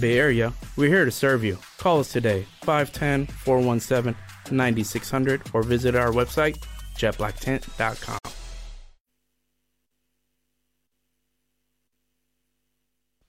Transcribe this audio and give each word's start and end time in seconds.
Bay 0.00 0.18
Area, 0.18 0.52
we're 0.76 0.88
here 0.88 1.04
to 1.04 1.10
serve 1.10 1.44
you. 1.44 1.58
Call 1.78 2.00
us 2.00 2.12
today, 2.12 2.46
510 2.62 3.26
417 3.26 4.16
9600, 4.50 5.42
or 5.52 5.62
visit 5.62 5.94
our 5.94 6.10
website, 6.10 6.58
jetblacktent.com. 6.96 8.18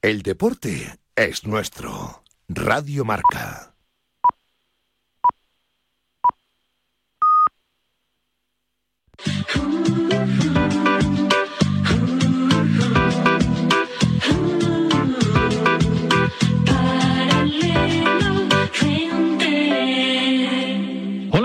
El 0.01 0.23
deporte 0.23 0.97
es 1.15 1.45
nuestro. 1.45 2.23
Radio 2.49 3.05
Marca. 3.05 3.71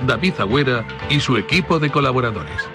David 0.00 0.34
Agüera 0.38 0.86
y 1.08 1.20
su 1.20 1.36
equipo 1.36 1.78
de 1.78 1.90
colaboradores. 1.90 2.68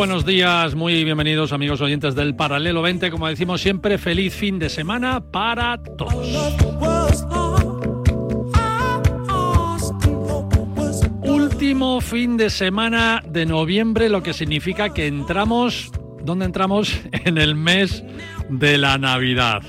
Buenos 0.00 0.24
días, 0.24 0.74
muy 0.74 1.04
bienvenidos 1.04 1.52
amigos 1.52 1.82
oyentes 1.82 2.14
del 2.14 2.34
Paralelo 2.34 2.80
20. 2.80 3.10
Como 3.10 3.28
decimos 3.28 3.60
siempre, 3.60 3.98
feliz 3.98 4.34
fin 4.34 4.58
de 4.58 4.70
semana 4.70 5.20
para 5.20 5.76
todos. 5.76 6.14
Último 11.20 12.00
fin 12.00 12.38
de 12.38 12.48
semana 12.48 13.22
de 13.28 13.44
noviembre, 13.44 14.08
lo 14.08 14.22
que 14.22 14.32
significa 14.32 14.94
que 14.94 15.06
entramos, 15.06 15.92
¿dónde 16.24 16.46
entramos? 16.46 16.98
En 17.12 17.36
el 17.36 17.54
mes 17.54 18.02
de 18.48 18.78
la 18.78 18.96
Navidad. 18.96 19.60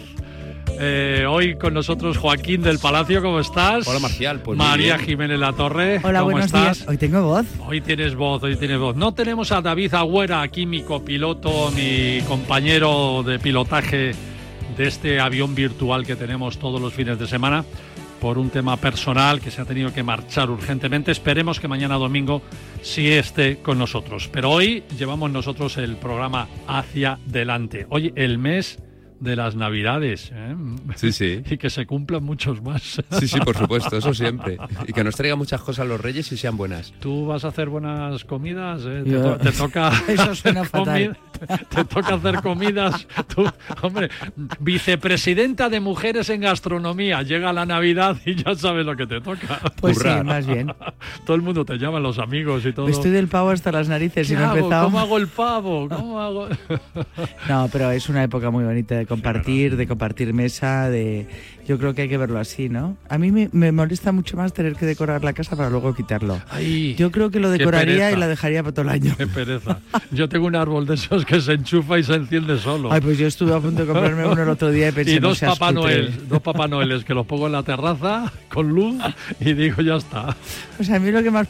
Eh, 0.84 1.28
hoy 1.30 1.60
con 1.60 1.76
nosotros 1.76 2.18
Joaquín 2.18 2.64
del 2.64 2.80
Palacio, 2.80 3.22
¿cómo 3.22 3.40
estás? 3.40 3.88
Hola 3.88 4.00
Marcial, 4.00 4.40
pues 4.40 4.58
María 4.58 4.96
bien. 4.96 5.10
Jiménez 5.10 5.40
La 5.40 5.54
Torre, 5.54 6.02
Hola, 6.04 6.22
¿cómo 6.22 6.32
buenos 6.32 6.48
estás? 6.48 6.78
días. 6.80 6.90
Hoy 6.90 6.98
tengo 6.98 7.22
voz. 7.22 7.46
Hoy 7.68 7.82
tienes 7.82 8.16
voz, 8.16 8.42
hoy 8.42 8.56
tienes 8.56 8.80
voz. 8.80 8.96
No 8.96 9.14
tenemos 9.14 9.52
a 9.52 9.62
David 9.62 9.94
Agüera 9.94 10.42
aquí, 10.42 10.66
mi 10.66 10.82
copiloto, 10.82 11.70
mi 11.76 12.22
compañero 12.28 13.22
de 13.22 13.38
pilotaje 13.38 14.14
de 14.76 14.88
este 14.88 15.20
avión 15.20 15.54
virtual 15.54 16.04
que 16.04 16.16
tenemos 16.16 16.58
todos 16.58 16.82
los 16.82 16.92
fines 16.92 17.20
de 17.20 17.28
semana, 17.28 17.64
por 18.20 18.40
un 18.40 18.50
tema 18.50 18.76
personal 18.78 19.40
que 19.40 19.52
se 19.52 19.62
ha 19.62 19.66
tenido 19.66 19.94
que 19.94 20.02
marchar 20.02 20.50
urgentemente. 20.50 21.12
Esperemos 21.12 21.60
que 21.60 21.68
mañana 21.68 21.94
domingo 21.98 22.42
sí 22.82 23.08
esté 23.08 23.58
con 23.58 23.78
nosotros. 23.78 24.32
Pero 24.34 24.50
hoy 24.50 24.84
llevamos 24.98 25.30
nosotros 25.30 25.78
el 25.78 25.96
programa 25.98 26.48
hacia 26.68 27.20
delante. 27.28 27.86
Hoy 27.90 28.14
el 28.16 28.40
mes 28.40 28.80
de 29.22 29.36
las 29.38 29.56
Navidades. 29.56 30.32
¿eh? 30.34 30.56
Sí, 30.96 31.12
sí. 31.14 31.42
Y 31.52 31.58
que 31.58 31.70
se 31.70 31.86
cumplan 31.86 32.24
muchos 32.24 32.62
más. 32.62 33.02
Sí, 33.20 33.28
sí, 33.28 33.40
por 33.40 33.56
supuesto, 33.56 33.96
eso 33.96 34.14
siempre. 34.16 34.58
Y 34.88 34.92
que 34.94 35.04
nos 35.04 35.16
traiga 35.16 35.36
muchas 35.36 35.62
cosas 35.62 35.88
los 35.88 36.02
reyes 36.02 36.30
y 36.32 36.38
sean 36.38 36.58
buenas. 36.58 36.92
Tú 37.00 37.28
vas 37.28 37.46
a 37.46 37.50
hacer 37.50 37.70
buenas 37.70 38.26
comidas, 38.26 38.82
¿eh? 38.86 39.04
te, 39.06 39.12
to- 39.14 39.38
te 39.38 39.52
toca 39.52 39.92
Eso 40.08 40.36
suena 40.36 40.62
hacer 40.62 40.72
fatal. 40.72 41.18
te 41.70 41.86
toca 41.86 42.16
hacer 42.16 42.42
comidas. 42.42 43.08
Tú, 43.34 43.46
hombre, 43.82 44.10
vicepresidenta 44.60 45.70
de 45.70 45.80
mujeres 45.80 46.30
en 46.30 46.42
gastronomía, 46.42 47.22
llega 47.24 47.54
la 47.54 47.66
Navidad 47.66 48.18
y 48.26 48.36
ya 48.36 48.56
sabes 48.56 48.86
lo 48.86 48.96
que 48.96 49.06
te 49.08 49.22
toca. 49.22 49.60
Pues 49.80 49.98
Currar. 49.98 50.20
sí, 50.22 50.26
más 50.26 50.48
bien. 50.48 50.74
Todo 51.26 51.36
el 51.36 51.42
mundo 51.44 51.64
te 51.66 51.78
llama, 51.78 52.00
los 52.00 52.18
amigos 52.20 52.66
y 52.66 52.74
todo. 52.74 52.88
Estoy 52.88 53.12
del 53.12 53.28
pavo 53.28 53.50
hasta 53.52 53.72
las 53.72 53.88
narices 53.88 54.28
¿Qué 54.28 54.34
y 54.34 54.38
no 54.38 54.44
he 54.56 54.58
empezado. 54.60 54.86
¿Cómo 54.86 55.00
hago 55.00 55.18
el 55.18 55.28
pavo? 55.28 55.88
¿Cómo 55.90 56.20
hago? 56.20 56.48
No, 57.48 57.70
pero 57.72 57.92
es 57.92 58.10
una 58.10 58.24
época 58.24 58.50
muy 58.50 58.64
bonita 58.64 58.96
de 58.96 59.06
compartir, 59.12 59.76
de 59.76 59.88
compartir 59.88 60.34
mesa, 60.34 60.90
de... 60.90 61.28
Yo 61.68 61.78
creo 61.78 61.94
que 61.94 62.04
hay 62.04 62.10
que 62.10 62.18
verlo 62.18 62.40
así, 62.40 62.70
¿no? 62.70 62.98
A 63.10 63.18
mí 63.18 63.32
me, 63.32 63.50
me 63.52 63.72
molesta 63.72 64.12
mucho 64.12 64.36
más 64.38 64.54
tener 64.54 64.76
que 64.76 64.86
decorar 64.86 65.24
la 65.24 65.34
casa 65.34 65.56
para 65.56 65.70
luego 65.70 65.94
quitarlo. 65.94 66.42
Ay, 66.50 66.96
Yo 66.96 67.12
creo 67.12 67.30
que 67.32 67.40
lo 67.40 67.50
decoraría 67.50 68.12
y 68.12 68.16
la 68.16 68.28
dejaría 68.28 68.62
para 68.64 68.74
todo 68.74 68.84
el 68.84 68.90
año. 68.90 69.14
Qué 69.18 69.28
pereza. 69.28 69.80
Yo 70.12 70.28
tengo 70.30 70.48
un 70.48 70.56
árbol 70.56 70.86
de 70.86 70.96
esos 70.96 71.26
que 71.26 71.40
se 71.42 71.54
enchufa 71.54 72.00
y 72.00 72.04
se 72.04 72.14
enciende 72.16 72.58
solo. 72.60 72.92
Ay, 72.92 73.02
pues 73.02 73.18
yo 73.18 73.28
estuve 73.28 73.54
a 73.54 73.60
punto 73.60 73.82
de 73.86 73.92
comprarme 73.92 74.26
uno 74.26 74.42
el 74.44 74.50
otro 74.50 74.72
día 74.72 74.90
y 74.90 74.92
pensé, 74.92 75.14
y 75.14 75.20
no 75.20 75.30
dos 75.30 75.38
seas 75.38 75.58
Papá. 75.58 75.72
Noel, 75.72 76.28
dos 76.28 76.42
Papá 76.42 76.68
Noeles 76.68 77.04
que 77.06 77.14
los 77.14 77.26
pongo 77.26 77.46
en 77.48 77.54
la 77.54 77.64
terraza 77.64 78.32
con 78.50 78.70
luz 78.70 78.96
y 79.40 79.54
digo 79.54 79.82
ya 79.82 79.96
está. 79.96 80.36
Pues 80.78 80.90
a 80.90 81.00
mí 81.00 81.12
lo 81.12 81.22
que 81.24 81.32
más... 81.32 81.48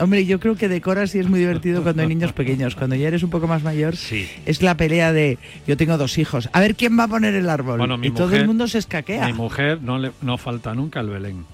Hombre, 0.00 0.26
yo 0.26 0.40
creo 0.40 0.56
que 0.56 0.68
decoras 0.68 1.14
y 1.14 1.18
es 1.20 1.28
muy 1.28 1.38
divertido 1.40 1.82
cuando 1.82 2.02
hay 2.02 2.08
niños 2.08 2.32
pequeños. 2.32 2.74
Cuando 2.74 2.96
ya 2.96 3.08
eres 3.08 3.22
un 3.22 3.30
poco 3.30 3.46
más 3.46 3.62
mayor, 3.62 3.96
Sí. 3.96 4.28
es 4.46 4.62
la 4.62 4.76
pelea 4.76 5.12
de 5.12 5.38
yo 5.66 5.76
tengo 5.76 5.96
dos 5.96 6.18
hijos. 6.18 6.48
A 6.52 6.60
ver 6.60 6.74
quién 6.74 6.98
va 6.98 7.04
a 7.04 7.08
poner 7.08 7.34
el 7.34 7.48
árbol. 7.48 7.78
Bueno, 7.78 7.96
mi 7.96 8.08
y 8.08 8.10
todo 8.10 8.26
mujer- 8.26 8.40
el 8.42 8.46
mundo 8.46 8.66
se 8.68 8.78
escaquea. 8.78 9.26
Mi 9.26 9.32
mujer 9.32 9.53
no 9.80 9.98
le 9.98 10.12
no 10.22 10.38
falta 10.38 10.74
nunca 10.74 11.00
el 11.00 11.08
Belén. 11.10 11.44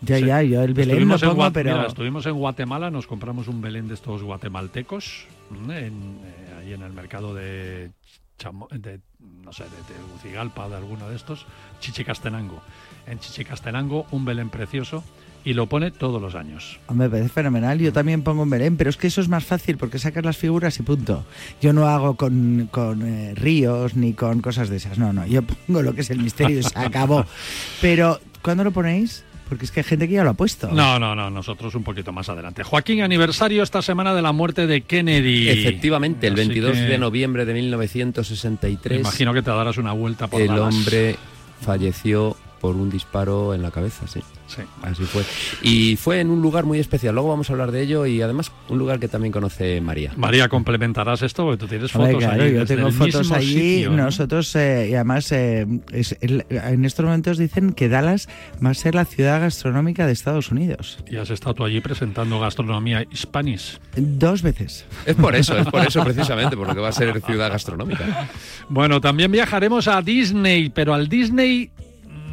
Ya, 0.00 0.18
Sí. 0.18 0.26
ya, 0.26 0.42
yo 0.42 0.62
el 0.62 0.74
Belén 0.74 1.08
lo 1.08 1.14
Estuvimos 1.14 1.22
en 1.22 1.28
pongo, 1.30 1.42
Gua- 1.44 1.52
pero... 1.52 1.74
mira, 1.76 1.86
estuvimos 1.86 2.26
en 2.26 2.34
Guatemala, 2.34 2.90
nos 2.90 3.06
compramos 3.06 3.48
un 3.48 3.60
Belén 3.62 3.88
de 3.88 3.94
estos 3.94 4.22
guatemaltecos 4.22 5.26
en, 5.50 5.70
eh, 5.72 6.54
ahí 6.60 6.72
en 6.74 6.82
el 6.82 6.92
mercado 6.92 7.34
de, 7.34 7.90
Chamo- 8.38 8.68
de 8.70 9.00
no 9.42 9.52
sé, 9.52 9.64
de 9.64 9.70
Tegucigalpa, 9.70 10.68
de 10.68 10.76
alguno 10.76 11.08
de 11.08 11.16
estos, 11.16 11.46
Chichicastenango. 11.80 12.60
En 13.06 13.18
Chichicastenango 13.18 14.06
un 14.10 14.24
Belén 14.26 14.50
precioso 14.50 15.02
y 15.44 15.52
lo 15.52 15.66
pone 15.66 15.90
todos 15.90 16.20
los 16.20 16.34
años. 16.34 16.80
Me 16.92 17.08
parece 17.08 17.28
fenomenal. 17.28 17.78
Yo 17.78 17.92
también 17.92 18.22
pongo 18.22 18.42
un 18.42 18.50
Belén, 18.50 18.76
pero 18.76 18.90
es 18.90 18.96
que 18.96 19.08
eso 19.08 19.20
es 19.20 19.28
más 19.28 19.44
fácil 19.44 19.76
porque 19.76 19.98
sacas 19.98 20.24
las 20.24 20.36
figuras 20.36 20.78
y 20.78 20.82
punto. 20.82 21.24
Yo 21.60 21.72
no 21.72 21.86
hago 21.86 22.16
con, 22.16 22.68
con, 22.70 23.02
eh, 23.06 23.34
ríos 23.34 23.94
ni 23.94 24.14
con 24.14 24.40
cosas 24.40 24.70
de 24.70 24.76
esas. 24.76 24.98
No, 24.98 25.12
no. 25.12 25.26
Yo 25.26 25.42
pongo 25.66 25.82
lo 25.82 25.94
que 25.94 26.00
es 26.00 26.10
el 26.10 26.20
misterio 26.20 26.60
y 26.60 26.62
se 26.62 26.78
acabó. 26.78 27.26
Pero, 27.80 28.20
¿cuándo 28.42 28.64
lo 28.64 28.70
ponéis? 28.70 29.24
Porque 29.48 29.66
es 29.66 29.70
que 29.70 29.80
hay 29.80 29.84
gente 29.84 30.08
que 30.08 30.14
ya 30.14 30.24
lo 30.24 30.30
ha 30.30 30.34
puesto. 30.34 30.70
No, 30.72 30.98
no, 30.98 31.14
no, 31.14 31.28
nosotros 31.28 31.74
un 31.74 31.84
poquito 31.84 32.12
más 32.12 32.30
adelante. 32.30 32.62
Joaquín, 32.62 33.02
aniversario 33.02 33.62
esta 33.62 33.82
semana 33.82 34.14
de 34.14 34.22
la 34.22 34.32
muerte 34.32 34.66
de 34.66 34.80
Kennedy. 34.80 35.50
Efectivamente, 35.50 36.28
el 36.28 36.32
Así 36.32 36.42
22 36.44 36.72
que 36.72 36.82
de 36.84 36.98
noviembre 36.98 37.44
de 37.44 37.52
Me 37.52 37.60
1963, 37.60 39.00
imagino 39.00 39.34
que 39.34 39.42
te 39.42 39.50
darás 39.50 39.76
una 39.76 39.92
vuelta 39.92 40.28
por 40.28 40.40
el 40.40 40.48
Dallas. 40.48 40.74
hombre 40.74 41.16
falleció 41.60 42.36
por 42.64 42.76
un 42.76 42.88
disparo 42.88 43.52
en 43.52 43.60
la 43.60 43.70
cabeza, 43.70 44.06
sí. 44.06 44.20
Sí. 44.46 44.62
Así 44.80 45.02
fue. 45.04 45.22
Y 45.62 45.96
fue 45.96 46.20
en 46.20 46.30
un 46.30 46.40
lugar 46.40 46.64
muy 46.64 46.78
especial. 46.78 47.14
Luego 47.14 47.28
vamos 47.28 47.50
a 47.50 47.52
hablar 47.52 47.70
de 47.72 47.82
ello 47.82 48.06
y 48.06 48.22
además 48.22 48.50
un 48.70 48.78
lugar 48.78 48.98
que 48.98 49.06
también 49.06 49.32
conoce 49.32 49.82
María. 49.82 50.12
María, 50.16 50.48
complementarás 50.48 51.20
esto 51.20 51.44
porque 51.44 51.58
tú 51.58 51.66
tienes 51.66 51.92
fotos 51.92 52.16
claro, 52.16 52.42
ahí 52.42 52.54
yo 52.54 52.64
tengo 52.64 52.90
fotos 52.90 53.30
allí. 53.32 53.52
sitio, 53.54 53.90
¿no? 53.90 54.04
Nosotros, 54.04 54.56
eh, 54.56 54.88
y 54.90 54.94
además, 54.94 55.30
eh, 55.32 55.66
es- 55.92 56.16
el- 56.22 56.46
en 56.48 56.86
estos 56.86 57.04
momentos 57.04 57.36
dicen 57.36 57.74
que 57.74 57.90
Dallas 57.90 58.30
va 58.64 58.70
a 58.70 58.74
ser 58.74 58.94
la 58.94 59.04
ciudad 59.04 59.42
gastronómica 59.42 60.06
de 60.06 60.12
Estados 60.14 60.50
Unidos. 60.50 60.98
Y 61.06 61.16
has 61.16 61.28
estado 61.28 61.52
tú 61.56 61.64
allí 61.66 61.82
presentando 61.82 62.40
gastronomía 62.40 63.04
hispanish. 63.10 63.78
Dos 63.94 64.40
veces. 64.40 64.86
Es 65.04 65.16
por 65.16 65.34
eso, 65.36 65.58
es 65.58 65.66
por 65.66 65.86
eso 65.86 66.02
precisamente, 66.02 66.56
porque 66.56 66.80
va 66.80 66.88
a 66.88 66.92
ser 66.92 67.20
ciudad 67.20 67.50
gastronómica. 67.50 68.30
Bueno, 68.70 68.98
también 69.02 69.30
viajaremos 69.30 69.88
a 69.88 70.00
Disney, 70.00 70.70
pero 70.70 70.94
al 70.94 71.06
Disney 71.10 71.70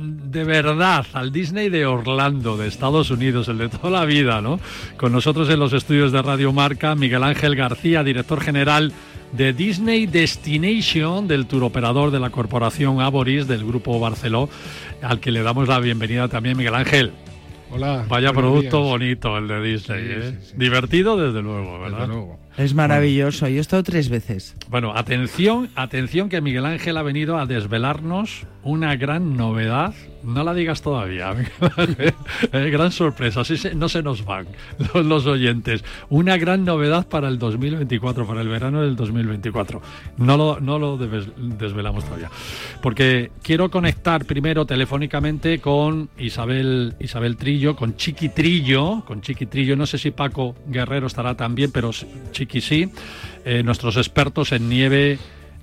de 0.01 0.44
verdad, 0.44 1.06
al 1.13 1.31
Disney 1.31 1.69
de 1.69 1.86
Orlando, 1.86 2.57
de 2.57 2.68
Estados 2.68 3.12
Unidos, 3.12 3.48
el 3.48 3.57
de 3.59 3.69
toda 3.69 3.89
la 4.00 4.06
vida, 4.06 4.42
¿no? 4.42 4.59
Con 4.98 5.12
nosotros 5.12 5.50
en 5.50 5.59
los 5.59 5.74
estudios 5.74 6.12
de 6.12 6.21
Radio 6.21 6.51
Marca, 6.51 6.95
Miguel 6.95 7.24
Ángel 7.24 7.56
García, 7.56 8.03
director 8.03 8.42
general 8.42 8.92
de 9.31 9.53
Disney 9.53 10.07
Destination, 10.07 11.27
del 11.27 11.45
turoperador 11.45 12.12
de 12.12 12.19
la 12.19 12.30
corporación 12.31 13.00
Aboris, 13.00 13.48
del 13.48 13.63
grupo 13.65 14.00
Barceló, 14.00 14.50
al 15.01 15.19
que 15.19 15.31
le 15.31 15.44
damos 15.44 15.68
la 15.68 15.80
bienvenida 15.80 16.27
también, 16.27 16.57
Miguel 16.57 16.75
Ángel. 16.75 17.12
Hola. 17.74 18.06
Vaya 18.09 18.33
producto 18.33 18.80
días. 18.80 18.89
bonito 18.89 19.38
el 19.38 19.48
de 19.48 19.62
Disney, 19.62 20.03
Sí, 20.03 20.12
¿eh? 20.12 20.38
sí, 20.42 20.48
sí. 20.50 20.53
Divertido 20.57 21.15
desde 21.15 21.42
luego, 21.42 21.80
¿verdad? 21.80 22.00
Desde 22.00 22.13
luego. 22.13 22.39
Es 22.57 22.74
maravilloso. 22.74 23.48
Yo 23.48 23.57
he 23.57 23.59
estado 23.59 23.83
tres 23.83 24.09
veces. 24.09 24.56
Bueno, 24.69 24.94
atención, 24.95 25.69
atención 25.75 26.30
que 26.30 26.42
Miguel 26.42 26.65
Ángel 26.65 26.98
ha 26.98 27.01
venido 27.01 27.38
a 27.38 27.45
desvelarnos 27.45 28.45
una 28.63 28.95
gran 28.95 29.36
novedad. 29.38 29.94
No 30.24 30.44
la 30.44 30.53
digas 30.53 30.81
todavía. 30.81 31.33
Eh, 32.53 32.69
gran 32.69 32.92
sorpresa, 32.92 33.42
así 33.42 33.56
se- 33.57 33.75
no 33.75 33.88
se 33.88 34.01
nos 34.03 34.25
van 34.25 34.48
los, 34.94 35.06
los 35.06 35.25
oyentes. 35.25 35.83
Una 36.09 36.38
gran 36.38 36.65
novedad 36.65 37.07
para 37.07 37.27
el 37.27 37.38
2024, 37.39 38.25
para 38.27 38.42
el 38.42 38.48
verano 38.50 38.81
del 38.81 38.95
2024. 38.95 39.81
No 40.18 40.38
lo, 40.38 40.59
no 40.59 40.77
lo 40.80 40.98
desvelamos 40.98 42.03
todavía. 42.06 42.30
Porque 42.81 43.31
quiero 43.42 43.69
conectar 43.71 44.25
primero 44.25 44.65
telefónicamente 44.65 45.59
con 45.59 46.09
Isabel, 46.18 46.95
Isabel 47.00 47.38
Trillo, 47.38 47.75
con 47.75 47.95
Chiqui 47.95 48.30
Trillo, 48.30 49.03
con 49.06 49.21
Chiqui 49.21 49.45
Trillo. 49.45 49.75
No 49.75 49.86
sé 49.86 49.98
si 49.98 50.12
Paco 50.12 50.56
Guerrero 50.68 51.07
estará 51.07 51.36
también, 51.36 51.71
pero 51.71 51.92
Chiqui 52.31 52.41
Eh, 53.44 53.64
nuestros 53.64 53.98
expertos 53.98 54.52
en 54.52 54.70
nieve 54.70 55.20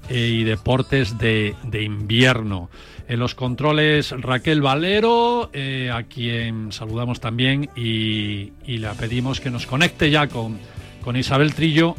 eh, 0.09 0.19
y 0.19 0.45
deportes 0.45 1.19
de, 1.19 1.55
de 1.65 1.83
invierno. 1.83 2.71
En 3.09 3.19
los 3.21 3.35
controles 3.35 4.11
Raquel 4.11 4.61
Valero, 4.61 5.51
eh, 5.53 5.91
a 5.93 6.03
quien 6.03 6.73
saludamos 6.73 7.21
también 7.21 7.71
y, 7.75 8.53
y 8.67 8.79
le 8.79 8.89
pedimos 8.99 9.41
que 9.41 9.51
nos 9.51 9.67
conecte 9.67 10.11
ya 10.11 10.27
con, 10.27 10.59
con 11.03 11.17
Isabel 11.17 11.55
Trillo 11.55 11.95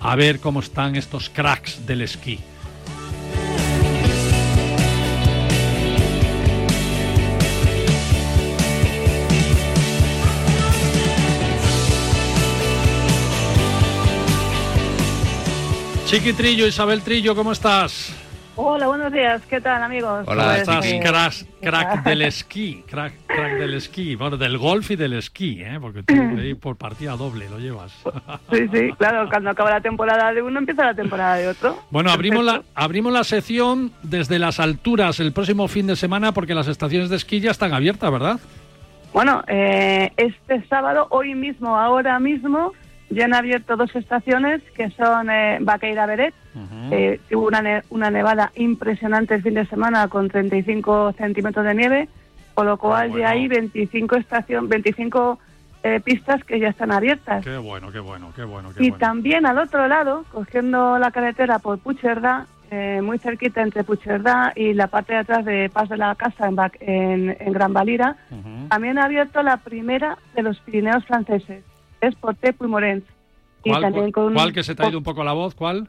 a 0.00 0.16
ver 0.16 0.40
cómo 0.40 0.60
están 0.60 0.96
estos 0.96 1.30
cracks 1.30 1.86
del 1.86 2.02
esquí. 2.02 2.38
Chiqui 16.14 16.32
Trillo, 16.32 16.64
Isabel 16.68 17.02
Trillo, 17.02 17.34
¿cómo 17.34 17.50
estás? 17.50 18.14
Hola, 18.54 18.86
buenos 18.86 19.12
días. 19.12 19.42
¿Qué 19.50 19.60
tal, 19.60 19.82
amigos? 19.82 20.24
Hola, 20.28 20.44
Pues, 20.44 20.60
Estás 20.60 20.86
crack, 21.02 21.60
crack 21.60 22.04
del 22.04 22.22
esquí, 22.22 22.84
crack, 22.88 23.14
crack 23.26 23.54
del 23.54 23.74
esquí, 23.74 24.14
bueno, 24.14 24.36
del 24.36 24.56
golf 24.56 24.92
y 24.92 24.94
del 24.94 25.14
esquí, 25.14 25.60
¿eh? 25.60 25.76
porque 25.80 26.04
tú 26.04 26.14
ahí 26.14 26.54
por 26.54 26.76
partida 26.76 27.16
doble 27.16 27.48
lo 27.48 27.58
llevas. 27.58 27.92
Sí, 28.52 28.68
sí, 28.72 28.92
claro, 28.96 29.28
cuando 29.28 29.50
acaba 29.50 29.72
la 29.72 29.80
temporada 29.80 30.32
de 30.32 30.40
uno 30.40 30.60
empieza 30.60 30.84
la 30.84 30.94
temporada 30.94 31.34
de 31.34 31.48
otro. 31.48 31.82
Bueno, 31.90 32.12
abrimos 32.12 32.44
la, 32.44 32.62
abrimos 32.76 33.12
la 33.12 33.24
sección 33.24 33.90
desde 34.04 34.38
las 34.38 34.60
alturas 34.60 35.18
el 35.18 35.32
próximo 35.32 35.66
fin 35.66 35.88
de 35.88 35.96
semana 35.96 36.30
porque 36.30 36.54
las 36.54 36.68
estaciones 36.68 37.10
de 37.10 37.16
esquí 37.16 37.40
ya 37.40 37.50
están 37.50 37.74
abiertas, 37.74 38.12
¿verdad? 38.12 38.38
Bueno, 39.12 39.42
eh, 39.48 40.12
este 40.16 40.64
sábado, 40.68 41.08
hoy 41.10 41.34
mismo, 41.34 41.76
ahora 41.76 42.20
mismo, 42.20 42.72
ya 43.10 43.26
han 43.26 43.34
abierto 43.34 43.76
dos 43.76 43.94
estaciones 43.94 44.62
que 44.76 44.90
son 44.90 45.30
eh, 45.30 45.58
Baqueira 45.60 46.06
Beret. 46.06 46.34
Eh, 46.90 47.20
hubo 47.32 47.46
una, 47.48 47.62
ne- 47.62 47.82
una 47.90 48.10
nevada 48.10 48.52
impresionante 48.56 49.34
el 49.34 49.42
fin 49.42 49.54
de 49.54 49.66
semana 49.66 50.08
con 50.08 50.28
35 50.28 51.12
centímetros 51.12 51.64
de 51.64 51.74
nieve, 51.74 52.08
con 52.54 52.66
lo 52.66 52.76
cual 52.76 53.08
bueno. 53.10 53.22
ya 53.24 53.30
hay 53.30 53.48
25, 53.48 54.16
estación, 54.16 54.68
25 54.68 55.38
eh, 55.82 56.00
pistas 56.04 56.42
que 56.44 56.58
ya 56.60 56.68
están 56.68 56.92
abiertas. 56.92 57.44
Qué 57.44 57.56
bueno, 57.58 57.90
qué 57.92 57.98
bueno, 58.00 58.32
qué 58.34 58.44
bueno, 58.44 58.70
qué 58.74 58.84
Y 58.84 58.90
bueno. 58.90 58.98
también 59.06 59.46
al 59.46 59.58
otro 59.58 59.86
lado, 59.88 60.24
cogiendo 60.32 60.98
la 60.98 61.10
carretera 61.10 61.58
por 61.58 61.78
Puigcerdá, 61.78 62.46
eh, 62.70 63.00
muy 63.02 63.18
cerquita 63.18 63.60
entre 63.62 63.84
Puigcerdá 63.84 64.52
y 64.56 64.72
la 64.72 64.86
parte 64.86 65.12
de 65.12 65.18
atrás 65.20 65.44
de 65.44 65.68
Paz 65.72 65.88
de 65.90 65.96
la 65.98 66.14
Casa 66.14 66.48
en, 66.48 66.58
en, 66.80 67.36
en 67.38 67.52
Gran 67.52 67.72
Valira, 67.72 68.16
también 68.68 68.98
ha 68.98 69.04
abierto 69.04 69.42
la 69.42 69.58
primera 69.58 70.16
de 70.34 70.42
los 70.42 70.58
Pirineos 70.60 71.04
franceses, 71.04 71.62
es 72.06 72.14
Porté 72.16 72.52
Puymorens. 72.52 73.04
Y 73.64 73.70
¿Cuál, 73.70 73.82
también 73.82 74.12
cuál- 74.12 74.26
con 74.26 74.34
cuál 74.34 74.52
que 74.52 74.62
se 74.62 74.74
te 74.74 74.82
ha 74.84 74.88
ido 74.88 74.98
un 74.98 75.04
poco 75.04 75.24
la 75.24 75.32
voz? 75.32 75.54
¿Cuál? 75.54 75.88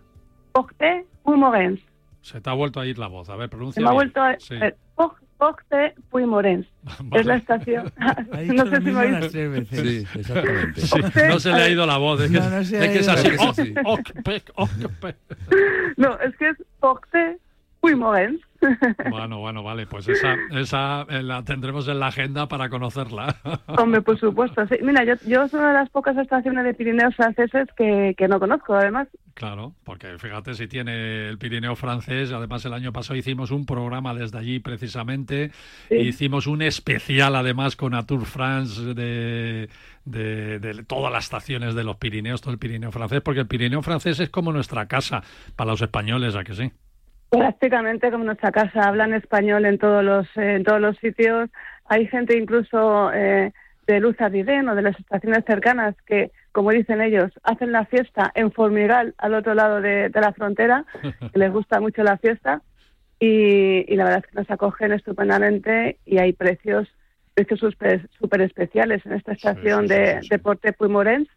Porté 0.51 1.05
Puymorens. 1.23 1.79
Se 2.21 2.41
te 2.41 2.49
ha 2.49 2.53
vuelto 2.53 2.79
a 2.79 2.85
ir 2.85 2.97
la 2.97 3.07
voz. 3.07 3.29
A 3.29 3.35
ver, 3.35 3.49
pronuncia 3.49 3.79
Se 3.79 3.83
me 3.83 3.89
ha 3.89 3.93
vuelto 3.93 4.21
a... 4.21 4.35
Sí. 4.39 4.55
eh, 4.55 4.73
Porté 5.37 5.93
Puymorens. 6.09 6.65
Vale. 7.03 7.19
Es 7.21 7.25
la 7.25 7.35
estación... 7.35 7.91
Dicho 8.39 8.53
no 8.53 8.69
sé 8.69 8.77
si 8.77 8.91
me 8.91 8.97
oís. 8.97 9.31
Sí, 9.31 10.19
exactamente. 10.19 10.81
Sí, 10.81 10.99
no 11.27 11.39
se 11.39 11.49
le 11.51 11.55
ha 11.61 11.69
ido 11.69 11.85
la 11.85 11.97
voz, 11.97 12.21
es 12.21 12.31
que, 12.31 12.39
No, 12.39 12.49
no 12.49 12.63
se 12.63 12.85
es, 12.85 12.91
que 12.91 12.99
es 12.99 13.07
así. 13.09 13.73
Pec, 14.23 14.51
oc, 14.55 14.69
pec. 15.01 15.17
No, 15.97 16.17
es 16.19 16.35
que 16.37 16.49
es 16.49 16.57
Porté 16.79 17.37
Puymorens. 17.81 18.39
Bueno, 19.09 19.39
bueno, 19.39 19.63
vale, 19.63 19.85
pues 19.87 20.07
esa, 20.07 20.35
esa 20.51 21.05
eh, 21.09 21.23
la 21.23 21.43
tendremos 21.43 21.87
en 21.87 21.99
la 21.99 22.07
agenda 22.07 22.47
para 22.47 22.69
conocerla. 22.69 23.35
Hombre, 23.77 24.01
por 24.01 24.19
supuesto. 24.19 24.65
Sí. 24.67 24.75
Mira, 24.81 25.03
yo, 25.03 25.13
yo 25.27 25.43
es 25.43 25.53
una 25.53 25.69
de 25.69 25.73
las 25.73 25.89
pocas 25.89 26.17
estaciones 26.17 26.63
de 26.63 26.73
Pirineos 26.73 27.15
franceses 27.15 27.67
que, 27.77 28.13
que 28.17 28.27
no 28.27 28.39
conozco, 28.39 28.73
además. 28.73 29.07
Claro, 29.33 29.73
porque 29.83 30.17
fíjate 30.17 30.53
si 30.53 30.67
tiene 30.67 31.27
el 31.27 31.37
Pirineo 31.37 31.75
francés. 31.75 32.31
Además, 32.31 32.63
el 32.65 32.73
año 32.73 32.93
pasado 32.93 33.17
hicimos 33.17 33.51
un 33.51 33.65
programa 33.65 34.13
desde 34.13 34.37
allí 34.37 34.59
precisamente. 34.59 35.51
Sí. 35.89 35.95
Hicimos 35.95 36.47
un 36.47 36.61
especial 36.61 37.35
además 37.35 37.75
con 37.75 37.93
Tour 38.05 38.25
France 38.25 38.93
de, 38.93 39.69
de, 40.05 40.59
de 40.59 40.83
todas 40.83 41.11
las 41.11 41.25
estaciones 41.25 41.75
de 41.75 41.83
los 41.83 41.97
Pirineos, 41.97 42.41
todo 42.41 42.53
el 42.53 42.59
Pirineo 42.59 42.91
francés, 42.91 43.21
porque 43.21 43.41
el 43.41 43.47
Pirineo 43.47 43.81
francés 43.81 44.19
es 44.19 44.29
como 44.29 44.53
nuestra 44.53 44.87
casa 44.87 45.21
para 45.55 45.71
los 45.71 45.81
españoles, 45.81 46.35
¿a 46.35 46.43
que 46.43 46.53
sí? 46.53 46.71
Prácticamente 47.37 48.11
como 48.11 48.23
nuestra 48.23 48.51
casa, 48.51 48.87
hablan 48.87 49.13
español 49.13 49.65
en 49.65 49.77
todos 49.77 50.03
los, 50.03 50.25
eh, 50.37 50.55
en 50.55 50.63
todos 50.63 50.81
los 50.81 50.97
sitios. 50.97 51.49
Hay 51.85 52.07
gente 52.07 52.37
incluso 52.37 53.11
eh, 53.13 53.51
de 53.87 53.99
Luz 53.99 54.19
Ardiden 54.19 54.67
o 54.69 54.75
de 54.75 54.81
las 54.81 54.99
estaciones 54.99 55.43
cercanas 55.45 55.95
que, 56.05 56.31
como 56.51 56.71
dicen 56.71 57.01
ellos, 57.01 57.31
hacen 57.43 57.71
la 57.71 57.85
fiesta 57.85 58.31
en 58.35 58.51
Formigal, 58.51 59.13
al 59.17 59.33
otro 59.33 59.53
lado 59.53 59.81
de, 59.81 60.09
de 60.09 60.21
la 60.21 60.33
frontera, 60.33 60.85
que 61.33 61.39
les 61.39 61.51
gusta 61.51 61.79
mucho 61.79 62.03
la 62.03 62.17
fiesta. 62.17 62.61
Y, 63.19 63.91
y 63.91 63.95
la 63.95 64.03
verdad 64.03 64.23
es 64.25 64.31
que 64.31 64.39
nos 64.39 64.51
acogen 64.51 64.91
estupendamente 64.91 65.99
y 66.05 66.17
hay 66.17 66.33
precios 66.33 66.87
precios 67.33 67.59
súper 67.59 68.41
especiales 68.41 69.05
en 69.05 69.11
esta 69.11 69.33
estación 69.33 69.87
sí, 69.87 69.93
de, 69.93 70.13
sí, 70.13 70.21
sí. 70.23 70.29
de 70.29 70.39
Porte 70.39 70.71
Puymorens 70.71 71.27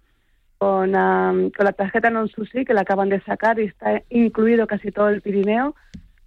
con, 0.58 0.94
am, 0.94 1.50
con 1.50 1.64
la 1.64 1.72
tarjeta 1.72 2.10
non 2.10 2.26
susi 2.28 2.66
que 2.66 2.75
la 2.75 2.82
acaban 2.82 3.08
de 3.08 3.22
sacar 3.22 3.58
y 3.62 3.70
está 3.70 4.02
incluido 4.10 4.66
casi 4.66 4.90
todo 4.90 5.08
el 5.08 5.22
Pirineo. 5.22 5.75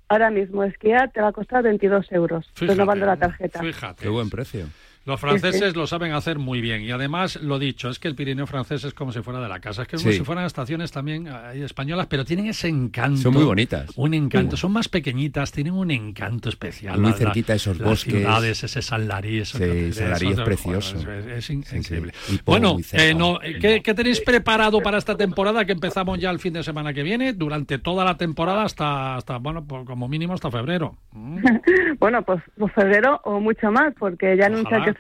Ahora 0.08 0.32
mismo 0.32 0.64
esquiar 0.64 1.12
te 1.12 1.22
va 1.22 1.30
a 1.30 1.32
costar 1.32 1.64
22 1.64 2.12
euros 2.12 2.48
renovando 2.56 3.06
la 3.06 3.16
tarjeta. 3.16 3.60
Fíjate. 3.60 4.04
Qué 4.04 4.10
buen 4.10 4.30
precio. 4.30 4.68
Los 5.06 5.20
franceses 5.20 5.76
lo 5.76 5.88
saben 5.88 6.14
hacer 6.14 6.38
muy 6.38 6.62
bien 6.62 6.82
y 6.84 6.92
además 6.92 7.38
lo 7.42 7.58
dicho 7.58 7.90
es 7.90 7.98
que 7.98 8.08
el 8.08 8.16
Pirineo 8.16 8.46
francés 8.46 8.84
es 8.84 8.94
como 8.94 9.12
si 9.12 9.22
fuera 9.22 9.40
de 9.42 9.50
la 9.50 9.60
casa, 9.60 9.82
es 9.82 9.88
que 9.88 9.96
es 9.96 10.02
como 10.04 10.12
Sí. 10.12 10.20
si 10.20 10.24
fueran 10.24 10.46
estaciones 10.46 10.92
también 10.92 11.28
eh, 11.28 11.64
españolas, 11.64 12.06
pero 12.08 12.24
tienen 12.24 12.46
ese 12.48 12.68
encanto. 12.68 13.18
Son 13.22 13.34
muy 13.34 13.44
bonitas. 13.44 13.90
Un 13.96 14.14
encanto, 14.14 14.58
son 14.58 14.72
más 14.74 14.90
pequeñitas, 14.90 15.52
tienen 15.52 15.74
un 15.74 15.90
encanto 15.90 16.50
especial. 16.50 17.00
Muy 17.00 17.12
La- 17.12 17.18
cerquita 17.18 17.54
esos 17.56 17.80
las 17.80 17.90
bosques. 17.90 18.14
ciudades, 18.14 18.64
ese 18.64 18.82
Saldarí, 18.82 19.40
eso, 19.40 19.58
Sí, 19.58 19.64
eso- 19.64 20.06
es 20.06 20.40
precioso. 20.42 20.98
Es, 20.98 21.26
es 21.26 21.50
in- 21.50 21.64
Sí, 21.64 21.70
sí. 21.72 21.78
increíble. 21.78 22.14
Bueno, 22.46 22.78
eh, 22.94 23.14
no, 23.16 23.40
¿qué, 23.60 23.82
qué 23.84 23.94
tenéis 23.94 24.22
preparado 24.22 24.82
para 24.82 24.98
esta 25.00 25.18
temporada 25.18 25.66
que 25.66 25.72
empezamos 25.72 26.20
ya 26.20 26.30
el 26.30 26.40
fin 26.40 26.54
de 26.54 26.64
semana 26.64 26.94
que 26.94 27.02
viene? 27.04 27.34
Durante 27.34 27.80
toda 27.80 28.06
la 28.06 28.18
temporada 28.18 28.64
hasta, 28.64 29.16
hasta 29.16 29.38
bueno, 29.38 29.66
por- 29.66 29.86
como 29.86 30.08
mínimo 30.08 30.34
hasta 30.34 30.52
febrero. 30.52 30.96
Mm. 31.14 31.38
Bueno, 32.00 32.24
pues, 32.24 32.42
pues 32.58 32.74
febrero 32.74 33.20
o 33.26 33.40
mucho 33.40 33.72
más, 33.72 33.94
porque 34.00 34.36
ya 34.36 34.48
anuncian 34.48 34.82
Ojalá. 34.82 34.86
que 34.86 34.91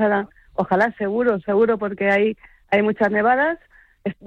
ojalá 0.53 0.91
seguro, 0.97 1.39
seguro, 1.41 1.77
porque 1.77 2.09
hay, 2.09 2.37
hay 2.69 2.81
muchas 2.81 3.11
nevadas, 3.11 3.57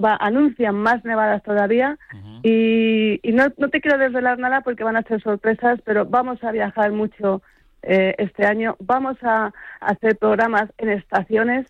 va- 0.03 0.17
anuncian 0.19 0.75
más 0.75 1.03
nevadas 1.05 1.43
todavía. 1.43 1.97
Y, 2.43 3.19
y 3.23 3.31
no, 3.33 3.45
no 3.57 3.69
te 3.69 3.81
quiero 3.81 3.97
desvelar 3.97 4.37
nada 4.39 4.61
porque 4.61 4.83
van 4.83 4.97
a 4.97 5.03
ser 5.03 5.21
sorpresas, 5.21 5.79
pero 5.83 6.05
vamos 6.05 6.43
a 6.43 6.51
viajar 6.51 6.91
mucho 6.91 7.41
eh, 7.87 8.15
este 8.17 8.45
año, 8.45 8.75
vamos 8.79 9.17
a, 9.21 9.53
hacer 9.79 10.17
programas 10.17 10.71
en 10.79 10.89
estaciones, 10.89 11.67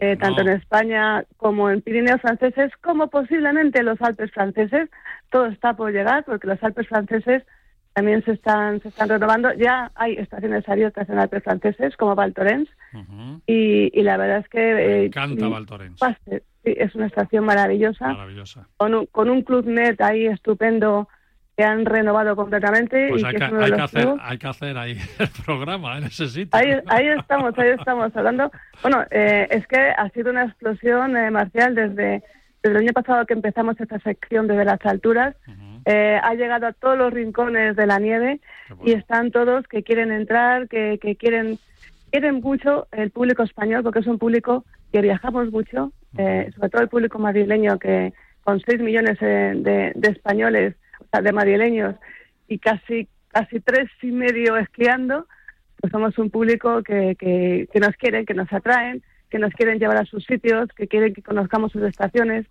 eh, 0.00 0.16
tanto 0.16 0.40
en 0.40 0.48
España 0.48 1.24
como 1.36 1.68
en 1.68 1.82
Pirineos 1.82 2.22
franceses, 2.22 2.72
como 2.80 3.08
posiblemente 3.08 3.80
en 3.80 3.86
los 3.86 4.00
Alpes 4.00 4.30
franceses, 4.32 4.88
todo 5.30 5.46
está 5.46 5.74
por 5.74 5.92
llegar 5.92 6.24
porque 6.24 6.46
los 6.46 6.62
Alpes 6.62 6.88
franceses 6.88 7.42
también 7.98 8.24
se 8.24 8.30
están 8.30 8.80
se 8.80 8.88
están 8.90 9.08
renovando. 9.08 9.52
Ya 9.54 9.90
hay 9.96 10.12
estaciones 10.14 10.68
abiertas 10.68 11.08
en 11.08 11.18
Alpes 11.18 11.42
franceses 11.42 11.96
como 11.96 12.14
Val 12.14 12.32
Thorens 12.32 12.68
y, 13.44 13.90
y 13.92 14.02
la 14.04 14.16
verdad 14.16 14.38
es 14.38 14.48
que 14.48 14.58
Me 14.60 14.82
eh, 14.82 15.04
encanta 15.06 15.48
Val 15.48 15.66
Thorens. 15.66 16.00
Sí, 16.24 16.36
es 16.62 16.94
una 16.94 17.06
estación 17.06 17.44
maravillosa 17.44 18.06
Maravillosa. 18.06 18.68
con 18.76 18.94
un, 18.94 19.06
con 19.06 19.30
un 19.30 19.42
club 19.42 19.66
net 19.66 20.00
ahí 20.00 20.26
estupendo 20.26 21.08
que 21.56 21.64
han 21.64 21.86
renovado 21.86 22.36
completamente 22.36 23.08
Pues 23.08 23.22
y 23.22 23.24
hay 23.26 23.34
que 23.34 23.44
hay, 23.44 23.72
hacer, 23.72 24.08
hay 24.20 24.38
que 24.38 24.46
hacer 24.46 24.78
ahí 24.78 24.96
el 25.18 25.28
programa 25.44 25.98
en 25.98 26.04
ese 26.04 26.28
sitio. 26.28 26.50
Ahí, 26.52 26.68
ahí 26.86 27.08
estamos, 27.18 27.58
ahí 27.58 27.70
estamos 27.70 28.14
hablando. 28.16 28.52
Bueno, 28.80 29.04
eh, 29.10 29.48
es 29.50 29.66
que 29.66 29.76
ha 29.76 30.08
sido 30.10 30.30
una 30.30 30.44
explosión 30.44 31.16
eh, 31.16 31.32
marcial 31.32 31.74
desde, 31.74 32.22
desde 32.62 32.76
el 32.76 32.84
año 32.84 32.92
pasado 32.92 33.26
que 33.26 33.34
empezamos 33.34 33.80
esta 33.80 33.98
sección 34.00 34.46
desde 34.46 34.64
las 34.64 34.84
alturas. 34.84 35.36
Eh, 35.84 36.20
ha 36.22 36.34
llegado 36.34 36.66
a 36.66 36.72
todos 36.72 36.98
los 36.98 37.12
rincones 37.12 37.76
de 37.76 37.86
la 37.86 37.98
nieve 37.98 38.40
y 38.84 38.92
están 38.92 39.30
todos 39.30 39.66
que 39.68 39.82
quieren 39.82 40.12
entrar, 40.12 40.68
que, 40.68 40.98
que 41.00 41.16
quieren 41.16 41.58
quieren 42.10 42.40
mucho 42.40 42.86
el 42.92 43.10
público 43.10 43.42
español 43.42 43.82
porque 43.82 44.00
es 44.00 44.06
un 44.06 44.18
público 44.18 44.64
que 44.92 45.02
viajamos 45.02 45.50
mucho, 45.50 45.92
eh, 46.16 46.50
sobre 46.54 46.70
todo 46.70 46.82
el 46.82 46.88
público 46.88 47.18
madrileño 47.18 47.78
que 47.78 48.12
con 48.42 48.60
6 48.60 48.80
millones 48.80 49.18
eh, 49.20 49.52
de, 49.56 49.92
de, 49.94 50.08
españoles, 50.08 50.74
o 51.00 51.04
sea, 51.10 51.20
de 51.20 51.32
madrileños 51.32 51.96
y 52.48 52.58
casi 52.58 53.08
casi 53.28 53.60
tres 53.60 53.88
y 54.02 54.10
medio 54.10 54.56
esquiando, 54.56 55.26
pues 55.80 55.90
somos 55.90 56.18
un 56.18 56.30
público 56.30 56.82
que, 56.82 57.14
que, 57.16 57.68
que 57.72 57.80
nos 57.80 57.94
quieren, 57.96 58.26
que 58.26 58.34
nos 58.34 58.52
atraen, 58.52 59.02
que 59.30 59.38
nos 59.38 59.52
quieren 59.52 59.78
llevar 59.78 59.98
a 59.98 60.04
sus 60.04 60.24
sitios, 60.24 60.68
que 60.76 60.88
quieren 60.88 61.14
que 61.14 61.22
conozcamos 61.22 61.72
sus 61.72 61.82
estaciones 61.82 62.46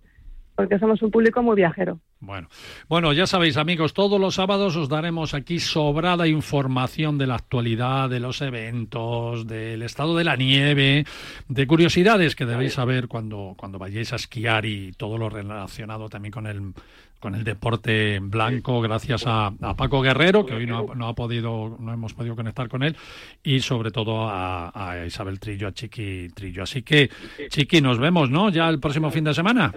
porque 0.58 0.80
somos 0.80 1.00
un 1.02 1.12
público 1.12 1.40
muy 1.40 1.54
viajero. 1.54 2.00
Bueno, 2.18 2.48
bueno, 2.88 3.12
ya 3.12 3.28
sabéis 3.28 3.56
amigos, 3.56 3.94
todos 3.94 4.20
los 4.20 4.34
sábados 4.34 4.74
os 4.74 4.88
daremos 4.88 5.32
aquí 5.32 5.60
sobrada 5.60 6.26
información 6.26 7.16
de 7.16 7.28
la 7.28 7.36
actualidad, 7.36 8.10
de 8.10 8.18
los 8.18 8.42
eventos, 8.42 9.46
del 9.46 9.82
estado 9.82 10.16
de 10.16 10.24
la 10.24 10.34
nieve, 10.34 11.04
de 11.46 11.66
curiosidades 11.68 12.34
que 12.34 12.44
debéis 12.44 12.72
saber 12.72 13.06
cuando, 13.06 13.54
cuando 13.56 13.78
vayáis 13.78 14.12
a 14.12 14.16
esquiar 14.16 14.66
y 14.66 14.90
todo 14.94 15.16
lo 15.16 15.28
relacionado 15.30 16.08
también 16.08 16.32
con 16.32 16.48
el 16.48 16.72
con 17.18 17.34
el 17.34 17.44
deporte 17.44 18.18
blanco, 18.20 18.80
gracias 18.80 19.26
a, 19.26 19.52
a 19.60 19.74
Paco 19.74 20.00
Guerrero, 20.02 20.46
que 20.46 20.54
hoy 20.54 20.66
no 20.66 20.94
no 20.94 21.08
ha, 21.08 21.14
podido, 21.14 21.76
no 21.78 21.92
hemos 21.92 22.14
podido 22.14 22.36
conectar 22.36 22.68
con 22.68 22.82
él, 22.82 22.96
y 23.42 23.60
sobre 23.60 23.90
todo 23.90 24.28
a, 24.28 24.70
a, 24.74 25.06
Isabel 25.06 25.40
Trillo, 25.40 25.68
a 25.68 25.72
Chiqui 25.72 26.28
Trillo. 26.34 26.62
Así 26.62 26.82
que, 26.82 27.10
Chiqui, 27.48 27.80
nos 27.80 27.98
vemos, 27.98 28.30
¿no? 28.30 28.50
Ya 28.50 28.68
el 28.68 28.80
próximo 28.80 29.10
fin 29.10 29.24
de 29.24 29.34
semana. 29.34 29.72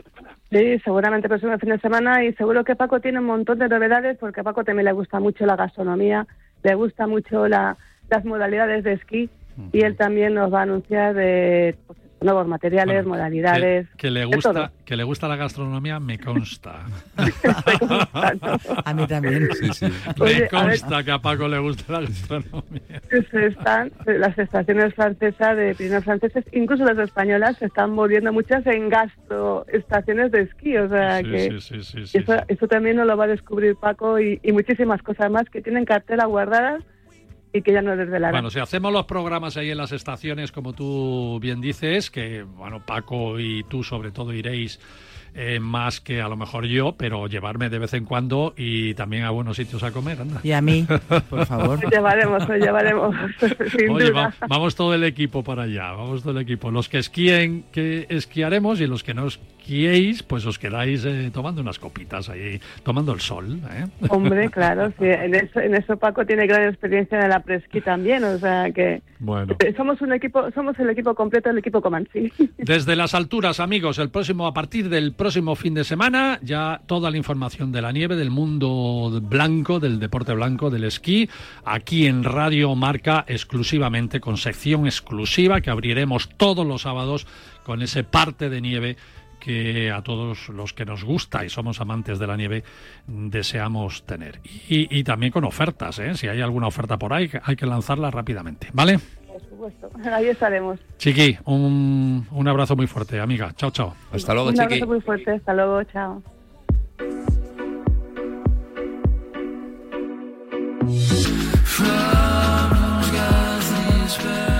Sí, 0.51 0.79
seguramente 0.83 1.27
el 1.27 1.29
próximo 1.29 1.57
fin 1.57 1.69
de 1.69 1.79
semana 1.79 2.23
y 2.25 2.33
seguro 2.33 2.63
que 2.63 2.75
Paco 2.75 2.99
tiene 2.99 3.19
un 3.19 3.25
montón 3.25 3.59
de 3.59 3.69
novedades 3.69 4.17
porque 4.17 4.41
a 4.41 4.43
Paco 4.43 4.63
también 4.63 4.85
le 4.85 4.91
gusta 4.91 5.19
mucho 5.19 5.45
la 5.45 5.55
gastronomía, 5.55 6.27
le 6.63 6.75
gusta 6.75 7.07
mucho 7.07 7.47
la, 7.47 7.77
las 8.09 8.25
modalidades 8.25 8.83
de 8.83 8.93
esquí 8.93 9.29
y 9.71 9.81
él 9.81 9.95
también 9.95 10.33
nos 10.33 10.53
va 10.53 10.59
a 10.59 10.63
anunciar 10.63 11.13
de 11.13 11.75
pues, 11.87 11.99
nuevos 12.21 12.47
materiales, 12.47 13.03
bueno, 13.03 13.09
modalidades. 13.09 13.89
Que, 13.91 13.97
que 13.97 14.11
le 14.11 14.25
gusta, 14.25 14.71
que 14.85 14.95
le 14.95 15.03
gusta 15.03 15.27
la 15.27 15.35
gastronomía, 15.35 15.99
me 15.99 16.19
consta. 16.19 16.85
a 18.85 18.93
mí 18.93 19.07
también. 19.07 19.49
Sí, 19.53 19.73
sí. 19.73 19.87
Oye, 20.19 20.41
me 20.41 20.47
consta 20.47 20.97
a 20.97 21.03
que 21.03 21.11
a 21.11 21.19
Paco 21.19 21.47
le 21.47 21.59
gusta 21.59 21.93
la 21.93 22.01
gastronomía. 22.01 23.01
Se 23.31 23.47
están, 23.47 23.91
las 24.05 24.37
estaciones 24.37 24.93
francesas 24.93 25.57
de 25.57 25.75
pirineos 25.75 26.03
franceses, 26.03 26.45
incluso 26.51 26.85
las 26.85 26.97
españolas, 26.97 27.57
se 27.57 27.65
están 27.65 27.91
moviendo 27.91 28.31
muchas 28.31 28.65
en 28.67 28.89
gasto 28.89 29.65
estaciones 29.67 30.31
de 30.31 30.41
esquí. 30.41 30.77
O 30.77 30.87
sea 30.89 31.17
sí, 31.19 31.23
que 31.23 31.59
sí, 31.59 31.83
sí, 31.83 32.17
eso, 32.17 32.35
eso, 32.47 32.67
también 32.67 32.97
nos 32.97 33.07
lo 33.07 33.17
va 33.17 33.25
a 33.25 33.29
descubrir 33.29 33.75
Paco 33.75 34.19
y, 34.19 34.39
y 34.43 34.51
muchísimas 34.51 35.01
cosas 35.01 35.31
más 35.31 35.49
que 35.49 35.61
tienen 35.61 35.85
cartera 35.85 36.25
guardadas 36.25 36.83
y 37.53 37.61
que 37.61 37.73
ya 37.73 37.81
no. 37.81 37.95
Bueno, 37.95 38.49
si 38.49 38.59
hacemos 38.59 38.93
los 38.93 39.05
programas 39.05 39.57
ahí 39.57 39.71
en 39.71 39.77
las 39.77 39.91
estaciones, 39.91 40.51
como 40.51 40.73
tú 40.73 41.39
bien 41.41 41.61
dices, 41.61 42.09
que 42.09 42.43
bueno, 42.43 42.85
Paco 42.85 43.39
y 43.39 43.63
tú 43.63 43.83
sobre 43.83 44.11
todo 44.11 44.33
iréis 44.33 44.79
eh, 45.33 45.59
más 45.59 46.01
que 46.01 46.21
a 46.21 46.27
lo 46.27 46.35
mejor 46.35 46.65
yo, 46.65 46.95
pero 46.97 47.27
llevarme 47.27 47.69
de 47.69 47.79
vez 47.79 47.93
en 47.93 48.05
cuando 48.05 48.53
y 48.57 48.93
también 48.95 49.23
a 49.23 49.29
buenos 49.29 49.57
sitios 49.57 49.81
a 49.83 49.91
comer, 49.91 50.21
anda. 50.21 50.41
Y 50.43 50.51
a 50.51 50.61
mí, 50.61 50.85
por 51.29 51.45
favor. 51.45 51.79
Os 51.83 51.91
llevaremos, 51.91 52.43
os 52.43 52.57
llevaremos. 52.57 53.15
Sin 53.71 53.89
Oye, 53.91 54.09
duda. 54.09 54.33
va, 54.41 54.47
vamos 54.47 54.75
todo 54.75 54.93
el 54.93 55.03
equipo 55.03 55.43
para 55.43 55.63
allá, 55.63 55.91
vamos 55.91 56.21
todo 56.21 56.37
el 56.37 56.43
equipo. 56.43 56.71
Los 56.71 56.89
que 56.89 56.97
esquíen, 56.97 57.63
que 57.71 58.05
esquiaremos 58.09 58.81
y 58.81 58.87
los 58.87 59.03
que 59.03 59.13
no 59.13 59.27
esquiéis, 59.27 60.23
pues 60.23 60.45
os 60.45 60.59
quedáis 60.59 61.05
eh, 61.05 61.31
tomando 61.33 61.61
unas 61.61 61.79
copitas 61.79 62.29
ahí, 62.29 62.59
tomando 62.83 63.13
el 63.13 63.21
sol. 63.21 63.59
¿eh? 63.71 63.85
Hombre, 64.09 64.49
claro, 64.51 64.89
sí, 64.99 65.05
en 65.05 65.35
eso, 65.35 65.59
en 65.59 65.75
eso 65.75 65.97
Paco 65.97 66.25
tiene 66.25 66.47
gran 66.47 66.67
experiencia 66.67 67.21
en 67.21 67.29
la 67.29 67.39
presquí 67.39 67.79
también, 67.81 68.23
o 68.23 68.37
sea 68.37 68.71
que 68.71 69.01
bueno. 69.19 69.55
somos 69.77 70.01
un 70.01 70.13
equipo, 70.13 70.51
somos 70.51 70.77
el 70.79 70.89
equipo 70.89 71.13
completo, 71.15 71.49
el 71.49 71.59
equipo 71.59 71.81
Comanche. 71.81 72.31
Desde 72.57 72.95
las 72.95 73.13
alturas, 73.13 73.59
amigos, 73.59 73.99
el 73.99 74.09
próximo, 74.09 74.47
a 74.47 74.53
partir 74.53 74.89
del 74.89 75.13
próximo 75.21 75.55
fin 75.55 75.75
de 75.75 75.83
semana, 75.83 76.39
ya 76.41 76.81
toda 76.87 77.11
la 77.11 77.17
información 77.17 77.71
de 77.71 77.79
la 77.79 77.91
nieve, 77.91 78.15
del 78.15 78.31
mundo 78.31 79.21
blanco, 79.21 79.79
del 79.79 79.99
deporte 79.99 80.33
blanco, 80.33 80.71
del 80.71 80.83
esquí, 80.83 81.29
aquí 81.63 82.07
en 82.07 82.23
Radio 82.23 82.73
Marca 82.73 83.23
exclusivamente, 83.27 84.19
con 84.19 84.37
sección 84.37 84.87
exclusiva 84.87 85.61
que 85.61 85.69
abriremos 85.69 86.27
todos 86.37 86.65
los 86.65 86.81
sábados 86.81 87.27
con 87.63 87.83
ese 87.83 88.03
parte 88.03 88.49
de 88.49 88.61
nieve 88.61 88.97
que 89.39 89.91
a 89.91 90.01
todos 90.01 90.49
los 90.49 90.73
que 90.73 90.85
nos 90.85 91.03
gusta 91.03 91.45
y 91.45 91.49
somos 91.49 91.79
amantes 91.81 92.17
de 92.17 92.25
la 92.25 92.35
nieve 92.35 92.63
deseamos 93.05 94.03
tener. 94.07 94.39
Y, 94.69 95.03
también 95.03 95.31
con 95.31 95.43
ofertas, 95.43 95.99
¿eh? 95.99 96.15
si 96.15 96.29
hay 96.29 96.41
alguna 96.41 96.65
oferta 96.65 96.97
por 96.97 97.13
ahí, 97.13 97.29
hay 97.43 97.55
que 97.55 97.67
lanzarla 97.67 98.09
rápidamente, 98.09 98.69
¿vale? 98.73 98.99
Por 99.31 99.41
supuesto, 99.49 99.89
ahí 100.11 100.27
estaremos. 100.27 100.79
Chiqui, 100.97 101.37
un, 101.45 102.27
un 102.31 102.47
abrazo 102.47 102.75
muy 102.75 102.87
fuerte, 102.87 103.19
amiga. 103.19 103.51
Chao, 103.55 103.71
chao. 103.71 103.93
Hasta 104.11 104.33
luego, 104.33 104.49
Un 104.49 104.55
Chiqui. 104.55 104.63
abrazo 104.65 104.87
muy 104.87 105.01
fuerte, 105.01 105.31
hasta 105.31 105.53
luego, 105.53 105.83
chao. 105.85 106.21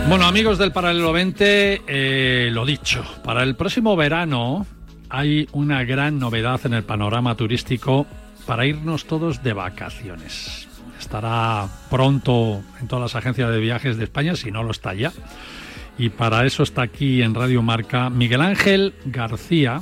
Bueno, 0.08 0.26
amigos 0.26 0.58
del 0.58 0.74
Paralelo 0.74 1.14
20, 1.14 1.82
eh, 1.88 2.50
lo 2.52 2.66
dicho, 2.66 3.04
para 3.24 3.44
el 3.44 3.56
próximo 3.56 3.96
verano 3.96 4.66
hay 5.10 5.48
una 5.54 5.84
gran 5.86 6.20
novedad 6.20 6.60
en 6.66 6.74
el 6.74 6.84
panorama 6.84 7.36
turístico 7.36 8.06
para 8.46 8.66
irnos 8.66 9.06
todos 9.06 9.42
de 9.42 9.54
vacaciones. 9.54 10.68
Estará 11.12 11.68
pronto 11.90 12.64
en 12.80 12.88
todas 12.88 13.02
las 13.02 13.16
agencias 13.18 13.52
de 13.52 13.60
viajes 13.60 13.98
de 13.98 14.06
España, 14.06 14.34
si 14.38 14.50
no 14.50 14.64
lo 14.64 14.72
está 14.72 14.94
ya. 14.94 15.12
Y 15.98 16.08
para 16.08 16.46
eso 16.46 16.64
está 16.64 16.84
aquí 16.84 17.22
en 17.22 17.36
Radio 17.36 17.62
Marca 17.62 18.10
Miguel 18.10 18.40
Ángel 18.40 18.94
García, 19.04 19.82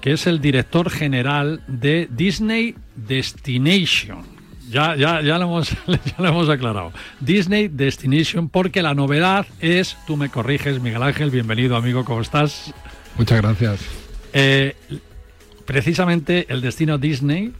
que 0.00 0.12
es 0.12 0.28
el 0.28 0.40
director 0.40 0.88
general 0.88 1.62
de 1.66 2.08
Disney 2.12 2.76
Destination. 2.94 4.22
Ya, 4.70 4.94
ya, 4.94 5.20
ya, 5.20 5.36
lo 5.38 5.46
hemos, 5.46 5.70
ya 5.88 6.14
lo 6.16 6.28
hemos 6.28 6.48
aclarado. 6.48 6.92
Disney 7.18 7.66
Destination, 7.66 8.48
porque 8.48 8.82
la 8.82 8.94
novedad 8.94 9.48
es, 9.58 9.96
tú 10.06 10.16
me 10.16 10.28
corriges, 10.28 10.80
Miguel 10.80 11.02
Ángel, 11.02 11.32
bienvenido 11.32 11.74
amigo, 11.74 12.04
¿cómo 12.04 12.20
estás? 12.20 12.72
Muchas 13.18 13.42
gracias. 13.42 13.80
Eh, 14.32 14.76
precisamente 15.64 16.46
el 16.50 16.60
destino 16.60 16.98
Disney, 16.98 17.52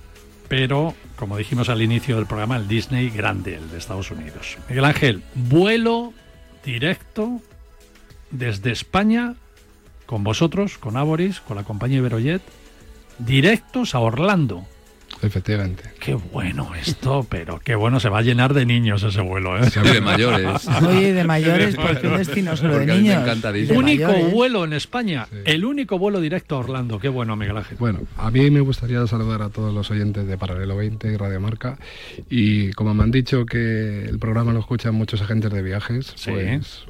pero 0.49 0.95
como 1.17 1.37
dijimos 1.37 1.69
al 1.69 1.83
inicio 1.83 2.17
del 2.17 2.27
programa, 2.27 2.57
el 2.57 2.69
Disney 2.69 3.11
grande, 3.11 3.57
el 3.57 3.71
de 3.71 3.79
Estados 3.79 4.11
Unidos. 4.11 4.59
Miguel 4.69 4.85
Ángel, 4.85 5.23
vuelo 5.35 6.13
directo 6.65 7.41
desde 8.31 8.73
España 8.73 9.35
con 10.05 10.23
vosotros, 10.25 10.79
con 10.79 10.97
Aboris, 10.97 11.41
con 11.41 11.57
la 11.57 11.65
compañía 11.65 11.99
Iberojet, 11.99 12.43
directos 13.19 13.95
a 13.95 14.01
Orlando. 14.01 14.67
Efectivamente. 15.23 15.85
Qué 15.99 16.15
bueno 16.15 16.71
esto, 16.75 17.27
pero 17.29 17.59
qué 17.59 17.75
bueno, 17.75 18.01
se 18.01 18.09
va 18.09 18.19
a 18.19 18.23
llenar 18.23 18.53
de 18.55 18.67
niños 18.67 19.03
ese 19.03 19.21
vuelo. 19.21 19.57
¿eh? 19.59 19.71
Sí, 19.71 19.81
de 19.81 20.01
mayores. 20.01 20.69
Oye, 20.87 21.13
de 21.13 21.25
mayores, 21.25 21.75
porque 21.77 22.07
un 22.07 22.19
destino 22.19 22.57
solo 22.57 22.75
de 22.79 22.83
a 22.83 22.87
mí 22.97 23.03
me 23.03 23.17
niños. 23.17 23.53
Disney. 23.55 23.77
Único 23.79 24.07
mayores. 24.09 24.33
vuelo 24.33 24.65
en 24.65 24.73
España, 24.75 25.27
Sí. 25.31 25.37
el 25.45 25.65
único 25.65 25.99
vuelo 25.99 26.21
directo 26.21 26.57
a 26.57 26.59
Orlando. 26.61 26.99
Qué 26.99 27.09
bueno, 27.09 27.35
Miguel 27.37 27.57
Ángel. 27.57 27.77
Bueno, 27.79 28.01
a 28.17 28.31
mí 28.31 28.51
me 28.51 28.61
gustaría 28.61 29.07
saludar 29.07 29.43
a 29.43 29.49
todos 29.49 29.73
los 29.75 29.91
oyentes 29.91 30.27
de 30.27 30.37
Paralelo 30.39 30.77
20 30.77 31.13
y 31.13 31.17
Radio 31.17 31.41
Marca. 31.41 31.79
Y 32.31 32.73
como 32.73 32.95
me 32.95 33.03
han 33.03 33.11
dicho 33.11 33.47
que 33.47 34.05
el 34.05 34.19
programa 34.19 34.53
lo 34.53 34.61
escuchan 34.61 34.95
muchos 34.95 35.23
agentes 35.23 35.51
de 35.53 35.63
viajes, 35.63 36.13
Sí. 36.17 36.31
pues 36.31 36.85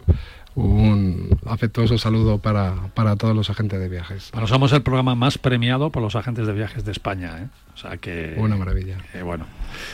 un 0.56 1.38
afectuoso 1.44 1.98
saludo 1.98 2.38
para, 2.38 2.88
para 2.94 3.16
todos 3.16 3.36
los 3.36 3.50
agentes 3.50 3.78
de 3.78 3.88
viajes. 3.90 4.30
Bueno, 4.32 4.48
somos 4.48 4.72
el 4.72 4.82
programa 4.82 5.14
más 5.14 5.36
premiado 5.36 5.90
por 5.90 6.02
los 6.02 6.16
agentes 6.16 6.46
de 6.46 6.52
viajes 6.54 6.82
de 6.84 6.92
España. 6.92 7.38
¿eh? 7.42 7.46
O 7.74 7.76
sea 7.76 7.98
que. 7.98 8.34
Una 8.38 8.56
maravilla. 8.56 8.96
Eh, 9.12 9.20
bueno, 9.22 9.46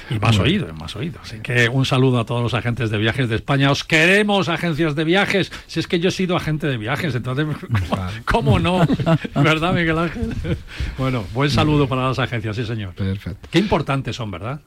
y 0.09 0.15
más 0.21 0.37
Bueno. 0.39 0.45
oído, 0.45 0.73
más 0.75 0.95
oído. 0.95 1.19
Así 1.21 1.41
que 1.41 1.69
un 1.69 1.85
saludo 1.85 2.21
a 2.21 2.25
todos 2.25 2.43
los 2.43 2.55
agentes 2.55 2.91
de 2.91 2.99
viajes 2.99 3.29
de 3.29 3.35
España. 3.35 3.73
Os 3.73 3.83
queremos, 3.83 4.49
agencias 4.49 4.95
de 4.95 5.03
viajes. 5.03 5.51
Si 5.67 5.81
es 5.81 5.89
que 5.89 5.99
yo 5.99 6.11
he 6.11 6.13
sido 6.13 6.37
agente 6.37 6.69
de 6.69 6.77
viajes, 6.79 7.13
entonces, 7.17 7.45
¿cómo, 7.61 7.97
Vale. 8.03 8.23
cómo 8.25 8.59
no? 8.61 8.87
¿Verdad, 9.35 9.75
Miguel 9.75 9.99
Ángel? 9.99 10.33
Bueno, 10.97 11.25
buen 11.35 11.51
saludo 11.51 11.89
para 11.89 12.07
las 12.07 12.21
agencias, 12.21 12.55
sí, 12.55 12.65
señor. 12.65 12.95
Perfecto. 12.95 13.49
Qué 13.51 13.59
importantes 13.59 14.15
son, 14.15 14.31
¿verdad? 14.31 14.61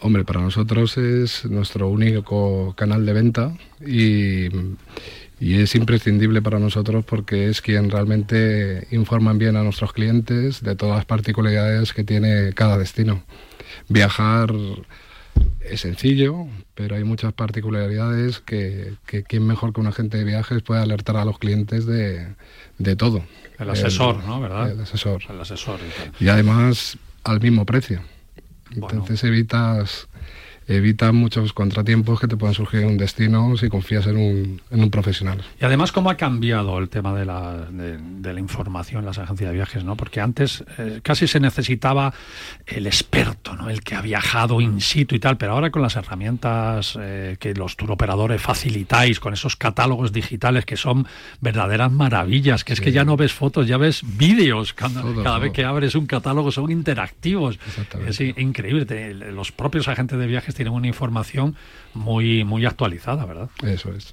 Hombre, 0.00 0.24
para 0.24 0.40
nosotros 0.40 0.96
es 0.98 1.44
nuestro 1.46 1.88
único 1.88 2.74
canal 2.76 3.04
de 3.06 3.12
venta 3.12 3.52
y, 3.84 4.48
y 5.40 5.60
es 5.60 5.74
imprescindible 5.74 6.42
para 6.42 6.58
nosotros 6.58 7.04
porque 7.04 7.48
es 7.48 7.60
quien 7.60 7.90
realmente 7.90 8.86
informan 8.90 9.38
bien 9.38 9.56
a 9.56 9.62
nuestros 9.62 9.92
clientes 9.92 10.62
de 10.62 10.74
todas 10.74 10.96
las 10.96 11.04
particularidades 11.04 11.92
que 11.92 12.04
tiene 12.04 12.52
cada 12.54 12.76
destino. 12.76 13.22
Viajar 13.88 14.52
es 15.60 15.82
sencillo, 15.82 16.46
pero 16.74 16.96
hay 16.96 17.04
muchas 17.04 17.32
particularidades 17.32 18.40
que, 18.40 18.94
que 19.06 19.22
quién 19.22 19.46
mejor 19.46 19.72
que 19.72 19.80
un 19.80 19.86
agente 19.86 20.16
de 20.18 20.24
viajes 20.24 20.62
puede 20.62 20.82
alertar 20.82 21.16
a 21.16 21.24
los 21.24 21.38
clientes 21.38 21.86
de, 21.86 22.34
de 22.78 22.96
todo. 22.96 23.22
El 23.58 23.70
asesor, 23.70 24.24
¿no? 24.24 24.40
¿Verdad? 24.40 24.72
El 24.72 24.80
asesor. 24.80 25.22
El 25.28 25.40
asesor 25.40 25.78
y 25.80 25.90
tal. 25.90 26.12
Y 26.18 26.28
además 26.28 26.98
al 27.24 27.40
mismo 27.40 27.64
precio. 27.64 28.02
Bueno. 28.70 29.00
Entonces 29.00 29.22
evitas 29.24 30.07
evita 30.68 31.12
muchos 31.12 31.54
contratiempos 31.54 32.20
que 32.20 32.28
te 32.28 32.36
pueden 32.36 32.54
surgir 32.54 32.80
en 32.80 32.88
un 32.88 32.96
destino 32.98 33.56
si 33.56 33.68
confías 33.68 34.06
en 34.06 34.18
un, 34.18 34.60
en 34.70 34.82
un 34.82 34.90
profesional. 34.90 35.42
Y 35.60 35.64
además, 35.64 35.92
¿cómo 35.92 36.10
ha 36.10 36.16
cambiado 36.16 36.78
el 36.78 36.90
tema 36.90 37.14
de 37.14 37.24
la, 37.24 37.66
de, 37.70 38.32
la 38.32 38.38
información 38.38 39.00
en 39.00 39.06
las 39.06 39.18
agencias 39.18 39.50
de 39.50 39.56
viajes? 39.56 39.84
¿no? 39.84 39.96
Porque 39.96 40.20
antes 40.20 40.62
eh, 40.76 41.00
casi 41.02 41.26
se 41.26 41.40
necesitaba 41.40 42.12
el 42.66 42.86
experto, 42.86 43.56
¿no? 43.56 43.70
el 43.70 43.82
que 43.82 43.94
ha 43.94 44.02
viajado 44.02 44.60
in 44.60 44.82
situ 44.82 45.14
y 45.14 45.18
tal, 45.18 45.38
pero 45.38 45.52
ahora 45.52 45.70
con 45.70 45.80
las 45.80 45.96
herramientas 45.96 46.98
eh, 47.00 47.36
que 47.40 47.54
los 47.54 47.76
turoperadores 47.76 48.42
facilitáis, 48.42 49.20
con 49.20 49.32
esos 49.32 49.56
catálogos 49.56 50.12
digitales 50.12 50.66
que 50.66 50.76
son 50.76 51.06
verdaderas 51.40 51.90
maravillas, 51.90 52.64
que 52.64 52.74
es 52.74 52.80
que 52.80 52.92
ya 52.92 53.04
no 53.04 53.16
ves 53.16 53.32
fotos, 53.32 53.66
ya 53.66 53.78
ves 53.78 54.02
vídeos. 54.04 54.74
Cada, 54.74 55.38
vez 55.38 55.52
que 55.52 55.64
abres 55.64 55.94
un 55.94 56.06
catálogo 56.06 56.52
son 56.52 56.70
interactivos. 56.70 57.58
Es 58.06 58.20
increíble. 58.20 59.14
Los 59.32 59.50
propios 59.50 59.88
agentes 59.88 60.18
de 60.18 60.26
viajes 60.26 60.57
tienen 60.58 60.74
una 60.74 60.88
información 60.88 61.54
muy, 61.94 62.42
muy 62.42 62.66
actualizada, 62.66 63.24
¿verdad? 63.24 63.48
Eso 63.62 63.92
es. 63.92 64.12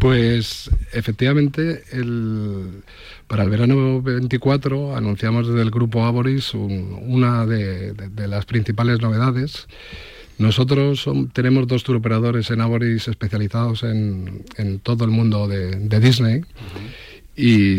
Pues 0.00 0.68
efectivamente, 0.92 1.84
el, 1.92 2.82
para 3.28 3.44
el 3.44 3.50
verano 3.50 4.02
24 4.02 4.96
anunciamos 4.96 5.46
desde 5.46 5.62
el 5.62 5.70
grupo 5.70 6.04
Aboris 6.04 6.52
una 6.54 7.46
de, 7.46 7.94
las 8.26 8.44
principales 8.44 9.00
novedades. 9.00 9.68
Nosotros 10.38 11.08
tenemos 11.32 11.68
dos 11.68 11.84
turoperadores 11.84 12.50
en 12.50 12.60
Aboris 12.60 13.06
especializados 13.06 13.84
en, 13.84 14.80
todo 14.82 15.04
el 15.04 15.12
mundo 15.12 15.46
de, 15.46 16.00
Disney. 16.00 16.42
Y 17.36 17.78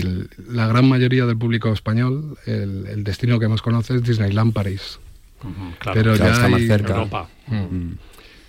la 0.50 0.68
gran 0.68 0.88
mayoría 0.88 1.26
del 1.26 1.38
público 1.38 1.74
español, 1.74 2.38
el, 2.46 3.04
destino 3.04 3.40
que 3.40 3.50
más 3.50 3.62
conoce 3.62 3.96
es 3.96 4.04
Disneyland 4.04 4.54
París. 4.54 5.00
Pero 5.94 6.16
ya, 6.16 6.32
está 6.32 6.48
más 6.48 6.62
cerca. 6.62 6.94
Europa. 6.94 7.30
Mm. 7.48 7.94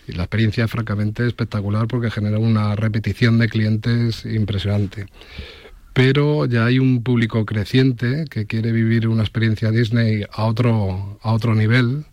Y 0.09 0.13
la 0.13 0.23
experiencia 0.25 0.65
es 0.65 0.71
francamente 0.71 1.27
espectacular 1.27 1.87
porque 1.87 2.11
genera 2.11 2.39
una 2.39 2.75
repetición 2.77 3.39
de 3.39 3.49
clientes 3.49 4.25
impresionante. 4.25 5.07
Pero 5.93 6.47
ya 6.47 6.65
hay 6.65 6.79
un 6.79 7.03
público 7.03 7.45
creciente 7.45 8.25
que 8.31 8.47
quiere 8.47 8.73
vivir 8.73 9.09
una 9.09 9.23
experiencia 9.23 9.71
Disney 9.71 10.25
a 10.33 10.45
otro, 10.45 11.19
a 11.23 11.33
otro 11.33 11.55
nivel 11.55 12.05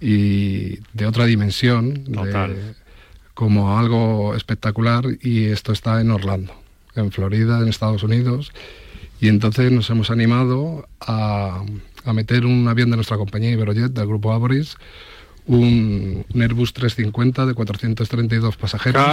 y 0.00 0.80
de 0.92 1.06
otra 1.06 1.24
dimensión, 1.24 2.04
como 3.32 3.78
algo 3.78 4.34
espectacular, 4.34 5.04
y 5.22 5.44
esto 5.44 5.72
está 5.72 6.00
en 6.00 6.10
Orlando, 6.10 6.52
en 6.94 7.12
Florida, 7.12 7.60
en 7.60 7.68
Estados 7.68 8.02
Unidos. 8.02 8.52
Y 9.20 9.28
entonces 9.28 9.72
nos 9.72 9.88
hemos 9.88 10.10
animado 10.10 10.88
a, 11.00 11.64
a 12.04 12.12
meter 12.12 12.44
un 12.44 12.66
avión 12.68 12.90
de 12.90 12.96
nuestra 12.96 13.16
compañía 13.16 13.50
Iberojet, 13.52 13.92
del 13.92 14.06
grupo 14.06 14.32
Aboris, 14.32 14.76
un, 15.46 16.24
Airbus 16.34 16.72
350 16.72 17.46
de 17.46 17.54
432 17.54 18.56
pasajeros 18.56 19.04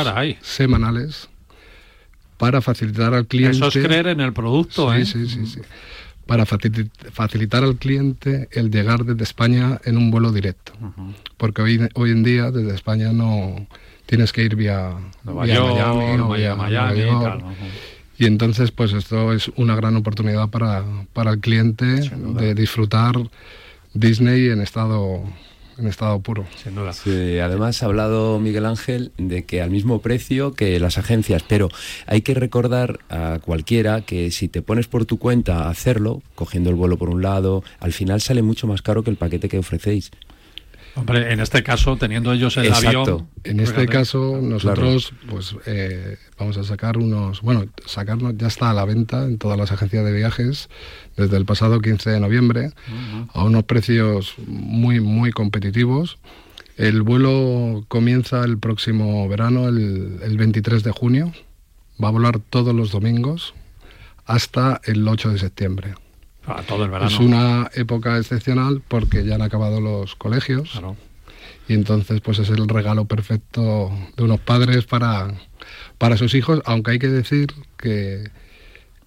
semanales 0.41 1.29
para 2.37 2.61
facilitar 2.61 3.13
al 3.13 3.27
cliente... 3.27 3.57
Eso 3.57 3.67
es 3.67 3.85
creer 3.85 4.07
en 4.07 4.19
el 4.19 4.33
producto, 4.33 4.93
sí, 4.93 5.01
¿eh? 5.01 5.05
Sí, 5.05 5.29
sí, 5.29 5.45
sí. 5.45 5.59
Para 6.25 6.45
facilitar 6.45 7.63
al 7.63 7.75
cliente 7.75 8.47
el 8.51 8.71
llegar 8.71 9.03
desde 9.03 9.23
España 9.23 9.79
en 9.83 9.97
un 9.97 10.09
vuelo 10.09 10.31
directo. 10.31 10.73
Porque 11.37 11.61
hoy, 11.61 11.87
hoy 11.95 12.11
en 12.11 12.23
día 12.23 12.49
desde 12.49 12.73
España 12.73 13.11
no 13.11 13.67
tienes 14.05 14.31
que 14.31 14.43
ir 14.43 14.55
vía, 14.55 14.91
Miami 15.23 16.19
o 16.21 16.33
vía 16.33 16.55
Miami, 16.55 17.03
y, 18.17 18.25
entonces, 18.25 18.71
pues 18.71 18.93
esto 18.93 19.33
es 19.33 19.51
una 19.55 19.75
gran 19.75 19.95
oportunidad 19.95 20.49
para, 20.49 20.83
para 21.13 21.31
el 21.31 21.39
cliente 21.39 21.85
de 21.85 22.53
disfrutar 22.53 23.15
Disney 23.93 24.49
en 24.49 24.61
estado 24.61 25.23
en 25.77 25.87
estado 25.87 26.19
puro. 26.19 26.45
Sin 26.61 26.75
duda. 26.75 26.93
Sí, 26.93 27.39
además 27.39 27.81
ha 27.81 27.87
hablado 27.87 28.39
Miguel 28.39 28.65
Ángel 28.65 29.11
de 29.17 29.43
que 29.43 29.61
al 29.61 29.69
mismo 29.69 29.99
precio 29.99 30.53
que 30.53 30.79
las 30.79 30.97
agencias, 30.97 31.43
pero 31.47 31.69
hay 32.05 32.21
que 32.21 32.33
recordar 32.33 32.99
a 33.09 33.39
cualquiera 33.43 34.01
que 34.01 34.31
si 34.31 34.47
te 34.47 34.61
pones 34.61 34.87
por 34.87 35.05
tu 35.05 35.17
cuenta 35.17 35.65
a 35.65 35.69
hacerlo, 35.69 36.21
cogiendo 36.35 36.69
el 36.69 36.75
vuelo 36.75 36.97
por 36.97 37.09
un 37.09 37.21
lado, 37.21 37.63
al 37.79 37.93
final 37.93 38.21
sale 38.21 38.41
mucho 38.41 38.67
más 38.67 38.81
caro 38.81 39.03
que 39.03 39.09
el 39.09 39.17
paquete 39.17 39.49
que 39.49 39.59
ofrecéis. 39.59 40.11
Hombre, 40.95 41.33
en 41.33 41.39
este 41.39 41.63
caso, 41.63 41.97
teniendo 41.97 42.31
ellos 42.33 42.55
el 42.57 42.71
avión. 42.71 43.27
En 43.43 43.59
este 43.59 43.87
caso, 43.87 44.39
nosotros, 44.41 45.13
pues, 45.29 45.55
eh, 45.65 46.17
vamos 46.37 46.57
a 46.57 46.63
sacar 46.63 46.97
unos. 46.97 47.41
Bueno, 47.41 47.65
sacarnos 47.85 48.37
ya 48.37 48.47
está 48.47 48.69
a 48.69 48.73
la 48.73 48.85
venta 48.85 49.23
en 49.23 49.39
todas 49.39 49.57
las 49.57 49.71
agencias 49.71 50.05
de 50.05 50.13
viajes 50.13 50.69
desde 51.17 51.37
el 51.37 51.45
pasado 51.45 51.81
15 51.81 52.11
de 52.11 52.19
noviembre 52.19 52.71
a 53.33 53.43
unos 53.43 53.63
precios 53.63 54.35
muy, 54.45 54.99
muy 54.99 55.31
competitivos. 55.31 56.19
El 56.77 57.01
vuelo 57.01 57.85
comienza 57.87 58.43
el 58.43 58.57
próximo 58.57 59.27
verano, 59.27 59.67
el, 59.67 60.19
el 60.23 60.37
23 60.37 60.83
de 60.83 60.91
junio. 60.91 61.33
Va 62.03 62.09
a 62.09 62.11
volar 62.11 62.39
todos 62.39 62.73
los 62.73 62.91
domingos 62.91 63.53
hasta 64.25 64.79
el 64.85 65.07
8 65.07 65.29
de 65.31 65.39
septiembre. 65.39 65.95
Todo 66.67 66.85
el 66.85 66.91
verano. 66.91 67.09
Es 67.09 67.19
una 67.19 67.69
época 67.73 68.17
excepcional 68.17 68.81
porque 68.87 69.25
ya 69.25 69.35
han 69.35 69.41
acabado 69.41 69.81
los 69.81 70.15
colegios. 70.15 70.81
Y 71.67 71.73
entonces 71.73 72.19
pues 72.21 72.39
es 72.39 72.49
el 72.49 72.67
regalo 72.67 73.05
perfecto 73.05 73.91
de 74.17 74.23
unos 74.23 74.39
padres 74.39 74.85
para, 74.85 75.33
para 75.97 76.17
sus 76.17 76.33
hijos, 76.35 76.61
aunque 76.65 76.91
hay 76.91 76.99
que 76.99 77.07
decir 77.07 77.53
que, 77.77 78.29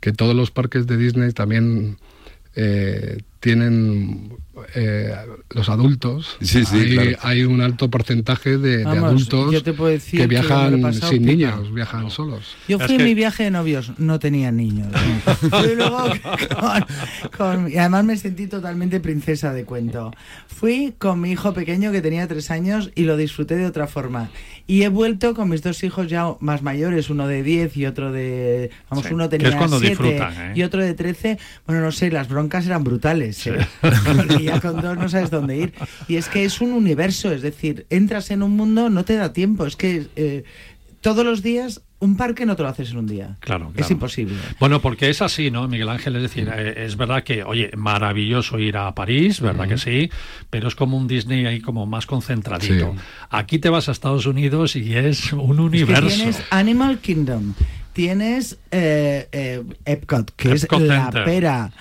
que 0.01 0.13
todos 0.13 0.35
los 0.35 0.51
parques 0.51 0.87
de 0.87 0.97
Disney 0.97 1.33
también 1.33 1.99
eh, 2.55 3.19
tienen 3.41 4.39
eh, 4.75 5.15
los 5.51 5.69
adultos, 5.69 6.39
sí, 6.41 6.65
hay, 7.21 7.45
un 7.45 7.61
alto 7.61 7.91
porcentaje 7.91 8.57
de, 8.57 8.85
adultos 8.85 9.55
que 10.11 10.27
viajan 10.27 10.95
sin 10.95 11.27
niños, 11.27 11.73
viajan 11.73 12.11
solos. 12.11 12.57
Yo 12.69 12.79
fui 12.79 12.95
en 12.95 13.05
mi 13.05 13.15
viaje 13.15 13.45
de 13.45 13.51
novios, 13.51 13.93
no 13.99 14.19
tenía 14.19 14.51
niños. 14.51 14.89
y 17.69 17.77
además 17.77 18.05
me 18.05 18.17
sentí 18.17 18.47
totalmente 18.47 19.01
princesa 19.01 19.53
de 19.53 19.65
cuento. 19.65 20.13
Fui 20.47 20.95
con 20.97 21.21
mi 21.21 21.33
hijo 21.33 21.53
pequeño 21.53 21.93
que 21.93 22.01
tenía 22.01 22.27
tres 22.27 22.51
años 22.51 22.91
y 22.95 23.03
lo 23.03 23.17
disfruté 23.17 23.57
de 23.57 23.67
otra 23.67 23.87
forma. 23.87 24.31
Y 24.67 24.83
he 24.83 24.89
vuelto 24.89 25.35
con 25.35 25.49
mis 25.49 25.63
dos 25.63 25.85
hijos 25.85 26.09
ya 26.09 26.27
más 26.41 26.63
mayores, 26.63 27.09
uno 27.09 27.29
de 27.29 27.45
10 27.45 27.77
y 27.77 27.87
otro 27.87 28.11
de... 28.11 28.71
Vamos, 28.91 29.09
uno 29.13 29.29
tenía 29.29 29.69
7 29.69 30.17
¿eh? 30.17 30.53
y 30.57 30.63
otro 30.65 30.83
de 30.83 30.95
13. 30.95 31.39
Bueno, 31.67 31.83
no 31.83 31.93
sé, 31.93 32.11
las 32.11 32.29
broncas 32.29 32.67
eran 32.67 32.83
brutales. 32.83 33.47
¿eh? 33.47 33.59
Ya 34.47 34.61
con 34.61 34.81
dos 34.81 34.97
no 34.97 35.09
sabes 35.09 35.31
dónde 35.31 35.57
ir. 35.57 35.75
Y 36.09 36.17
es 36.17 36.29
que 36.29 36.45
es 36.45 36.61
un 36.61 36.73
universo, 36.73 37.33
es 37.33 37.43
decir, 37.43 37.87
entras 37.91 38.31
en 38.31 38.43
un 38.43 38.57
mundo, 38.57 38.91
no 38.91 39.05
te 39.05 39.17
da 39.17 39.33
tiempo. 39.33 39.67
Es 39.67 39.77
que 39.77 40.07
eh, 40.17 40.45
todos 41.01 41.25
los 41.25 41.43
días 41.43 41.83
un 41.99 42.17
parque 42.17 42.45
no 42.45 42.57
te 42.57 42.63
lo 42.63 42.69
haces 42.69 42.91
en 42.91 42.99
un 42.99 43.07
día. 43.07 43.37
Claro, 43.41 43.73
Es 43.75 43.91
imposible. 43.91 44.37
Bueno, 44.61 44.81
porque 44.83 45.09
es 45.09 45.23
así, 45.23 45.51
¿no, 45.51 45.67
Miguel 45.67 45.89
Ángel? 45.89 46.17
Es 46.17 46.23
decir, 46.23 46.51
eh, 46.55 46.85
es 46.85 46.97
verdad 46.97 47.23
que, 47.23 47.43
oye, 47.43 47.71
maravilloso 47.77 48.59
ir 48.59 48.77
a 48.77 48.95
París, 48.95 49.41
¿verdad 49.41 49.67
que 49.67 49.79
sí? 49.79 50.11
Pero 50.51 50.69
es 50.69 50.75
como 50.75 50.97
un 50.97 51.09
Disney 51.09 51.47
ahí 51.47 51.61
como 51.61 51.87
más 51.87 52.07
concentradito. 52.07 52.95
Aquí 53.31 53.59
te 53.59 53.71
vas 53.71 53.89
a 53.89 53.93
Estados 53.93 54.27
Unidos 54.27 54.77
y 54.77 54.95
es 54.95 55.33
un 55.33 55.59
universo. 55.59 56.09
tienes 56.09 56.43
Animal 56.51 56.99
Kingdom, 56.99 57.55
tienes 57.95 58.59
eh, 58.71 59.29
eh, 59.33 59.65
Epcot, 59.87 60.35
que 60.37 60.53
es 60.53 60.71
la 60.71 61.11
pera. 61.11 61.73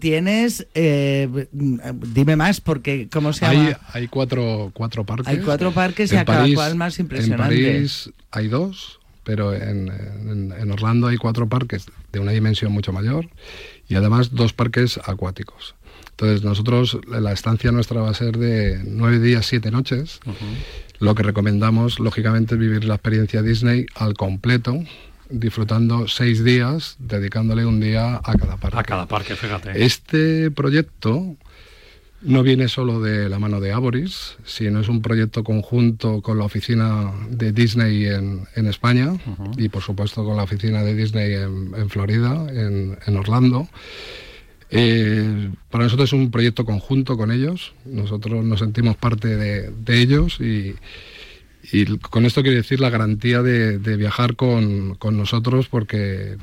Tienes, 0.00 0.66
dime 0.72 2.36
más, 2.36 2.60
porque 2.60 3.08
¿cómo 3.10 3.32
se 3.32 3.46
llama? 3.46 3.68
Hay, 3.68 3.74
hay 3.92 4.08
cuatro, 4.08 4.70
cuatro 4.72 5.04
parques. 5.04 5.28
Hay 5.28 5.38
cuatro 5.38 5.72
parques 5.72 6.12
y 6.12 6.16
a 6.16 6.24
cada 6.24 6.46
cual 6.54 6.76
más 6.76 6.98
impresionante. 6.98 7.54
En 7.54 7.74
París 7.74 8.10
hay 8.30 8.48
dos, 8.48 9.00
pero 9.26 9.52
en, 9.52 9.90
Orlando 10.70 11.08
hay 11.08 11.16
cuatro 11.16 11.48
parques 11.48 11.86
de 12.12 12.20
una 12.20 12.30
dimensión 12.30 12.70
mucho 12.72 12.92
mayor 12.92 13.28
y 13.88 13.96
además 13.96 14.32
dos 14.32 14.52
parques 14.52 15.00
acuáticos. 15.04 15.74
Entonces 16.10 16.44
nosotros, 16.44 16.98
la 17.08 17.32
estancia 17.32 17.72
nuestra 17.72 18.00
va 18.00 18.10
a 18.10 18.14
ser 18.14 18.38
de 18.38 18.80
nueve 18.84 19.18
días, 19.18 19.44
siete 19.44 19.72
noches. 19.72 20.20
Lo 21.00 21.14
que 21.14 21.24
recomendamos, 21.24 21.98
lógicamente, 21.98 22.54
es 22.54 22.60
vivir 22.60 22.84
la 22.84 22.94
experiencia 22.94 23.42
Disney 23.42 23.86
al 23.96 24.14
completo, 24.14 24.82
disfrutando 25.30 26.08
seis 26.08 26.44
días, 26.44 26.96
dedicándole 26.98 27.64
un 27.66 27.80
día 27.80 28.20
a 28.22 28.34
cada 28.34 28.56
parque. 28.56 28.78
A 28.78 28.82
cada 28.82 29.06
parque, 29.06 29.36
fíjate. 29.36 29.84
Este 29.84 30.50
proyecto 30.50 31.36
no 32.22 32.42
viene 32.42 32.68
solo 32.68 33.00
de 33.00 33.28
la 33.28 33.38
mano 33.38 33.60
de 33.60 33.72
Aboris, 33.72 34.36
sino 34.44 34.80
es 34.80 34.88
un 34.88 35.02
proyecto 35.02 35.44
conjunto 35.44 36.22
con 36.22 36.38
la 36.38 36.44
oficina 36.44 37.12
de 37.30 37.52
Disney 37.52 38.06
en, 38.06 38.46
España 38.54 39.12
y 39.56 39.68
por 39.68 39.82
supuesto 39.82 40.24
con 40.24 40.36
la 40.36 40.42
oficina 40.42 40.82
de 40.82 40.94
Disney 40.94 41.34
en, 41.34 41.88
Florida, 41.90 42.46
en, 42.50 43.16
Orlando. 43.16 43.68
Eh, 44.70 45.50
para 45.70 45.84
nosotros 45.84 46.08
es 46.08 46.12
un 46.12 46.30
proyecto 46.32 46.64
conjunto 46.64 47.16
con 47.16 47.30
ellos, 47.30 47.74
nosotros 47.84 48.44
nos 48.44 48.58
sentimos 48.58 48.96
parte 48.96 49.36
de, 49.36 49.72
ellos 49.86 50.40
y, 50.40 50.74
con 52.10 52.26
esto 52.26 52.42
quiero 52.42 52.56
decir 52.56 52.80
la 52.80 52.90
garantía 52.90 53.42
de, 53.42 53.78
viajar 53.96 54.36
con, 54.36 54.94
con 54.94 55.16
nosotros 55.16 55.68
porque 55.68 56.36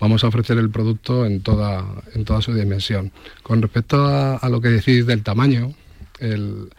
vamos 0.00 0.24
a 0.24 0.28
ofrecer 0.28 0.58
el 0.58 0.70
producto 0.70 1.26
en 1.26 1.42
toda, 1.42 1.84
en 2.14 2.24
toda 2.24 2.42
su 2.42 2.54
dimensión. 2.54 3.12
Con 3.42 3.62
respecto 3.62 4.06
a, 4.06 4.48
lo 4.48 4.60
que 4.60 4.68
decís 4.68 5.06
del 5.06 5.22
tamaño, 5.22 5.74
El, 6.18 6.70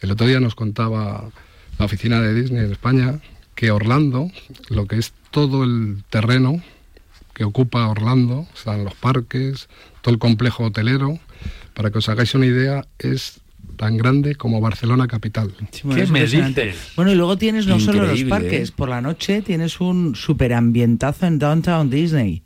el 0.00 0.10
otro 0.10 0.26
día 0.26 0.40
nos 0.40 0.54
contaba 0.54 1.30
la 1.78 1.84
oficina 1.84 2.20
de 2.20 2.34
Disney 2.34 2.64
en 2.64 2.72
España 2.72 3.20
que 3.54 3.70
Orlando, 3.70 4.30
lo 4.68 4.86
que 4.86 4.96
es 4.96 5.12
todo 5.30 5.64
el 5.64 6.02
terreno 6.08 6.62
que 7.34 7.44
ocupa 7.44 7.88
Orlando, 7.88 8.46
están 8.54 8.84
los 8.84 8.94
parques, 8.94 9.68
todo 10.02 10.12
el 10.14 10.18
complejo 10.18 10.64
hotelero, 10.64 11.18
para 11.74 11.90
que 11.90 11.98
os 11.98 12.08
hagáis 12.08 12.34
una 12.34 12.46
idea, 12.46 12.86
es 12.98 13.40
tan 13.80 13.96
grande 13.96 14.34
como 14.34 14.60
Barcelona 14.60 15.08
capital. 15.08 15.54
Sí, 15.70 15.80
bueno, 15.84 15.96
¿Qué 15.96 16.02
es 16.02 16.10
me 16.10 16.20
dices? 16.26 16.92
Bueno, 16.96 17.12
y 17.12 17.14
luego 17.14 17.38
tienes 17.38 17.66
no 17.66 17.80
solo 17.80 18.00
los 18.00 18.08
Increíble, 18.10 18.28
parques, 18.28 18.68
¿eh? 18.68 18.72
por 18.76 18.90
la 18.90 19.00
noche 19.00 19.40
tienes 19.40 19.80
un 19.80 20.14
superambientazo 20.14 21.24
en 21.24 21.38
Downtown 21.38 21.88
Disney, 21.88 22.42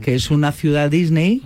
que 0.00 0.16
es 0.16 0.32
una 0.32 0.50
ciudad 0.50 0.90
Disney 0.90 1.40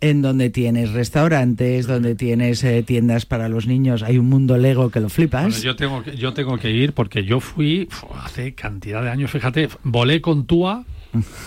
en 0.00 0.22
donde 0.22 0.48
tienes 0.48 0.92
restaurantes, 0.92 1.86
donde 1.86 2.14
tienes 2.14 2.64
eh, 2.64 2.82
tiendas 2.82 3.26
para 3.26 3.50
los 3.50 3.66
niños, 3.66 4.02
hay 4.02 4.16
un 4.16 4.30
mundo 4.30 4.56
Lego 4.56 4.88
que 4.88 5.00
lo 5.00 5.10
flipas. 5.10 5.42
Bueno, 5.42 5.58
yo 5.58 5.76
tengo 5.76 6.02
que, 6.02 6.16
yo 6.16 6.32
tengo 6.32 6.56
que 6.56 6.70
ir 6.70 6.94
porque 6.94 7.22
yo 7.22 7.40
fui 7.40 7.86
fu, 7.90 8.06
hace 8.24 8.54
cantidad 8.54 9.02
de 9.02 9.10
años, 9.10 9.30
fíjate, 9.30 9.68
volé 9.82 10.22
con 10.22 10.46
Tua. 10.46 10.86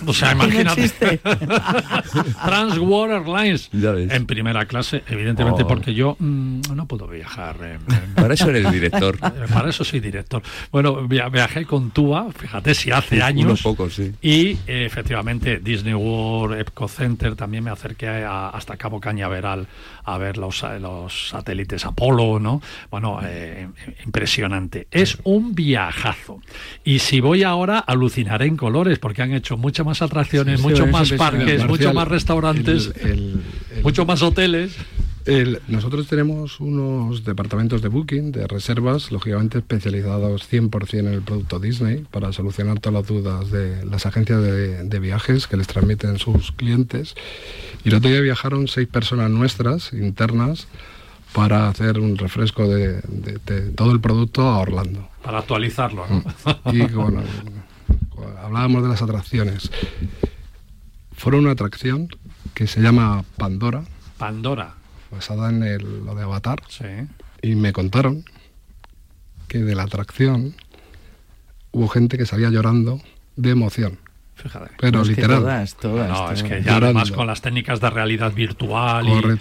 O 0.05 0.13
sea, 0.13 0.31
imagínate. 0.37 0.89
Airlines. 2.43 3.69
Ya 3.73 3.91
ves. 3.91 4.11
En 4.11 4.25
primera 4.25 4.65
clase, 4.65 5.03
evidentemente, 5.07 5.63
Oh. 5.63 5.67
porque 5.67 5.93
yo 5.93 6.15
mm, 6.19 6.61
no 6.75 6.85
puedo 6.87 7.07
viajar. 7.07 7.55
en- 7.61 7.93
en- 7.95 8.13
Para 8.15 8.33
eso 8.33 8.49
eres 8.49 8.71
director. 8.71 9.15
Eh, 9.21 9.45
Para 9.51 9.69
eso 9.69 9.83
soy 9.83 9.99
director. 9.99 10.41
Bueno, 10.71 11.07
via- 11.07 11.29
viajé 11.29 11.65
con 11.65 11.91
Tua, 11.91 12.31
fíjate 12.31 12.73
si 12.75 12.91
hace 12.91 13.21
años. 13.21 13.45
Unos 13.45 13.61
pocos, 13.61 13.93
sí. 13.95 14.11
Y 14.21 14.51
eh, 14.67 14.85
efectivamente, 14.85 15.59
Disney 15.59 15.93
World, 15.93 16.59
Epcot 16.59 16.89
Center, 16.89 17.35
también 17.35 17.63
me 17.63 17.71
acerqué 17.71 18.07
a- 18.07 18.49
hasta 18.49 18.77
Cabo 18.77 18.99
Cañaveral 18.99 19.67
a 20.05 20.17
ver 20.17 20.37
los, 20.37 20.63
eh, 20.63 20.79
los 20.79 21.29
satélites 21.29 21.85
Apolo, 21.85 22.39
¿no? 22.39 22.61
Bueno, 22.91 23.19
eh, 23.23 23.67
impresionante. 24.05 24.87
Es 24.91 25.17
un 25.23 25.55
viajazo. 25.55 26.41
Y 26.83 26.99
si 26.99 27.19
voy 27.21 27.43
ahora, 27.43 27.79
alucinaré 27.79 28.45
en 28.45 28.57
colores, 28.57 28.99
porque 28.99 29.21
han 29.21 29.33
hecho 29.33 29.52
muchas 29.57 29.85
más 29.85 30.01
atracciones, 30.01 30.59
Sí, 30.59 30.67
muchos 30.67 30.89
más 30.89 31.11
parques, 31.13 31.65
muchos 31.67 31.93
más 31.93 32.07
restaurantes, 32.07 32.91
muchos 33.83 34.05
más 34.07 34.21
hoteles. 34.21 34.75
El- 35.25 35.61
nosotros 35.69 36.07
tenemos 36.07 36.59
unos 36.59 37.23
departamentos 37.23 37.81
de 37.81 37.87
booking, 37.87 38.33
de 38.33 38.45
reservas, 38.45 39.09
lógicamente 39.09 39.59
especializados 39.59 40.45
100% 40.51 40.99
en 40.99 41.13
el 41.13 41.21
producto 41.21 41.59
Disney 41.59 42.03
para 42.11 42.33
solucionar 42.33 42.79
todas 42.81 42.99
las 43.01 43.07
dudas 43.07 43.49
de 43.49 43.85
las 43.85 44.05
agencias 44.05 44.41
de, 44.41 44.83
de 44.83 44.99
viajes 44.99 45.47
que 45.47 45.55
les 45.55 45.67
transmiten 45.67 46.19
sus 46.19 46.51
clientes. 46.51 47.15
Y 47.85 47.89
el 47.89 47.95
otro 47.95 48.09
día 48.09 48.19
viajaron 48.19 48.67
seis 48.67 48.87
personas 48.89 49.29
nuestras, 49.29 49.93
internas, 49.93 50.67
para 51.31 51.69
hacer 51.69 51.99
un 51.99 52.17
refresco 52.17 52.67
de, 52.67 52.99
de- 53.07 53.39
de 53.45 53.61
todo 53.71 53.93
el 53.93 54.01
producto 54.01 54.41
a 54.41 54.59
Orlando. 54.59 55.07
Para 55.23 55.39
actualizarlo, 55.39 56.03
¿no? 56.07 56.21
Y 56.73 56.81
bueno, 56.81 57.21
hablábamos 58.41 58.83
de 58.83 58.89
las 58.89 59.01
atracciones. 59.01 59.71
Fueron 61.15 61.41
una 61.41 61.51
atracción 61.51 62.07
que 62.53 62.67
se 62.67 62.81
llama 62.81 63.23
Pandora, 63.37 63.83
Pandora. 64.17 64.73
basada 65.11 65.49
en 65.49 65.63
el- 65.63 66.05
lo 66.05 66.15
de 66.15 66.23
Avatar. 66.23 66.61
Sí. 66.67 66.85
Y 67.41 67.55
me 67.55 67.71
contaron 67.73 68.25
que 69.47 69.59
de 69.59 69.75
la 69.75 69.83
atracción 69.83 70.55
hubo 71.71 71.87
gente 71.87 72.17
que 72.17 72.25
salía 72.25 72.49
llorando 72.49 73.01
de 73.35 73.51
emoción. 73.51 73.99
Fíjate. 74.35 74.71
Pero 74.79 75.01
Es 75.01 75.09
que 75.09 75.15
literal. 75.15 75.39
todas, 75.41 75.75
todas, 75.75 76.09
No, 76.09 76.31
es 76.31 76.43
que 76.43 76.63
ya 76.63 76.77
además 76.77 76.93
Llorando. 77.09 77.15
con 77.15 77.27
las 77.27 77.41
técnicas 77.41 77.79
de 77.79 77.89
realidad 77.89 78.33
virtual. 78.33 79.07
y- 79.07 79.39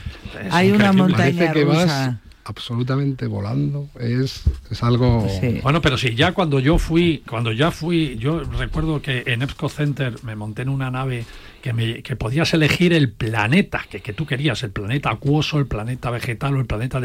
Hay 0.51 0.71
una 0.71 0.93
montaña 0.93 1.53
rusa. 1.53 2.21
Absolutamente 2.45 3.27
volando. 3.27 3.89
Es, 3.99 4.43
es 4.71 4.83
algo... 4.83 5.27
Sí. 5.41 5.61
Bueno, 5.63 5.81
pero 5.81 5.97
sí, 5.97 6.15
ya 6.15 6.33
cuando 6.33 6.59
yo 6.61 6.79
fui, 6.79 7.23
cuando 7.29 7.53
ya 7.53 7.71
fui, 7.71 8.17
yo 8.19 8.41
recuerdo 8.41 9.01
que 9.01 9.25
en 9.27 9.43
Epcot 9.43 9.71
Center 9.71 10.15
me 10.23 10.37
monté 10.37 10.63
en 10.63 10.69
una 10.69 10.91
nave 10.91 11.25
que, 11.63 11.73
me, 11.73 12.03
que 12.03 12.17
podías 12.17 12.53
elegir 12.55 12.93
el 12.93 13.11
planeta 13.11 13.87
que, 13.89 14.01
que 14.01 14.13
tú 14.13 14.27
querías, 14.27 14.63
el 14.63 14.71
planeta 14.73 15.11
acuoso, 15.11 15.59
el 15.59 15.67
planeta 15.67 16.11
vegetal 16.11 16.57
o 16.57 16.61
el 16.61 16.67
planeta 16.67 17.01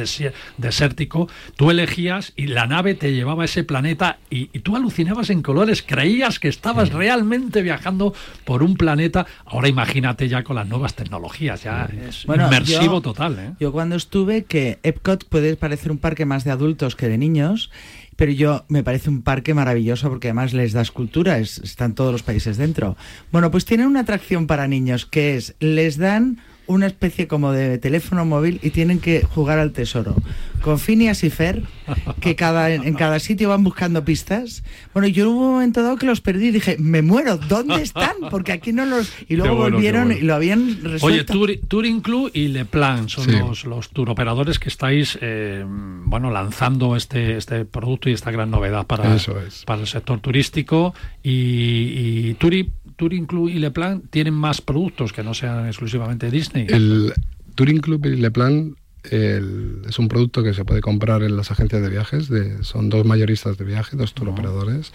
desértico. 0.58 1.30
Tú 1.56 1.72
elegías 1.72 2.34
y 2.36 2.48
la 2.48 2.66
nave 2.68 2.94
te 2.96 3.14
llevaba 3.14 3.44
a 3.44 3.46
ese 3.46 3.64
planeta 3.64 4.18
y, 4.30 4.50
y 4.54 4.60
tú 4.60 4.76
alucinabas 4.76 5.30
en 5.30 5.42
colores, 5.42 5.84
creías 5.86 6.40
que 6.40 6.48
estabas 6.48 6.92
realmente 6.92 7.62
viajando 7.62 8.14
por 8.46 8.64
un 8.64 8.76
planeta. 8.76 9.26
Ahora 9.46 9.68
imagínate 9.70 10.28
ya 10.28 10.44
con 10.44 10.56
las 10.56 10.68
nuevas 10.68 10.96
tecnologías, 10.96 11.64
ya 11.64 11.90
es 12.08 12.26
Bueno, 12.26 12.46
inmersivo 12.46 12.96
yo- 12.96 13.02
total. 13.02 13.40
¿eh? 13.40 13.52
Yo 13.60 13.72
cuando 13.72 13.96
estuve, 13.96 14.44
que 14.46 14.80
Epcot 14.84 15.26
puede 15.30 15.56
parecer 15.56 15.92
un 15.92 15.98
parque 16.00 16.26
más 16.26 16.44
de 16.44 16.52
adultos 16.52 16.96
que 16.96 17.08
de 17.08 17.18
niños, 17.18 17.70
pero 18.18 18.32
yo 18.34 18.66
me 18.68 18.84
parece 18.84 19.10
un 19.10 19.22
parque 19.22 19.54
maravilloso 19.54 20.10
porque 20.10 20.28
además 20.28 20.52
les 20.54 20.74
das 20.74 20.92
cultura, 20.92 21.40
es- 21.40 21.60
están 21.60 21.96
todos 21.96 22.12
los 22.12 22.24
países 22.24 22.58
dentro. 22.58 22.98
Bueno, 23.32 23.50
pues 23.52 23.64
tienen 23.64 23.88
una 23.88 24.02
atracción 24.02 24.46
para 24.48 24.68
niños 24.68 25.06
que 25.06 25.38
es, 25.38 25.56
les 25.62 25.98
dan 25.98 26.40
una 26.68 26.86
especie 26.88 27.28
como 27.28 27.52
de 27.52 27.78
teléfono 27.78 28.26
móvil 28.26 28.60
y 28.62 28.70
tienen 28.72 29.00
que 29.00 29.22
jugar 29.24 29.60
al 29.60 29.72
tesoro. 29.72 30.16
Con 30.62 30.80
Phineas 30.80 31.24
y 31.24 31.30
Fer, 31.30 31.64
que 32.20 32.36
cada, 32.36 32.72
en 32.74 32.94
cada 32.96 33.20
sitio 33.20 33.50
van 33.50 33.64
buscando 33.64 34.04
pistas. 34.04 34.64
Bueno, 34.94 35.08
yo 35.08 35.30
hubo 35.30 35.46
un 35.46 35.52
momento 35.54 35.84
dado 35.84 35.96
que 35.98 36.06
los 36.08 36.20
perdí 36.20 36.48
y 36.48 36.52
dije, 36.52 36.76
me 36.80 37.02
muero, 37.02 37.38
¿dónde 37.38 37.82
están? 37.84 38.16
Porque 38.32 38.52
aquí 38.52 38.74
no 38.74 38.86
los... 38.86 39.12
Y 39.30 39.36
luego 39.36 39.56
bueno, 39.56 39.76
volvieron 39.76 40.06
bueno. 40.08 40.20
y 40.20 40.24
lo 40.26 40.34
habían 40.36 40.84
resuelto. 40.84 41.06
Oye, 41.06 41.24
Tour, 41.24 41.68
Touring 41.68 42.02
Club 42.02 42.32
y 42.34 42.48
Le 42.50 42.66
Plan 42.66 43.08
son 43.08 43.26
Sí. 43.26 43.32
los, 43.32 43.66
los 43.66 43.90
tour 43.90 44.10
operadores 44.10 44.58
que 44.60 44.70
estáis 44.70 45.18
eh, 45.22 45.64
bueno 45.68 46.32
lanzando 46.32 46.96
este, 46.96 47.38
este 47.38 47.64
producto 47.66 48.10
y 48.10 48.14
esta 48.14 48.32
gran 48.32 48.50
novedad 48.50 48.86
para, 48.88 49.16
Eso 49.16 49.40
es. 49.40 49.64
para 49.64 49.82
el 49.82 49.88
sector 49.88 50.20
turístico. 50.20 50.94
Y, 51.24 51.32
y 51.32 52.36
Touri- 52.40 52.72
Touring 52.98 53.26
Club 53.26 53.48
y 53.50 53.54
Le 53.60 53.72
Plan 53.72 54.02
tienen 54.10 54.34
más 54.34 54.60
productos 54.62 55.14
que 55.14 55.24
no 55.24 55.34
sean 55.34 55.66
exclusivamente 55.68 56.30
Disney. 56.30 56.68
El 56.70 57.14
Touring 57.56 57.80
Club 57.80 58.06
y 58.08 58.16
Le 58.18 58.30
Plan 58.32 58.76
el- 59.10 59.84
es 59.88 59.98
un 60.00 60.10
producto 60.10 60.44
que 60.44 60.54
se 60.54 60.66
puede 60.66 60.82
comprar 60.82 61.24
en 61.24 61.38
las 61.38 61.50
agencias 61.52 61.82
de 61.82 61.90
viajes. 61.90 62.28
De, 62.28 62.64
son 62.64 62.90
dos 62.90 63.06
mayoristas 63.06 63.58
de 63.58 63.64
viaje, 63.66 63.96
dos 63.96 64.14
tour 64.14 64.28
operadores 64.30 64.92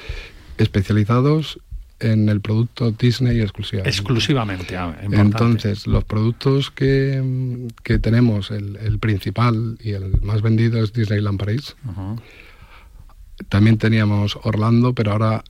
especializados 0.58 1.58
en 2.00 2.28
el 2.28 2.40
producto 2.40 2.90
Disney 2.90 3.40
exclusivamente. 3.40 3.88
exclusivamente. 3.96 4.76
ah. 4.76 4.96
Entonces, 5.12 5.86
los 5.86 6.02
productos 6.04 6.70
que, 6.72 7.68
que 7.84 7.98
tenemos, 8.00 8.50
el, 8.50 8.76
el 8.76 8.98
principal 8.98 9.78
y 9.80 9.92
el 9.92 10.20
más 10.20 10.42
vendido 10.42 10.82
es 10.82 10.92
Disneyland 10.92 11.38
París. 11.38 11.76
Ujú. 11.88 12.16
También 13.48 13.78
teníamos 13.78 14.38
Orlando, 14.42 14.94
pero 14.94 15.12
ahora 15.12 15.44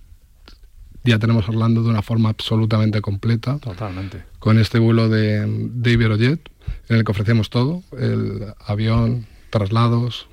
ya 1.04 1.18
tenemos 1.18 1.48
Orlando 1.48 1.82
de 1.82 1.90
una 1.90 2.02
forma 2.02 2.30
absolutamente 2.30 3.00
completa, 3.00 3.58
Totalmente. 3.58 4.24
con 4.38 4.58
este 4.58 4.78
vuelo 4.78 5.08
de, 5.08 5.44
de 5.46 5.90
Iberojet, 5.92 6.40
en 6.88 6.96
el 6.96 7.04
que 7.04 7.10
ofrecemos 7.10 7.50
todo, 7.50 7.82
el 7.98 8.54
avión, 8.66 9.26
traslados, 9.50 10.28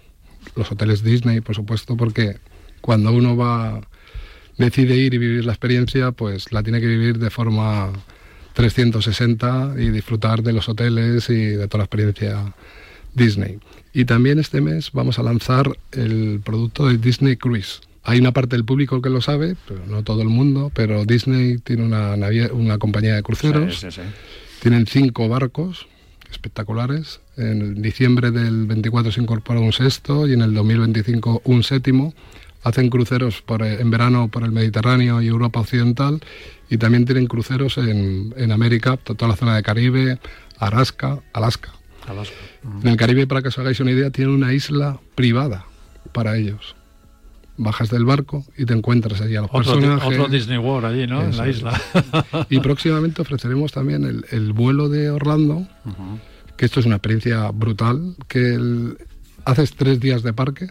los 0.56 0.72
hoteles 0.72 1.04
Disney, 1.04 1.42
por 1.42 1.56
supuesto, 1.56 1.98
porque 1.98 2.38
cuando 2.82 3.12
uno 3.12 3.36
va 3.36 3.82
decide 4.58 4.96
ir 4.96 5.14
y 5.14 5.18
vivir 5.18 5.46
la 5.46 5.54
experiencia, 5.54 6.12
pues 6.12 6.52
la 6.52 6.62
tiene 6.62 6.82
que 6.82 6.88
vivir 6.88 7.18
de 7.18 7.30
forma 7.30 7.92
360 8.54 9.76
y 9.78 9.90
disfrutar 9.90 10.44
de 10.44 10.54
los 10.54 10.68
hoteles 10.68 11.30
y 11.30 11.46
de 11.46 11.68
toda 11.68 11.80
la 11.80 11.86
experiencia 11.86 12.54
Disney. 13.14 13.60
Y 13.94 14.06
también 14.06 14.38
este 14.38 14.62
mes 14.62 14.92
vamos 14.92 15.18
a 15.18 15.24
lanzar 15.24 15.78
el 15.92 16.42
producto 16.44 16.88
de 16.88 16.98
Disney 16.98 17.38
Cruise. 17.38 17.82
Hay 18.04 18.20
una 18.20 18.32
parte 18.32 18.56
del 18.56 18.66
público 18.66 19.02
que 19.02 19.10
lo 19.10 19.22
sabe, 19.22 19.56
pero 19.68 19.86
no 19.88 20.04
todo 20.04 20.22
el 20.22 20.30
mundo, 20.30 20.72
pero 20.74 21.06
Disney 21.06 21.58
tiene 21.58 21.84
una, 21.84 22.16
una 22.54 22.78
compañía 22.78 23.16
de 23.16 23.24
cruceros. 23.24 23.80
Sí, 23.80 23.92
sí, 23.92 24.02
sí. 24.02 24.08
Tienen 24.62 24.88
cinco 24.88 25.28
barcos 25.30 25.88
espectaculares. 26.32 27.20
En 27.38 27.82
diciembre 27.82 28.32
del 28.32 28.66
24 28.68 29.12
se 29.12 29.22
incorpora 29.22 29.60
un 29.60 29.74
sexto 29.74 30.28
y 30.28 30.34
en 30.34 30.42
el 30.42 30.54
2025 30.54 31.42
un 31.46 31.64
séptimo. 31.64 32.14
Hacen 32.64 32.90
cruceros 32.90 33.42
por, 33.42 33.64
eh, 33.64 33.80
en 33.80 33.90
verano 33.90 34.28
por 34.28 34.44
el 34.44 34.52
Mediterráneo 34.52 35.22
y 35.22 35.28
Europa 35.28 35.62
Occidental 35.62 36.20
y 36.70 36.78
también 36.78 37.06
tienen 37.06 37.26
cruceros 37.28 37.78
en, 37.78 38.34
en 38.36 38.52
América, 38.52 38.98
to- 38.98 39.16
toda 39.16 39.30
la 39.32 39.38
zona 39.38 39.56
de 39.56 39.64
Caribe, 39.64 40.20
Alaska, 40.58 41.20
Alaska. 41.34 41.72
Alaska. 42.08 42.36
En 42.84 42.88
el 42.90 42.98
Caribe, 42.98 43.28
para 43.28 43.42
que 43.42 43.48
os 43.48 43.58
hagáis 43.60 43.80
una 43.80 43.92
idea, 43.92 44.10
tienen 44.10 44.34
una 44.34 44.54
isla 44.54 45.00
privada 45.16 45.66
para 46.12 46.36
ellos. 46.38 46.76
Bajas 47.62 47.90
del 47.90 48.06
barco 48.06 48.46
y 48.58 48.66
te 48.66 48.74
encuentras 48.74 49.20
allí 49.20 49.36
a 49.36 49.42
los 49.42 49.50
Otro, 49.54 49.74
personajes. 49.74 50.08
otro 50.18 50.28
Disney 50.30 50.58
World 50.58 50.86
allí, 50.86 51.08
¿no? 51.08 51.22
en 51.22 51.30
Eso 51.32 51.44
la 51.44 51.50
es. 51.50 51.58
isla. 51.58 51.82
Y 52.50 52.60
próximamente 52.62 53.22
ofreceremos 53.22 53.74
también 53.74 54.06
el, 54.06 54.26
el 54.32 54.54
vuelo 54.54 54.88
de 54.88 55.10
Orlando, 55.10 55.68
que 56.56 56.66
esto 56.66 56.80
es 56.80 56.86
una 56.86 56.96
experiencia 56.96 57.52
brutal, 57.52 58.16
que 58.30 58.54
el- 58.54 58.98
haces 59.44 59.74
tres 59.76 60.00
días 60.00 60.24
de 60.24 60.32
parque 60.32 60.70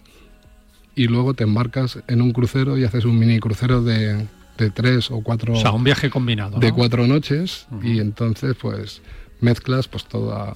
y 0.94 1.08
luego 1.08 1.34
te 1.34 1.44
embarcas 1.44 1.98
en 2.08 2.22
un 2.22 2.32
crucero 2.32 2.78
y 2.78 2.84
haces 2.84 3.04
un 3.04 3.18
mini 3.18 3.38
crucero 3.38 3.82
de, 3.82 4.26
de 4.56 4.70
tres 4.70 5.10
o 5.10 5.20
cuatro, 5.22 5.52
o 5.54 5.60
sea, 5.60 5.72
un 5.72 5.84
viaje 5.84 6.08
combinado. 6.10 6.58
de 6.58 6.70
¿no? 6.70 6.74
cuatro 6.74 7.06
noches 7.06 7.66
y 7.82 7.98
entonces 8.00 8.56
pues 8.60 9.02
mezclas 9.40 9.88
pues 9.88 10.04
toda 10.06 10.54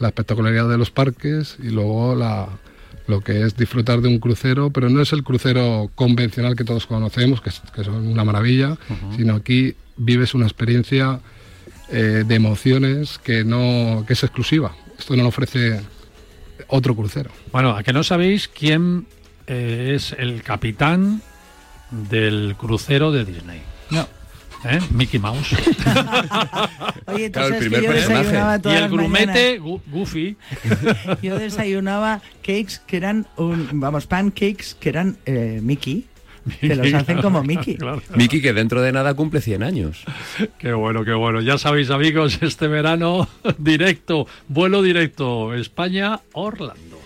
la 0.00 0.08
espectacularidad 0.08 0.68
de 0.68 0.78
los 0.78 0.90
parques 0.90 1.56
y 1.62 1.68
luego 1.70 2.14
la, 2.14 2.48
lo 3.06 3.20
que 3.20 3.42
es 3.42 3.56
disfrutar 3.56 4.00
de 4.00 4.08
un 4.08 4.18
crucero, 4.18 4.70
pero 4.70 4.88
no 4.88 5.02
es 5.02 5.12
el 5.12 5.22
crucero 5.22 5.90
convencional 5.94 6.56
que 6.56 6.64
todos 6.64 6.86
conocemos, 6.86 7.40
que, 7.40 7.50
es, 7.50 7.62
que 7.74 7.84
son 7.84 8.06
una 8.06 8.24
maravilla, 8.24 8.78
sino 9.16 9.34
aquí 9.34 9.74
vives 9.96 10.34
una 10.34 10.46
experiencia 10.46 11.20
eh, 11.90 12.24
de 12.26 12.34
emociones 12.34 13.18
que, 13.18 13.44
no, 13.44 14.04
que 14.06 14.14
es 14.14 14.22
exclusiva. 14.22 14.74
Esto 14.98 15.16
no 15.16 15.22
lo 15.22 15.28
ofrece 15.28 15.80
otro 16.68 16.94
crucero. 16.94 17.30
Bueno, 17.52 17.76
a 17.76 17.82
que 17.82 17.92
no 17.92 18.02
sabéis 18.02 18.48
quién 18.48 19.06
eh, 19.46 19.92
es 19.94 20.12
el 20.18 20.42
capitán 20.42 21.20
del 21.90 22.54
crucero 22.56 23.12
de 23.12 23.24
Disney. 23.24 23.62
No. 23.90 24.08
¿Eh? 24.64 24.80
Mickey 24.90 25.20
Mouse. 25.20 25.52
Oye, 27.06 27.28
tú 27.30 27.38
Claro, 27.40 27.54
el 27.56 27.70
que 27.70 27.82
yo 27.82 27.90
personaje. 27.90 28.24
desayunaba 28.24 28.60
y 28.64 28.76
el 28.76 28.88
grumete, 28.88 29.58
Goofy. 29.58 30.36
Yo 31.22 31.38
desayunaba 31.38 32.20
cakes 32.42 32.80
que 32.86 32.96
eran, 32.96 33.26
un, 33.36 33.68
vamos, 33.74 34.06
pancakes 34.06 34.74
que 34.80 34.88
eran 34.88 35.16
eh, 35.26 35.60
Mickey, 35.62 36.06
que 36.60 36.74
los 36.74 36.92
hacen 36.94 37.20
como 37.20 37.42
Mickey. 37.42 37.76
Claro. 37.78 38.02
Miki, 38.14 38.40
que 38.40 38.52
dentro 38.52 38.80
de 38.80 38.92
nada 38.92 39.14
cumple 39.14 39.40
100 39.40 39.62
años. 39.62 40.04
Qué 40.58 40.72
bueno, 40.72 41.04
qué 41.04 41.12
bueno. 41.12 41.40
Ya 41.42 41.58
sabéis, 41.58 41.90
amigos, 41.90 42.38
este 42.40 42.68
verano 42.68 43.28
directo, 43.58 44.26
vuelo 44.48 44.80
directo, 44.82 45.54
España, 45.54 46.20
Orlando. 46.32 47.00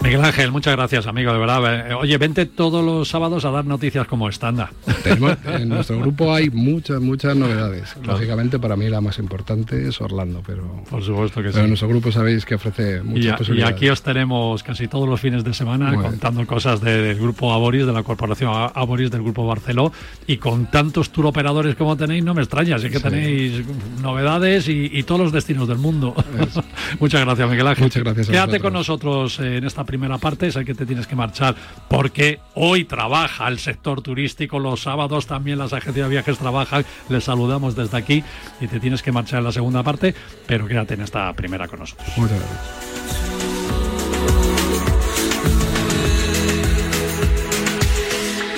Miguel 0.00 0.24
Ángel, 0.24 0.52
muchas 0.52 0.74
gracias, 0.76 1.06
amigo, 1.08 1.32
de 1.32 1.38
verdad. 1.38 1.90
Eh, 1.90 1.94
Oye, 1.94 2.16
vente 2.18 2.46
todos 2.46 2.82
los 2.84 3.08
sábados 3.08 3.44
a 3.44 3.50
dar 3.50 3.64
noticias 3.66 4.06
como 4.06 4.28
estándar. 4.28 4.70
En 5.04 5.68
nuestro 5.68 5.98
grupo 5.98 6.32
hay 6.32 6.48
muchas, 6.50 7.00
muchas 7.00 7.36
novedades. 7.36 7.94
Lógicamente, 8.04 8.58
para 8.60 8.76
mí 8.76 8.88
la 8.88 9.00
más 9.00 9.18
importante 9.18 9.88
es 9.88 10.00
Orlando, 10.00 10.40
pero, 10.46 10.82
Por 10.88 11.02
supuesto 11.02 11.42
que 11.42 11.50
pero 11.50 11.62
sí. 11.64 11.68
nuestro 11.68 11.88
grupo 11.88 12.12
sabéis 12.12 12.44
que 12.46 12.54
ofrece 12.54 13.02
muchas 13.02 13.24
Y, 13.24 13.28
a- 13.28 13.32
y 13.32 13.36
posibilidades. 13.36 13.74
aquí 13.76 13.88
os 13.90 14.02
tenemos 14.02 14.62
casi 14.62 14.86
todos 14.88 15.08
los 15.08 15.20
fines 15.20 15.42
de 15.44 15.52
semana 15.52 15.88
Muy 15.88 15.98
bien. 15.98 16.10
contando 16.12 16.46
cosas 16.46 16.80
de- 16.80 17.02
del 17.02 17.18
grupo 17.18 17.52
Aboris, 17.52 17.84
de 17.84 17.92
la 17.92 18.04
corporación 18.04 18.52
Aboris, 18.74 19.10
del 19.10 19.22
grupo 19.22 19.46
Barceló. 19.46 19.92
Y 20.28 20.36
con 20.38 20.66
tantos 20.70 21.10
tour 21.10 21.26
operadores 21.26 21.74
como 21.74 21.96
tenéis, 21.96 22.22
no 22.24 22.34
me 22.34 22.42
extraña. 22.42 22.76
Así 22.76 22.88
que 22.88 22.98
Sí. 22.98 23.02
tenéis 23.02 23.62
novedades 24.00 24.68
y, 24.68 24.90
y 24.92 25.02
todos 25.02 25.20
los 25.20 25.32
destinos 25.32 25.66
del 25.68 25.78
mundo. 25.78 26.14
Muchas 27.00 27.20
gracias, 27.24 27.50
Miguel 27.50 27.66
Ángel. 27.66 27.84
Muchas 27.84 28.02
gracias 28.04 28.28
a 28.28 28.32
Quédate 28.32 28.60
con 28.60 28.72
nosotros 28.72 29.38
en 29.40 29.64
esta 29.64 29.84
primera 29.88 30.18
parte. 30.18 30.52
Sé 30.52 30.64
que 30.64 30.74
te 30.74 30.86
tienes 30.86 31.06
que 31.06 31.16
marchar 31.16 31.56
porque 31.88 32.38
hoy 32.54 32.84
trabaja 32.84 33.48
el 33.48 33.58
sector 33.58 34.02
turístico. 34.02 34.58
Los 34.58 34.82
sábados 34.82 35.26
también 35.26 35.58
las 35.58 35.72
agencias 35.72 36.06
de 36.06 36.10
viajes 36.10 36.38
trabajan. 36.38 36.84
Les 37.08 37.24
saludamos 37.24 37.74
desde 37.74 37.96
aquí 37.96 38.22
y 38.60 38.68
te 38.68 38.78
tienes 38.78 39.02
que 39.02 39.10
marchar 39.10 39.38
en 39.38 39.46
la 39.46 39.52
segunda 39.52 39.82
parte. 39.82 40.14
Pero 40.46 40.68
quédate 40.68 40.94
en 40.94 41.00
esta 41.00 41.32
primera 41.32 41.66
con 41.66 41.80
nosotros. 41.80 42.06
Muchas 42.16 42.38
gracias. 42.38 42.98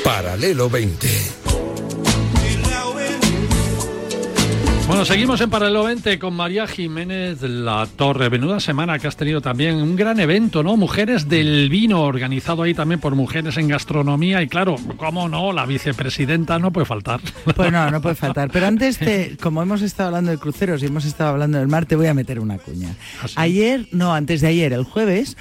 Paralelo 0.05 0.69
20. 0.69 1.39
Bueno, 4.90 5.05
seguimos 5.05 5.40
en 5.40 5.48
Paralelo 5.50 5.85
20 5.85 6.18
con 6.18 6.35
María 6.35 6.66
Jiménez 6.66 7.42
La 7.42 7.87
Torre. 7.94 8.29
Menuda 8.29 8.59
semana 8.59 8.98
que 8.98 9.07
has 9.07 9.16
tenido 9.16 9.40
también. 9.40 9.76
Un 9.76 9.94
gran 9.94 10.18
evento, 10.18 10.64
¿no? 10.64 10.76
Mujeres 10.76 11.29
del 11.29 11.68
Vino, 11.70 12.03
organizado 12.03 12.64
ahí 12.64 12.74
también 12.74 12.98
por 12.98 13.14
Mujeres 13.14 13.57
en 13.57 13.68
Gastronomía. 13.68 14.42
Y 14.42 14.48
claro, 14.48 14.74
¿cómo 14.96 15.29
no? 15.29 15.53
La 15.53 15.64
vicepresidenta 15.64 16.59
no 16.59 16.72
puede 16.72 16.87
faltar. 16.87 17.20
Pues 17.55 17.70
no, 17.72 17.90
no 17.90 18.00
puede 18.00 18.16
faltar. 18.16 18.50
Pero 18.50 18.66
antes, 18.66 18.98
de, 18.98 19.37
como 19.40 19.62
hemos 19.62 19.83
estado 19.83 20.09
hablando 20.09 20.31
de 20.33 20.38
cruceros 20.38 20.83
y 20.83 20.87
hemos 20.87 21.05
estado 21.05 21.31
hablando 21.31 21.59
del 21.59 21.68
mar, 21.68 21.87
te 21.87 21.94
voy 21.94 22.07
a 22.07 22.14
meter 22.14 22.40
una 22.40 22.59
cuña. 22.59 22.94
¿Ah, 23.22 23.29
sí? 23.29 23.35
Ayer, 23.37 23.87
no, 23.92 24.12
antes 24.14 24.40
de 24.40 24.48
ayer, 24.48 24.72
el 24.72 24.85
jueves, 24.85 25.37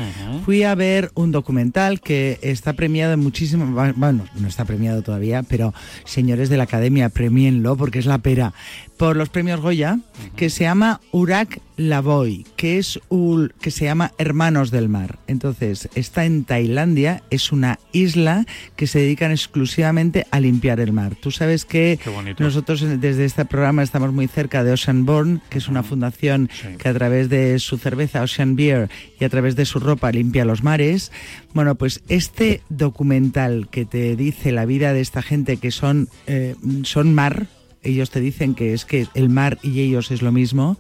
fui 0.46 0.64
a 0.64 0.76
ver 0.76 1.12
un 1.16 1.32
documental 1.32 2.02
que 2.02 2.40
está 2.42 2.74
premiado 2.74 3.14
en 3.14 3.20
muchísimo, 3.20 3.66
bueno, 3.96 4.26
no 4.36 4.48
está 4.48 4.66
premiado 4.66 5.02
todavía, 5.02 5.44
pero 5.44 5.74
señores 6.04 6.50
de 6.50 6.58
la 6.58 6.64
academia, 6.64 7.10
premienlo 7.10 7.78
porque 7.78 8.00
es 8.00 8.06
la 8.06 8.18
pera, 8.18 8.54
por 9.00 9.16
los 9.16 9.30
premios 9.30 9.62
Goya, 9.62 10.00
que 10.36 10.50
se 10.50 10.66
llama 10.66 11.00
Urak 11.14 11.62
Lavoy, 11.78 12.46
que 12.58 12.78
es 12.80 13.00
un, 13.08 13.54
que 13.62 13.72
se 13.72 13.86
llama 13.86 14.12
Hermanos 14.18 14.72
del 14.72 14.90
Mar. 14.90 15.20
Entonces, 15.28 15.88
está 15.96 16.26
en 16.26 16.44
Tailandia, 16.44 17.24
es 17.30 17.54
una 17.54 17.80
isla 17.94 18.46
que 18.76 18.88
se 18.88 19.00
dedican 19.00 19.32
exclusivamente 19.32 20.28
a 20.32 20.42
limpiar 20.42 20.82
el 20.82 20.92
mar. 20.92 21.16
Tú 21.16 21.32
sabes 21.32 21.64
que 21.64 21.98
nosotros 22.40 22.84
desde 23.00 23.24
este 23.24 23.46
programa 23.46 23.84
estamos 23.84 24.12
muy 24.12 24.28
cerca 24.28 24.66
de 24.66 24.74
Oceanborn, 24.74 25.42
que 25.50 25.60
es 25.60 25.70
una 25.70 25.82
fundación 25.82 26.50
Sí. 26.52 26.68
que 26.78 26.90
a 26.90 26.94
través 26.94 27.30
de 27.30 27.58
su 27.60 27.78
cerveza 27.78 28.22
Ocean 28.22 28.58
Beer 28.58 28.90
y 29.18 29.24
a 29.24 29.30
través 29.30 29.56
de 29.56 29.64
su 29.64 29.80
ropa 29.80 30.12
limpia 30.12 30.44
los 30.44 30.62
mares. 30.62 31.14
Bueno, 31.54 31.76
pues 31.76 32.02
este 32.10 32.62
documental 32.68 33.70
que 33.72 33.86
te 33.86 34.18
dice 34.18 34.52
la 34.52 34.66
vida 34.66 34.92
de 34.92 35.00
esta 35.00 35.22
gente 35.22 35.56
que 35.56 35.72
son, 35.72 36.10
eh, 36.28 36.56
son 36.84 37.14
mar, 37.16 37.48
ellos 37.84 38.10
te 38.10 38.20
dicen 38.20 38.56
que 38.56 38.74
es 38.74 38.86
que 38.86 39.08
el 39.14 39.30
mar 39.30 39.58
y 39.62 39.82
ellos 39.82 40.12
es 40.12 40.22
lo 40.22 40.32
mismo. 40.32 40.78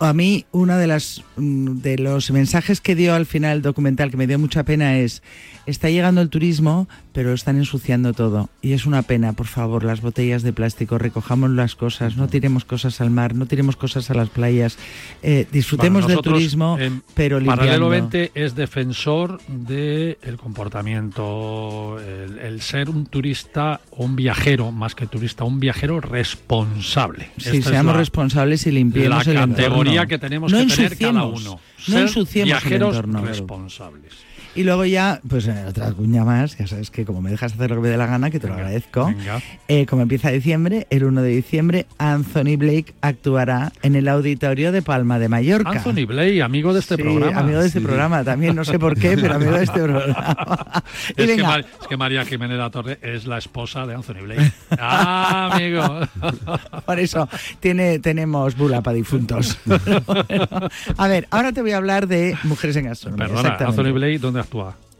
A 0.00 0.12
mí, 0.12 0.44
uno 0.52 0.76
de, 0.76 0.86
las, 0.86 1.22
mm, 1.36 1.76
de 1.78 1.98
los 1.98 2.30
mensajes 2.30 2.80
que 2.80 2.94
dio 2.94 3.14
al 3.14 3.26
final 3.26 3.58
el 3.58 3.62
documental 3.62 4.10
que 4.10 4.16
me 4.16 4.26
dio 4.26 4.38
mucha 4.38 4.64
pena 4.64 4.98
es, 4.98 5.22
está 5.66 5.88
llegando 5.88 6.20
el 6.20 6.30
turismo, 6.30 6.88
pero 7.14 7.32
están 7.32 7.56
ensuciando 7.56 8.12
todo. 8.12 8.50
Y 8.60 8.72
es 8.74 8.84
una 8.84 9.00
pena, 9.02 9.32
por 9.32 9.46
favor, 9.46 9.84
las 9.84 10.02
botellas 10.02 10.42
de 10.42 10.52
plástico, 10.52 10.98
recojamos 10.98 11.48
las 11.50 11.74
cosas, 11.76 12.16
no 12.16 12.28
tiremos 12.28 12.64
cosas 12.66 13.00
al 13.00 13.08
mar, 13.10 13.34
no 13.34 13.46
tiremos 13.46 13.76
cosas 13.76 14.10
a 14.10 14.14
las 14.14 14.28
playas, 14.28 14.76
eh, 15.22 15.46
disfrutemos 15.50 16.02
Bueno, 16.04 16.20
del 16.20 16.32
turismo, 16.32 16.76
en 16.78 17.02
pero 17.14 17.38
limpiando. 17.38 17.62
Paralelo 17.62 17.88
20 17.88 18.32
es 18.34 18.54
defensor 18.54 19.40
del 19.48 20.18
comportamiento, 20.36 21.98
el, 22.00 22.38
el 22.38 22.60
ser 22.60 22.90
un 22.90 23.06
turista 23.06 23.80
o 23.92 24.04
un 24.04 24.16
viajero, 24.16 24.72
más 24.72 24.94
que 24.94 25.06
turista, 25.06 25.44
un 25.44 25.60
viajero 25.60 26.00
responsable. 26.00 27.30
Sí, 27.38 27.58
Esta 27.58 27.70
seamos 27.70 27.92
la- 27.94 27.98
responsables 28.00 28.66
y 28.66 28.72
limpiemos 28.72 29.26
la 29.26 29.32
el 29.32 29.38
categoría 29.50 29.92
entorno. 30.02 30.08
que 30.08 30.18
tenemos 30.18 30.52
no 30.52 30.58
que 30.58 30.66
tener 30.74 30.98
cada 30.98 31.24
uno. 31.26 31.60
No 31.88 31.98
ensuciemos 31.98 32.46
viajeros 32.48 32.96
el 32.96 33.04
entorno. 33.04 33.26
responsables. 33.26 34.12
Y 34.56 34.62
luego 34.62 34.84
ya, 34.84 35.20
pues 35.28 35.48
eh, 35.48 35.64
otra 35.68 35.90
cuña 35.92 36.24
más, 36.24 36.56
ya 36.56 36.66
sabes 36.68 36.90
que 36.90 37.04
como 37.04 37.20
me 37.20 37.30
dejas 37.30 37.54
hacer 37.54 37.70
lo 37.70 37.76
que 37.76 37.82
me 37.82 37.88
dé 37.88 37.96
la 37.96 38.06
gana, 38.06 38.30
que 38.30 38.38
te 38.38 38.46
lo 38.46 38.54
Venga, 38.54 38.66
agradezco. 38.68 39.06
venga. 39.06 39.40
Eh, 39.66 39.84
como 39.86 40.02
empieza 40.02 40.30
diciembre, 40.30 40.86
el 40.90 41.02
1 41.04 41.22
de 41.22 41.30
diciembre, 41.30 41.86
Anthony 41.98 42.56
Blake 42.56 42.94
actuará 43.00 43.72
en 43.82 43.96
el 43.96 44.06
auditorio 44.08 44.70
de 44.70 44.80
Palma 44.82 45.18
de 45.18 45.28
Mallorca. 45.28 45.70
Anthony 45.70 46.06
Blay, 46.06 46.40
amigo 46.40 46.72
de 46.72 46.78
este 46.80 46.94
Sí, 46.94 47.02
programa. 47.02 47.40
amigo 47.40 47.58
de 47.60 47.66
este 47.66 47.80
Sí. 47.80 47.84
programa, 47.84 48.22
también 48.22 48.54
no 48.54 48.64
sé 48.64 48.78
por 48.78 48.96
qué, 48.96 49.16
pero 49.20 49.34
amigo 49.34 49.52
de 49.52 49.64
este 49.64 49.80
programa. 49.82 50.36
y 51.08 51.10
Es 51.10 51.14
que, 51.16 51.26
venga, 51.26 51.48
Mar- 51.48 51.66
es 51.80 51.86
que 51.88 51.96
María 51.96 52.24
Jiménez 52.24 52.56
La 52.58 52.70
Torre 52.70 52.98
es 53.02 53.26
la 53.26 53.38
esposa 53.38 53.86
de 53.86 53.94
Anthony 53.94 54.22
Blake. 54.22 54.52
Ah, 54.78 55.50
amigo. 55.52 56.00
por 56.86 56.98
eso 57.00 57.28
tiene, 57.58 57.98
tenemos 57.98 58.56
bula 58.56 58.82
para 58.82 58.94
difuntos. 58.96 59.58
Bueno, 59.64 60.68
a 60.96 61.08
ver, 61.08 61.26
ahora 61.32 61.50
te 61.52 61.60
voy 61.60 61.72
a 61.72 61.76
hablar 61.78 62.06
de 62.06 62.36
mujeres 62.44 62.76
en 62.76 62.84
gastronomía. 62.86 63.26
Perdona. 63.26 63.56
Anthony 63.58 63.92
Blake, 63.92 64.18
¿dónde 64.20 64.43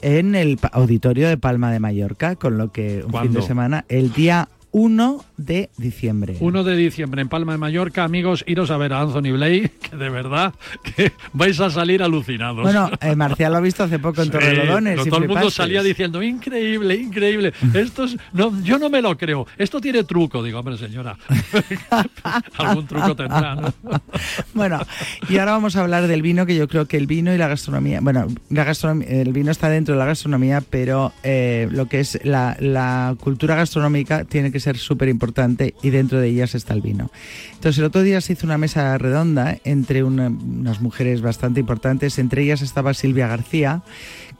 en 0.02 0.34
el 0.34 0.58
auditorio 0.72 1.28
de 1.28 1.38
Palma 1.38 1.72
de 1.72 1.80
Mallorca, 1.80 2.36
con 2.36 2.58
lo 2.58 2.72
que 2.72 3.04
un 3.06 3.22
fin 3.22 3.32
de 3.32 3.42
semana, 3.42 3.86
el 3.88 4.12
día 4.12 4.48
1 4.74 5.24
de 5.36 5.70
diciembre. 5.76 6.36
1 6.40 6.64
de 6.64 6.74
diciembre 6.74 7.22
en 7.22 7.28
Palma 7.28 7.52
de 7.52 7.58
Mallorca, 7.58 8.02
amigos, 8.02 8.42
iros 8.48 8.72
a 8.72 8.76
ver 8.76 8.92
a 8.92 9.02
Anthony 9.02 9.30
Blake, 9.32 9.70
que 9.90 9.96
de 9.96 10.10
verdad 10.10 10.52
que 10.82 11.12
vais 11.32 11.60
a 11.60 11.70
salir 11.70 12.02
alucinados. 12.02 12.62
Bueno, 12.62 12.90
eh, 13.00 13.14
Marcial 13.14 13.52
lo 13.52 13.58
ha 13.58 13.60
visto 13.60 13.84
hace 13.84 14.00
poco 14.00 14.22
en 14.22 14.32
Torrelodones. 14.32 15.04
todo 15.08 15.18
el 15.18 15.28
mundo 15.28 15.48
salía 15.48 15.80
diciendo, 15.80 16.20
increíble, 16.24 16.96
increíble. 16.96 17.52
Esto 17.72 18.02
es, 18.02 18.16
no, 18.32 18.60
yo 18.62 18.80
no 18.80 18.90
me 18.90 19.00
lo 19.00 19.16
creo. 19.16 19.46
Esto 19.56 19.80
tiene 19.80 20.02
truco. 20.02 20.42
Digo, 20.42 20.58
hombre, 20.58 20.76
señora, 20.76 21.16
algún 22.58 22.88
truco 22.88 23.14
tendrá, 23.14 23.54
¿no? 23.54 23.72
Bueno, 24.54 24.80
y 25.28 25.38
ahora 25.38 25.52
vamos 25.52 25.76
a 25.76 25.82
hablar 25.82 26.08
del 26.08 26.20
vino, 26.22 26.46
que 26.46 26.56
yo 26.56 26.66
creo 26.66 26.86
que 26.86 26.96
el 26.96 27.06
vino 27.06 27.32
y 27.32 27.38
la 27.38 27.46
gastronomía, 27.46 28.00
bueno, 28.00 28.26
la 28.50 28.64
gastronomía, 28.64 29.08
el 29.08 29.32
vino 29.32 29.52
está 29.52 29.68
dentro 29.68 29.94
de 29.94 30.00
la 30.00 30.06
gastronomía, 30.06 30.62
pero 30.68 31.12
eh, 31.22 31.68
lo 31.70 31.86
que 31.86 32.00
es 32.00 32.18
la, 32.24 32.56
la 32.58 33.14
cultura 33.20 33.54
gastronómica 33.54 34.24
tiene 34.24 34.50
que 34.50 34.60
ser 34.63 34.63
súper 34.76 35.08
importante 35.08 35.74
y 35.82 35.90
dentro 35.90 36.20
de 36.20 36.28
ellas 36.28 36.54
está 36.54 36.74
el 36.74 36.80
vino. 36.80 37.10
Entonces, 37.52 37.78
el 37.78 37.84
otro 37.84 38.02
día 38.02 38.20
se 38.20 38.32
hizo 38.32 38.46
una 38.46 38.58
mesa 38.58 38.96
redonda 38.98 39.58
entre 39.64 40.02
una- 40.02 40.28
unas 40.28 40.80
mujeres 40.80 41.20
bastante 41.20 41.60
importantes, 41.60 42.18
entre 42.18 42.42
ellas 42.42 42.62
estaba 42.62 42.94
Silvia 42.94 43.28
García, 43.28 43.82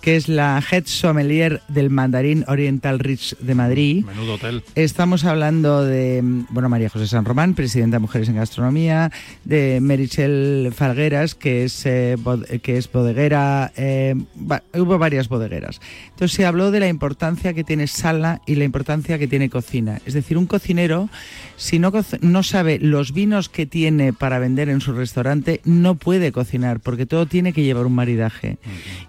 que 0.05 0.17
es 0.17 0.29
la 0.29 0.63
Head 0.71 0.83
Sommelier 0.85 1.63
del 1.69 1.89
Mandarín 1.89 2.45
Oriental 2.47 2.99
Rich 2.99 3.39
de 3.39 3.55
Madrid. 3.55 4.05
Menudo 4.05 4.35
hotel. 4.35 4.63
Estamos 4.75 5.25
hablando 5.25 5.83
de, 5.83 6.21
bueno, 6.51 6.69
María 6.69 6.91
José 6.91 7.07
San 7.07 7.25
Román, 7.25 7.55
presidenta 7.55 7.97
de 7.97 8.01
Mujeres 8.01 8.29
en 8.29 8.37
Gastronomía, 8.37 9.11
de 9.47 9.79
Merichel 9.81 10.73
Falgueras, 10.77 11.35
que 11.35 11.65
es, 11.65 11.87
eh, 11.87 12.17
que 12.63 12.77
es 12.77 12.93
bodeguera, 12.93 13.73
eh, 13.79 14.15
va- 14.39 14.63
hubo 14.75 14.99
varias 14.99 15.29
bodegueras. 15.31 15.81
Entonces 16.11 16.37
se 16.37 16.45
habló 16.45 16.71
de 16.71 16.81
la 16.81 16.89
importancia 16.89 17.55
que 17.55 17.65
tiene 17.65 17.87
sala 17.87 18.43
y 18.47 18.57
la 18.57 18.65
importancia 18.65 19.19
que 19.19 19.27
tiene 19.27 19.49
cocina. 19.49 20.03
Es 20.05 20.13
decir, 20.13 20.37
un 20.37 20.45
cocinero, 20.45 21.09
si 21.57 21.79
no, 21.79 21.91
no 22.21 22.43
sabe 22.43 22.79
los 22.79 23.15
vinos 23.15 23.49
que 23.49 23.65
tiene 23.65 24.13
para 24.13 24.39
vender 24.39 24.69
en 24.69 24.83
su 24.83 24.93
restaurante, 24.93 25.63
no 25.65 25.95
puede 25.95 26.31
cocinar, 26.31 26.81
porque 26.81 27.07
todo 27.07 27.25
tiene 27.25 27.55
que 27.55 27.63
llevar 27.63 27.87
un 27.87 27.95
maridaje. 27.95 28.59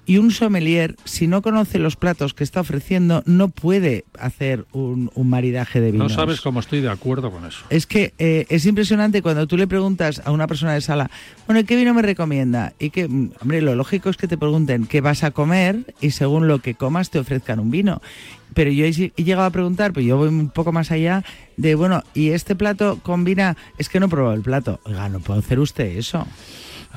Y 0.05 0.19
un 0.19 0.31
sommelier, 0.31 0.85
si 1.06 1.26
no 1.26 1.41
conoce 1.41 1.80
los 1.80 1.95
platos 1.95 2.34
que 2.36 2.43
está 2.43 2.60
ofreciendo, 2.62 3.24
no 3.26 3.48
puede 3.50 4.06
hacer 4.19 4.65
un, 4.74 5.10
un 5.15 5.30
maridaje 5.30 5.82
de 5.82 5.88
No 5.88 5.93
vinos. 6.06 6.13
sabes 6.13 6.41
cómo 6.41 6.60
estoy 6.60 6.82
de 6.82 6.89
acuerdo 6.91 7.32
con 7.32 7.45
eso. 7.45 7.65
Es 7.69 7.88
que 7.88 8.13
eh, 8.19 8.45
es 8.50 8.65
impresionante 8.67 9.21
cuando 9.24 9.48
tú 9.48 9.58
le 9.58 9.65
preguntas 9.67 10.21
a 10.26 10.32
una 10.32 10.45
persona 10.48 10.74
de 10.74 10.82
sala, 10.82 11.10
bueno, 11.48 11.62
¿y 11.62 11.63
¿qué 11.63 11.76
vino 11.76 11.93
me 11.93 12.02
recomienda? 12.04 12.74
Y 12.78 12.91
que, 12.91 13.08
mm, 13.08 13.32
hombre, 13.41 13.62
lo 13.62 13.74
lógico 13.76 14.10
es 14.10 14.17
que 14.17 14.28
te 14.28 14.38
pregunten 14.38 14.86
qué 14.86 15.02
vas 15.02 15.24
a 15.24 15.32
comer 15.32 15.95
y 16.02 16.12
según 16.12 16.48
lo 16.48 16.60
que 16.60 16.76
comas 16.76 17.10
te 17.10 17.19
ofrezcan 17.19 17.60
un 17.60 17.71
vino. 17.71 18.02
Pero 18.54 18.71
yo 18.71 18.86
he, 18.86 18.89
he 19.17 19.24
llegado 19.24 19.48
a 19.48 19.50
preguntar, 19.50 19.91
pues 19.91 20.06
yo 20.06 20.15
voy 20.17 20.30
un 20.30 20.50
poco 20.50 20.71
más 20.71 20.91
allá, 20.91 21.24
de, 21.58 21.76
bueno, 21.76 22.04
¿y 22.13 22.30
este 22.30 22.56
plato 22.56 23.00
combina? 23.04 23.58
Es 23.78 23.89
que 23.89 24.00
no 24.00 24.06
he 24.06 24.10
probado 24.10 24.36
el 24.36 24.41
plato. 24.41 24.80
Oiga, 24.86 25.10
no 25.10 25.19
puede 25.19 25.39
hacer 25.39 25.60
usted 25.60 25.98
eso. 25.98 26.26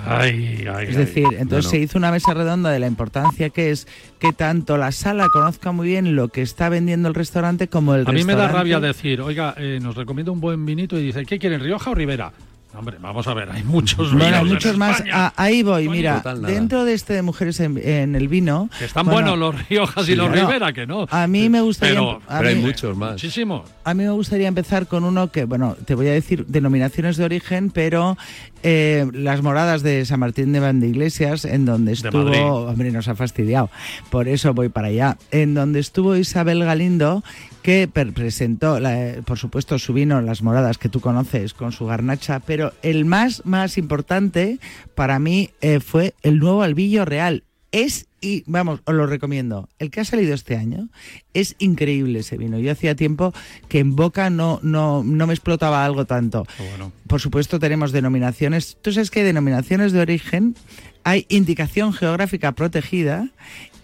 Ay, 0.06 0.66
ay, 0.72 0.86
Es 0.88 0.90
ay. 0.90 1.04
decir, 1.04 1.24
entonces 1.24 1.48
Bueno. 1.48 1.70
se 1.70 1.78
hizo 1.78 1.98
una 1.98 2.10
mesa 2.10 2.34
redonda 2.34 2.70
de 2.70 2.78
la 2.78 2.86
importancia 2.86 3.50
que 3.50 3.70
es 3.70 3.86
que 4.18 4.32
tanto 4.32 4.76
la 4.76 4.92
sala 4.92 5.26
conozca 5.32 5.72
muy 5.72 5.88
bien 5.88 6.14
lo 6.16 6.28
que 6.28 6.42
está 6.42 6.68
vendiendo 6.68 7.08
el 7.08 7.14
restaurante 7.14 7.68
como 7.68 7.94
el 7.94 8.06
A 8.08 8.12
mí 8.12 8.24
me 8.24 8.34
da 8.34 8.48
rabia 8.48 8.80
decir, 8.80 9.20
oiga, 9.20 9.54
eh, 9.56 9.78
nos 9.82 9.96
recomienda 9.96 10.32
un 10.32 10.40
buen 10.40 10.64
vinito 10.66 10.98
y 10.98 11.02
dice, 11.04 11.24
¿qué 11.26 11.38
quieren, 11.38 11.60
Rioja 11.60 11.90
o 11.90 11.94
Ribera? 11.94 12.32
Hombre, 12.76 12.98
vamos 13.00 13.26
a 13.26 13.32
ver, 13.32 13.50
hay 13.50 13.64
muchos 13.64 14.12
Bueno, 14.12 14.36
en 14.36 14.46
muchos 14.46 14.76
más. 14.76 15.02
Ah, 15.10 15.32
ahí 15.36 15.62
voy, 15.62 15.88
mira, 15.88 16.16
total, 16.18 16.42
dentro 16.42 16.84
de 16.84 16.92
este 16.92 17.14
de 17.14 17.22
mujeres 17.22 17.58
en, 17.60 17.78
en 17.78 18.14
el 18.14 18.28
vino. 18.28 18.68
Que 18.78 18.84
están 18.84 19.06
bueno, 19.06 19.30
buenos 19.30 19.38
los 19.56 19.68
Riojas 19.68 20.06
y 20.08 20.14
los 20.14 20.28
claro. 20.28 20.46
Ribera, 20.48 20.72
que 20.74 20.86
no. 20.86 21.06
A 21.10 21.26
mí 21.26 21.48
me 21.48 21.62
gustaría, 21.62 21.94
Pero, 21.94 22.20
a 22.28 22.38
Pero 22.38 22.50
hay 22.50 22.54
muchos 22.56 22.94
más. 22.96 23.12
muchísimo. 23.12 23.64
A 23.84 23.94
mí 23.94 24.04
me 24.04 24.10
gustaría 24.10 24.48
empezar 24.48 24.86
con 24.86 25.04
uno 25.04 25.32
que, 25.32 25.44
bueno, 25.46 25.76
te 25.86 25.94
voy 25.94 26.08
a 26.08 26.12
decir 26.12 26.44
denominaciones 26.46 27.16
de 27.16 27.24
origen, 27.24 27.70
pero 27.70 28.18
eh, 28.62 29.06
las 29.12 29.42
moradas 29.42 29.82
de 29.82 30.04
San 30.04 30.20
Martín 30.20 30.52
de 30.52 30.60
Van 30.60 30.80
de 30.80 30.88
Iglesias, 30.88 31.44
en 31.44 31.64
donde 31.64 31.92
estuvo, 31.92 32.22
hombre, 32.66 32.90
nos 32.90 33.08
ha 33.08 33.14
fastidiado, 33.14 33.70
por 34.10 34.28
eso 34.28 34.54
voy 34.54 34.68
para 34.68 34.88
allá, 34.88 35.16
en 35.30 35.54
donde 35.54 35.80
estuvo 35.80 36.16
Isabel 36.16 36.64
Galindo, 36.64 37.22
que 37.62 37.88
presentó, 37.88 38.80
la- 38.80 39.08
eh, 39.08 39.22
por 39.24 39.38
supuesto, 39.38 39.78
su 39.78 39.92
vino, 39.92 40.20
las 40.20 40.42
moradas 40.42 40.78
que 40.78 40.88
tú 40.88 41.00
conoces, 41.00 41.54
con 41.54 41.72
su 41.72 41.86
garnacha, 41.86 42.40
pero 42.40 42.72
el 42.82 43.04
más, 43.04 43.42
más 43.44 43.78
importante 43.78 44.58
para 44.94 45.18
mí 45.18 45.50
eh, 45.60 45.80
fue 45.80 46.14
el 46.22 46.38
nuevo 46.38 46.62
albillo 46.62 47.04
real. 47.04 47.44
Es, 47.70 48.06
y 48.20 48.44
vamos, 48.46 48.80
os 48.84 48.94
lo 48.94 49.06
recomiendo. 49.06 49.68
El 49.78 49.90
que 49.90 50.00
ha 50.00 50.04
salido 50.04 50.34
este 50.34 50.56
año 50.56 50.88
es 51.34 51.54
increíble 51.58 52.20
ese 52.20 52.38
vino. 52.38 52.58
Yo 52.58 52.72
hacía 52.72 52.96
tiempo 52.96 53.34
que 53.68 53.78
en 53.78 53.94
boca 53.94 54.30
no, 54.30 54.58
no, 54.62 55.04
no 55.04 55.26
me 55.26 55.34
explotaba 55.34 55.84
algo 55.84 56.06
tanto. 56.06 56.46
Bueno. 56.58 56.92
Por 57.06 57.20
supuesto, 57.20 57.58
tenemos 57.58 57.92
denominaciones. 57.92 58.78
Tú 58.80 58.92
sabes 58.92 59.10
que 59.10 59.20
hay 59.20 59.26
denominaciones 59.26 59.92
de 59.92 60.00
origen, 60.00 60.56
hay 61.04 61.26
indicación 61.28 61.92
geográfica 61.92 62.52
protegida 62.52 63.28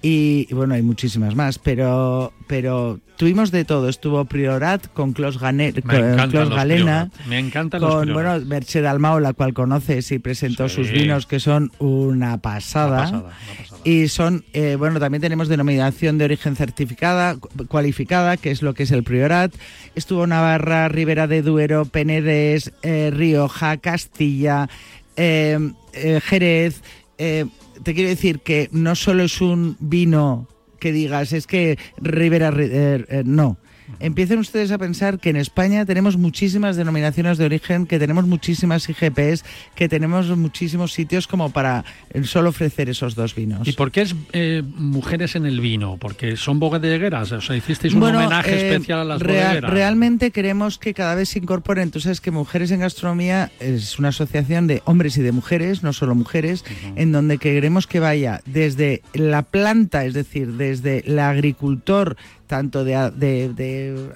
y, 0.06 0.46
y, 0.50 0.54
bueno, 0.54 0.74
hay 0.74 0.82
muchísimas 0.82 1.34
más, 1.34 1.58
pero, 1.58 2.32
pero 2.46 3.00
tuvimos 3.16 3.50
de 3.50 3.64
todo. 3.64 3.88
Estuvo 3.88 4.24
Priorat 4.26 4.86
con 4.92 5.12
Clos, 5.14 5.38
con 5.38 5.48
Clos 6.30 6.50
Galena. 6.50 7.08
Priorat. 7.10 7.26
Me 7.26 7.38
encantan 7.38 7.80
los 7.80 7.90
Con, 7.94 8.02
Priorat. 8.08 8.34
bueno, 8.40 8.46
Merche 8.46 8.80
Dalmau, 8.82 9.18
la 9.20 9.32
cual 9.32 9.54
conoces 9.54 10.12
y 10.12 10.18
presentó 10.18 10.68
Sí. 10.68 10.74
sus 10.76 10.90
vinos, 10.90 11.26
que 11.26 11.40
son 11.40 11.72
una 11.78 12.14
Una 12.34 12.38
pasada. 12.42 12.98
pasada, 12.98 13.18
una 13.20 13.28
pasada. 13.30 13.80
Y 13.84 14.08
son, 14.08 14.44
eh, 14.52 14.76
bueno, 14.78 15.00
también 15.00 15.22
tenemos 15.22 15.48
denominación 15.48 16.18
de 16.18 16.24
origen 16.26 16.54
certificada, 16.56 17.36
cu- 17.36 17.48
cualificada, 17.66 18.36
que 18.36 18.50
es 18.50 18.60
lo 18.62 18.74
que 18.74 18.82
es 18.82 18.90
el 18.90 19.04
Priorat. 19.04 19.54
Estuvo 19.94 20.26
Navarra, 20.26 20.88
Ribera 20.88 21.26
de 21.26 21.40
Duero, 21.42 21.86
Penedés, 21.86 22.72
eh, 22.82 23.10
Rioja, 23.12 23.78
Castilla, 23.78 24.68
eh, 25.16 25.58
eh, 25.94 26.20
Jerez. 26.22 26.82
Eh, 27.18 27.46
te 27.82 27.94
quiero 27.94 28.08
decir 28.08 28.40
que 28.40 28.68
no 28.72 28.94
solo 28.94 29.24
es 29.24 29.40
un 29.40 29.76
vino 29.80 30.48
que 30.78 30.92
digas, 30.92 31.32
es 31.32 31.46
que 31.46 31.78
Ribera, 31.98 32.50
Ri- 32.50 32.68
eh, 32.70 33.04
eh, 33.08 33.22
no. 33.24 33.56
Empiecen 34.00 34.38
ustedes 34.38 34.70
a 34.72 34.78
pensar 34.78 35.18
que 35.18 35.30
en 35.30 35.36
España 35.36 35.84
tenemos 35.84 36.16
muchísimas 36.16 36.76
denominaciones 36.76 37.38
de 37.38 37.44
origen, 37.44 37.86
que 37.86 37.98
tenemos 37.98 38.26
muchísimas 38.26 38.88
IGPs, 38.88 39.44
que 39.74 39.88
tenemos 39.88 40.28
muchísimos 40.36 40.92
sitios 40.92 41.26
como 41.26 41.50
para 41.50 41.84
eh, 42.12 42.24
solo 42.24 42.50
ofrecer 42.50 42.88
esos 42.88 43.14
dos 43.14 43.34
vinos. 43.34 43.66
¿Y 43.66 43.72
por 43.72 43.90
qué 43.90 44.02
es 44.02 44.14
eh, 44.32 44.62
mujeres 44.76 45.36
en 45.36 45.46
el 45.46 45.60
vino? 45.60 45.96
Porque 45.98 46.36
son 46.36 46.58
bodegueras. 46.60 47.32
O 47.32 47.40
sea, 47.40 47.56
hicisteis 47.56 47.94
un 47.94 48.00
Bueno, 48.00 48.18
homenaje 48.18 48.54
eh, 48.54 48.72
especial 48.72 49.00
a 49.00 49.04
las 49.04 49.20
real- 49.22 49.44
bodegueras. 49.46 49.70
Realmente 49.72 50.30
queremos 50.30 50.78
que 50.78 50.94
cada 50.94 51.14
vez 51.14 51.28
se 51.30 51.38
incorporen. 51.38 51.92
Sabes 51.98 52.20
que 52.20 52.30
Mujeres 52.30 52.70
en 52.70 52.80
Gastronomía 52.80 53.50
es 53.60 53.98
una 53.98 54.08
asociación 54.08 54.66
de 54.66 54.82
hombres 54.84 55.16
y 55.16 55.22
de 55.22 55.32
mujeres, 55.32 55.82
no 55.82 55.92
solo 55.92 56.14
mujeres, 56.14 56.64
en 56.96 57.12
donde 57.12 57.38
queremos 57.38 57.86
que 57.86 58.00
vaya 58.00 58.40
desde 58.44 59.02
la 59.14 59.42
planta, 59.42 60.04
es 60.04 60.12
decir, 60.14 60.52
desde 60.54 61.04
el 61.06 61.18
agricultor 61.18 62.16
tanto 62.46 62.84
de, 62.84 63.10
de- 63.10 63.52
de 63.54 64.08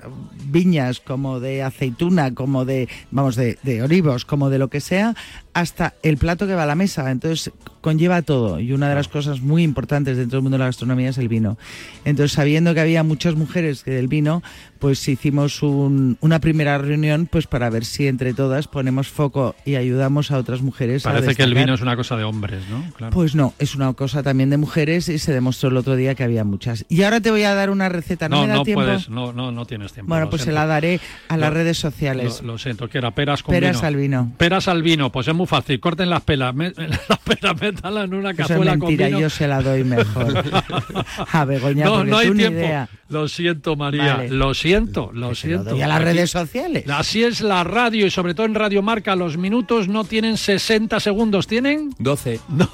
viñas 0.47 1.01
como 1.01 1.41
de 1.41 1.63
aceituna, 1.63 2.35
como 2.35 2.65
de, 2.65 2.89
vamos, 3.11 3.37
de, 3.37 3.59
de 3.63 3.83
olivos, 3.83 4.25
como 4.25 4.51
de 4.51 4.59
lo 4.59 4.69
que 4.69 4.81
sea, 4.81 5.15
hasta 5.61 5.95
el 6.03 6.17
plato 6.17 6.47
que 6.47 6.55
va 6.55 6.63
a 6.65 6.67
la 6.67 6.75
mesa. 6.75 7.11
Entonces 7.11 7.53
conlleva 7.81 8.23
todo. 8.23 8.59
Y 8.61 8.73
una 8.73 8.89
de 8.89 8.95
las 8.95 9.09
cosas 9.09 9.41
muy 9.41 9.63
importantes 9.63 10.17
dentro 10.17 10.37
del 10.39 10.43
mundo 10.43 10.57
de 10.57 10.61
la 10.61 10.67
gastronomía 10.67 11.11
es 11.11 11.19
el 11.19 11.29
vino. 11.29 11.57
Entonces, 12.05 12.33
sabiendo 12.33 12.75
que 12.75 12.81
había 12.81 13.03
muchas 13.03 13.35
mujeres 13.37 13.83
que 13.85 13.93
del 13.93 14.09
vino, 14.09 14.43
pues 14.79 15.07
hicimos 15.09 15.63
un- 15.63 16.17
una 16.21 16.41
primera 16.41 16.77
reunión 16.79 17.27
pues 17.31 17.47
para 17.47 17.71
ver 17.71 17.85
si 17.85 18.07
entre 18.07 18.35
todas 18.35 18.69
ponemos 18.69 19.09
foco 19.09 19.55
y 19.65 19.77
ayudamos 19.77 20.31
a 20.31 20.39
otras 20.39 20.61
mujeres. 20.61 21.07
a 21.07 21.13
Parece 21.13 21.35
que 21.35 21.43
el 21.43 21.55
vino 21.55 21.75
es 21.75 21.81
una 21.81 21.97
cosa 21.97 22.17
de 22.17 22.25
hombres, 22.25 22.63
¿no? 22.71 22.85
Claro. 22.97 23.13
Pues 23.15 23.35
no, 23.35 23.55
es 23.59 23.75
una 23.75 23.93
cosa 23.95 24.23
también 24.23 24.51
de 24.51 24.57
mujeres 24.57 25.09
y 25.09 25.19
se 25.19 25.33
demostró 25.33 25.69
el 25.71 25.77
otro 25.77 25.97
día 25.97 26.15
que 26.15 26.25
había 26.25 26.45
muchas. 26.45 26.85
Y 26.89 27.03
ahora 27.03 27.21
te 27.21 27.31
voy 27.31 27.43
a 27.45 27.55
dar 27.55 27.71
una 27.71 27.89
receta. 27.89 28.29
¿No, 28.29 28.37
no, 28.37 28.43
me 28.43 28.49
da 28.49 28.55
no 28.57 28.63
tiempo? 28.65 28.83
puedes, 28.85 29.09
no, 29.09 29.33
no, 29.33 29.51
no 29.53 29.67
tienes 29.67 29.93
tiempo. 29.93 30.09
Bueno, 30.11 30.29
pues 30.31 30.43
se 30.43 30.53
la 30.53 30.67
daré 30.67 31.01
a 31.29 31.37
las 31.37 31.49
Lo- 31.51 31.55
redes 31.55 31.79
sociales. 31.79 32.41
Lo, 32.43 32.53
lo 32.53 32.59
siento, 32.59 32.89
que 32.89 32.99
era 32.99 33.11
peras 33.13 33.43
con 33.43 33.55
Peras 33.55 33.77
vino. 33.77 33.87
al 33.89 33.97
vino. 33.97 34.33
Peras 34.37 34.69
al 34.69 34.83
vino, 34.83 35.11
pues 35.11 35.27
es 35.29 35.35
muy 35.35 35.47
fácil. 35.49 35.81
Corten 35.81 36.11
las 36.11 36.23
pelas, 36.23 36.55
me- 36.55 36.73
las 37.09 37.19
peras, 37.25 37.61
métanlas 37.61 38.05
en 38.05 38.15
una 38.15 38.31
Eso 38.31 38.43
es 38.43 38.49
cazuela 38.49 38.71
con 38.79 38.89
mentira, 38.89 39.07
vino. 39.07 39.21
yo 39.21 39.31
se 39.31 39.49
la 39.49 39.63
doy 39.63 39.83
mejor. 39.85 40.45
a 41.33 41.45
Begoña, 41.45 41.85
no, 41.87 42.05
no 42.05 42.19
hay 42.19 42.31
tiempo. 42.33 42.59
idea. 42.59 42.89
Lo 43.09 43.27
siento, 43.27 43.75
María. 43.75 44.17
Vale. 44.17 44.29
Lo 44.31 44.53
siento, 44.55 45.11
lo 45.15 45.31
Que 45.31 45.35
se 45.35 45.49
lo 45.49 45.55
siento. 45.57 45.71
doy 45.71 45.83
a 45.83 45.89
las 45.89 45.97
Aquí- 45.97 46.05
redes 46.05 46.31
sociales. 46.31 46.89
Así 46.91 47.25
es 47.25 47.41
la 47.41 47.65
radio 47.65 48.07
y 48.07 48.11
sobre 48.11 48.35
todo 48.35 48.47
en 48.47 48.55
Radio 48.55 48.83
Marca 48.83 49.17
los 49.17 49.37
minutos 49.39 49.89
no 49.89 50.05
tienen 50.05 50.37
60 50.37 51.01
segundos, 51.01 51.47
¿tienen? 51.47 51.91
12. 51.99 52.41
No. 52.49 52.69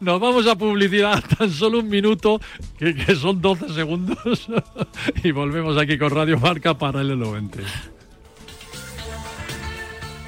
Nos 0.00 0.20
vamos 0.20 0.46
a 0.46 0.56
publicidad 0.56 1.22
tan 1.38 1.50
solo 1.50 1.78
un 1.80 1.88
minuto, 1.88 2.40
que, 2.78 2.94
que 2.94 3.14
son 3.14 3.40
12 3.40 3.72
segundos, 3.74 4.48
y 5.22 5.30
volvemos 5.30 5.76
aquí 5.76 5.98
con 5.98 6.10
Radio 6.10 6.38
Marca 6.38 6.76
para 6.76 7.00
el 7.00 7.16
20. 7.16 7.60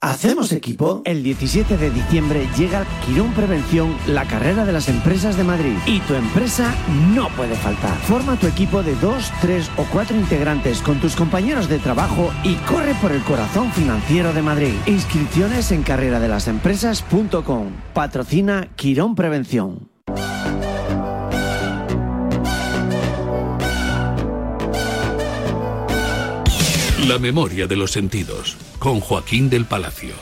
¿Hacemos 0.00 0.52
equipo? 0.52 1.02
El 1.04 1.22
17 1.22 1.78
de 1.78 1.90
diciembre 1.90 2.46
llega 2.56 2.86
Quirón 3.04 3.32
Prevención, 3.32 3.96
la 4.06 4.26
carrera 4.26 4.66
de 4.66 4.72
las 4.72 4.88
empresas 4.88 5.36
de 5.36 5.44
Madrid. 5.44 5.74
Y 5.86 6.00
tu 6.00 6.14
empresa 6.14 6.74
no 7.14 7.28
puede 7.30 7.56
faltar. 7.56 7.96
Forma 8.00 8.38
tu 8.38 8.46
equipo 8.46 8.82
de 8.82 8.94
dos, 8.96 9.32
tres 9.40 9.70
o 9.76 9.84
cuatro 9.92 10.16
integrantes 10.16 10.82
con 10.82 11.00
tus 11.00 11.16
compañeros 11.16 11.68
de 11.68 11.78
trabajo 11.78 12.30
y 12.44 12.54
corre 12.56 12.94
por 13.00 13.10
el 13.10 13.22
corazón 13.22 13.72
financiero 13.72 14.32
de 14.34 14.42
Madrid. 14.42 14.74
Inscripciones 14.86 15.72
en 15.72 15.82
carreradelasempresas.com. 15.82 17.70
Patrocina 17.94 18.68
Quirón 18.76 19.14
Prevención. 19.14 19.95
La 27.06 27.20
memoria 27.20 27.68
de 27.68 27.76
los 27.76 27.92
sentidos, 27.92 28.56
con 28.80 28.98
Joaquín 28.98 29.48
del 29.48 29.64
Palacio. 29.64 30.12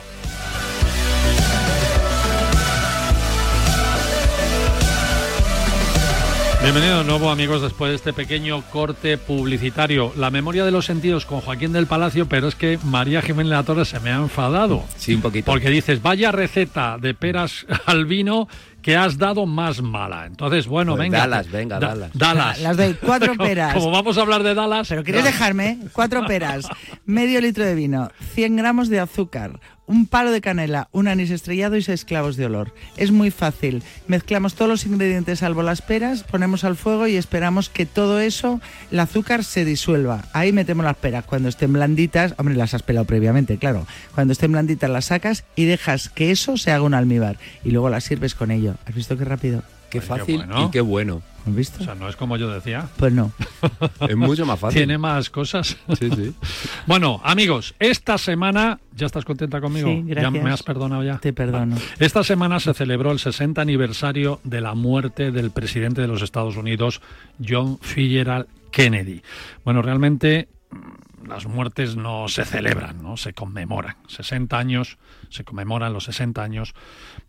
Bienvenido 6.61 6.99
de 6.99 7.05
nuevo 7.05 7.31
amigos 7.31 7.63
después 7.63 7.89
de 7.89 7.97
este 7.97 8.13
pequeño 8.13 8.63
corte 8.71 9.17
publicitario. 9.17 10.13
La 10.17 10.31
memoria 10.31 10.67
de 10.67 10.73
los 10.73 10.85
sentidos 10.85 11.25
con 11.25 11.41
Joaquín 11.41 11.73
del 11.73 11.87
Palacio, 11.87 12.27
pero 12.27 12.49
es 12.49 12.55
que 12.55 12.79
María 12.85 13.23
Jiménez 13.23 13.51
La 13.51 13.63
Torre 13.63 13.87
se 13.87 13.99
me 14.01 14.11
ha 14.11 14.17
enfadado. 14.17 14.85
Sí, 14.99 15.15
un 15.15 15.23
poquito. 15.23 15.51
Porque 15.51 15.71
dices, 15.71 16.03
vaya 16.03 16.33
receta 16.33 16.99
de 16.99 17.15
peras 17.15 17.65
al 17.87 18.05
vino 18.05 18.47
que 18.85 18.97
has 18.97 19.17
dado 19.19 19.47
más 19.47 19.81
mala. 19.81 20.27
Entonces, 20.27 20.67
bueno, 20.67 20.93
Pues 20.93 21.05
venga. 21.05 21.21
Dallas, 21.21 21.51
venga, 21.51 21.81
Da- 21.81 21.89
Dallas. 21.89 22.11
Dallas. 22.13 22.61
Las 22.61 22.77
doy 22.77 22.95
cuatro 23.01 23.35
peras. 23.39 23.73
Como 23.75 23.91
vamos 23.91 24.19
a 24.19 24.21
hablar 24.21 24.43
de 24.43 24.55
Dallas. 24.55 24.87
Pero 24.89 25.03
¿quieres 25.03 25.25
dejarme? 25.25 25.79
Cuatro 25.93 26.27
peras, 26.27 26.69
medio 27.07 27.41
litro 27.41 27.65
de 27.65 27.75
vino, 27.75 28.11
100 28.35 28.57
gramos 28.57 28.89
de 28.91 29.01
azúcar, 29.01 29.59
un 29.87 30.07
palo 30.07 30.31
de 30.33 30.41
canela, 30.41 30.89
un 30.93 31.09
anís 31.09 31.31
estrellado 31.31 31.77
y 31.77 31.83
seis 31.83 32.05
clavos 32.05 32.37
de 32.37 32.47
olor. 32.47 32.73
Es 32.97 33.11
muy 33.11 33.31
fácil. 33.31 33.83
Mezclamos 34.07 34.55
todos 34.55 34.69
los 34.69 34.87
ingredientes 34.87 35.41
salvo 35.41 35.63
las 35.63 35.83
peras, 35.83 36.23
ponemos 36.23 36.65
al 36.65 36.77
fuego 36.77 37.07
y 37.07 37.17
esperamos 37.17 37.69
que 37.69 37.87
todo 37.87 38.21
eso, 38.21 38.61
el 38.91 39.01
azúcar 39.01 39.45
se 39.45 39.65
disuelva. 39.65 40.25
Ahí 40.33 40.53
metemos 40.53 40.85
las 40.85 40.97
peras. 40.97 41.25
Cuando 41.25 41.49
estén 41.49 41.73
blanditas, 41.73 42.35
hombre, 42.39 42.55
las 42.55 42.75
has 42.75 42.83
pelado 42.83 43.05
previamente, 43.05 43.59
claro. 43.59 43.87
Cuando 44.15 44.33
estén 44.33 44.53
blanditas 44.53 44.91
las 44.91 45.07
sacas 45.07 45.45
y 45.57 45.65
dejas 45.65 46.09
que 46.09 46.31
eso 46.31 46.57
se 46.57 46.71
haga 46.71 46.83
un 46.83 46.95
almíbar. 46.95 47.37
Y 47.65 47.71
luego 47.71 47.91
las 47.91 48.05
sirves 48.05 48.35
con 48.35 48.51
ello. 48.51 48.75
¿Has 48.87 48.95
visto 48.95 49.19
qué 49.19 49.25
rápido? 49.25 49.63
Qué 49.91 50.01
Qué 50.01 50.07
fácil 50.07 50.37
bueno. 50.39 50.67
y 50.67 50.71
qué 50.71 50.81
bueno. 50.81 51.23
¿Has 51.47 51.55
visto? 51.55 51.83
O 51.83 51.85
sea, 51.85 51.95
no 51.95 52.09
es 52.09 52.17
como 52.17 52.37
yo 52.37 52.51
decía. 52.51 52.89
Pues 52.97 53.13
no. 53.13 53.33
Es 54.09 54.17
mucho 54.17 54.47
más 54.47 54.59
fácil. 54.59 54.79
Tiene 54.79 54.99
más 54.99 55.31
cosas. 55.31 55.77
Sí, 55.99 56.11
sí. 56.11 56.35
Bueno, 56.87 57.21
amigos, 57.25 57.75
esta 57.79 58.19
semana, 58.19 58.79
¿ya 58.95 59.07
estás 59.07 59.25
contenta 59.25 59.61
conmigo? 59.61 59.89
Sí, 59.89 60.05
¿Ya 60.07 60.15
gracias. 60.15 60.45
me 60.45 60.51
has 60.51 60.63
perdonado 60.63 61.03
ya? 61.03 61.19
Te 61.19 61.33
perdono. 61.33 61.77
Esta 61.99 62.23
semana 62.23 62.61
se 62.61 62.75
celebró 62.75 63.11
el 63.13 63.19
60 63.19 63.61
aniversario 63.61 64.41
de 64.45 64.61
la 64.61 64.75
muerte 64.75 65.31
del 65.31 65.51
presidente 65.51 66.01
de 66.03 66.09
los 66.09 66.23
Estados 66.23 66.57
Unidos, 66.57 67.01
John 67.47 67.79
Fitzgerald 67.81 68.47
Kennedy. 68.71 69.23
Bueno, 69.65 69.83
realmente 69.83 70.49
mm, 70.71 71.29
las 71.29 71.47
muertes 71.47 71.97
no 71.97 72.29
se 72.29 72.45
celebran, 72.45 73.03
no 73.03 73.17
se 73.17 73.33
conmemoran. 73.33 73.97
60 74.09 74.59
años, 74.59 74.99
se 75.31 75.45
conmemoran 75.45 75.93
los 75.93 76.05
60 76.05 76.43
años. 76.43 76.75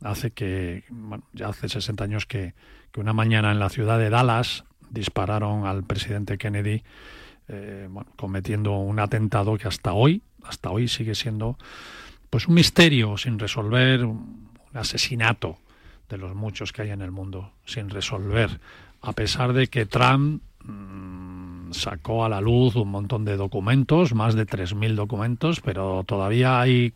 Hace 0.03 0.31
que, 0.31 0.83
bueno, 0.89 1.23
ya 1.33 1.49
hace 1.49 1.69
60 1.69 2.03
años 2.03 2.25
que, 2.25 2.53
que 2.95 3.01
una 3.01 3.11
mañana 3.11 3.51
en 3.51 3.59
la 3.59 3.67
ciudad 3.67 3.99
de 3.99 4.09
Dallas 4.09 4.63
dispararon 4.89 5.65
al 5.65 5.83
presidente 5.83 6.37
Kennedy, 6.37 6.81
eh, 7.49 7.89
bueno, 7.91 8.09
cometiendo 8.15 8.77
un 8.77 8.99
atentado 8.99 9.57
que 9.57 9.67
hasta 9.67 9.91
hoy, 9.91 10.21
hasta 10.45 10.69
hoy 10.69 10.87
sigue 10.87 11.13
siendo 11.13 11.57
pues 12.29 12.47
un 12.47 12.53
misterio 12.53 13.17
sin 13.17 13.37
resolver, 13.37 14.05
un 14.05 14.49
asesinato 14.73 15.57
de 16.07 16.17
los 16.17 16.35
muchos 16.35 16.71
que 16.71 16.83
hay 16.83 16.91
en 16.91 17.01
el 17.01 17.11
mundo 17.11 17.51
sin 17.65 17.89
resolver, 17.89 18.61
a 19.01 19.11
pesar 19.11 19.51
de 19.51 19.67
que 19.67 19.85
Trump 19.85 20.41
mm, 20.63 21.73
sacó 21.73 22.23
a 22.23 22.29
la 22.29 22.39
luz 22.39 22.77
un 22.77 22.91
montón 22.91 23.25
de 23.25 23.35
documentos, 23.35 24.13
más 24.13 24.35
de 24.35 24.47
3.000 24.47 24.95
documentos, 24.95 25.59
pero 25.59 26.05
todavía 26.05 26.61
hay 26.61 26.93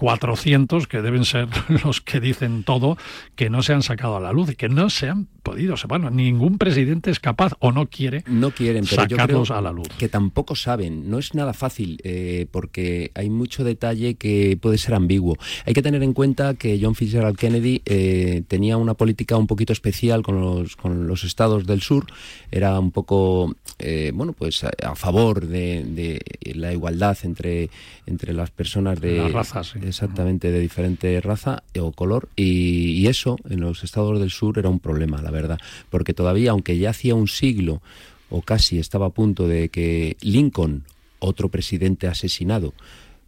400 0.00 0.86
que 0.86 1.02
deben 1.02 1.26
ser 1.26 1.46
los 1.84 2.00
que 2.00 2.20
dicen 2.20 2.64
todo 2.64 2.96
que 3.36 3.50
no 3.50 3.62
se 3.62 3.74
han 3.74 3.82
sacado 3.82 4.16
a 4.16 4.20
la 4.20 4.32
luz 4.32 4.52
y 4.52 4.56
que 4.56 4.70
no 4.70 4.88
se 4.88 5.10
han 5.10 5.26
podido. 5.42 5.74
Bueno, 5.88 6.10
ningún 6.10 6.56
presidente 6.56 7.10
es 7.10 7.20
capaz 7.20 7.52
o 7.58 7.70
no 7.70 7.86
quiere 7.90 8.24
No 8.26 8.50
quieren, 8.50 8.86
pero 8.88 9.02
yo 9.02 9.08
creo 9.08 9.18
sacarlos 9.18 9.50
a 9.50 9.60
la 9.60 9.72
luz. 9.72 9.88
que 9.98 10.08
tampoco 10.08 10.56
saben. 10.56 11.10
No 11.10 11.18
es 11.18 11.34
nada 11.34 11.52
fácil 11.52 12.00
eh, 12.02 12.46
porque 12.50 13.10
hay 13.14 13.28
mucho 13.28 13.62
detalle 13.62 14.14
que 14.14 14.58
puede 14.58 14.78
ser 14.78 14.94
ambiguo. 14.94 15.36
Hay 15.66 15.74
que 15.74 15.82
tener 15.82 16.02
en 16.02 16.14
cuenta 16.14 16.54
que 16.54 16.78
John 16.80 16.94
Fitzgerald 16.94 17.36
Kennedy 17.36 17.82
eh, 17.84 18.42
tenía 18.48 18.78
una 18.78 18.94
política 18.94 19.36
un 19.36 19.46
poquito 19.46 19.74
especial 19.74 20.22
con 20.22 20.40
los, 20.40 20.76
con 20.76 21.08
los 21.08 21.24
estados 21.24 21.66
del 21.66 21.82
sur. 21.82 22.06
Era 22.50 22.78
un 22.80 22.90
poco, 22.90 23.54
eh, 23.78 24.12
bueno, 24.14 24.32
pues 24.32 24.64
a, 24.64 24.70
a 24.82 24.94
favor 24.94 25.46
de, 25.46 25.84
de 25.84 26.54
la 26.54 26.72
igualdad 26.72 27.18
entre, 27.22 27.68
entre 28.06 28.32
las 28.32 28.50
personas 28.50 28.98
de 28.98 29.18
Las 29.18 29.32
razas, 29.32 29.66
sí. 29.68 29.89
Exactamente 29.90 30.50
de 30.50 30.58
diferente 30.58 31.20
raza 31.20 31.62
o 31.78 31.92
color 31.92 32.28
y, 32.36 32.92
y 32.92 33.06
eso 33.06 33.36
en 33.48 33.60
los 33.60 33.84
estados 33.84 34.18
del 34.18 34.30
sur 34.30 34.58
era 34.58 34.68
un 34.68 34.80
problema, 34.80 35.20
la 35.22 35.30
verdad, 35.30 35.58
porque 35.90 36.14
todavía 36.14 36.52
aunque 36.52 36.78
ya 36.78 36.90
hacía 36.90 37.14
un 37.14 37.28
siglo 37.28 37.82
o 38.30 38.42
casi 38.42 38.78
estaba 38.78 39.06
a 39.06 39.10
punto 39.10 39.46
de 39.46 39.68
que 39.68 40.16
Lincoln, 40.22 40.84
otro 41.18 41.50
presidente 41.50 42.06
asesinado, 42.06 42.72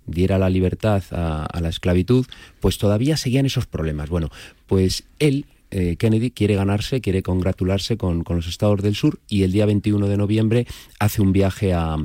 diera 0.06 0.38
la 0.38 0.50
libertad 0.50 1.02
a, 1.10 1.44
a 1.44 1.60
la 1.60 1.68
esclavitud, 1.68 2.26
pues 2.60 2.78
todavía 2.78 3.16
seguían 3.16 3.46
esos 3.46 3.66
problemas. 3.66 4.08
Bueno, 4.08 4.30
pues 4.66 5.04
él, 5.18 5.46
eh, 5.70 5.96
Kennedy, 5.96 6.30
quiere 6.30 6.54
ganarse, 6.54 7.00
quiere 7.00 7.22
congratularse 7.22 7.96
con, 7.96 8.24
con 8.24 8.36
los 8.36 8.48
estados 8.48 8.82
del 8.82 8.94
sur 8.94 9.18
y 9.28 9.42
el 9.42 9.52
día 9.52 9.66
21 9.66 10.06
de 10.08 10.16
noviembre 10.16 10.66
hace 10.98 11.22
un 11.22 11.32
viaje 11.32 11.72
a, 11.72 11.96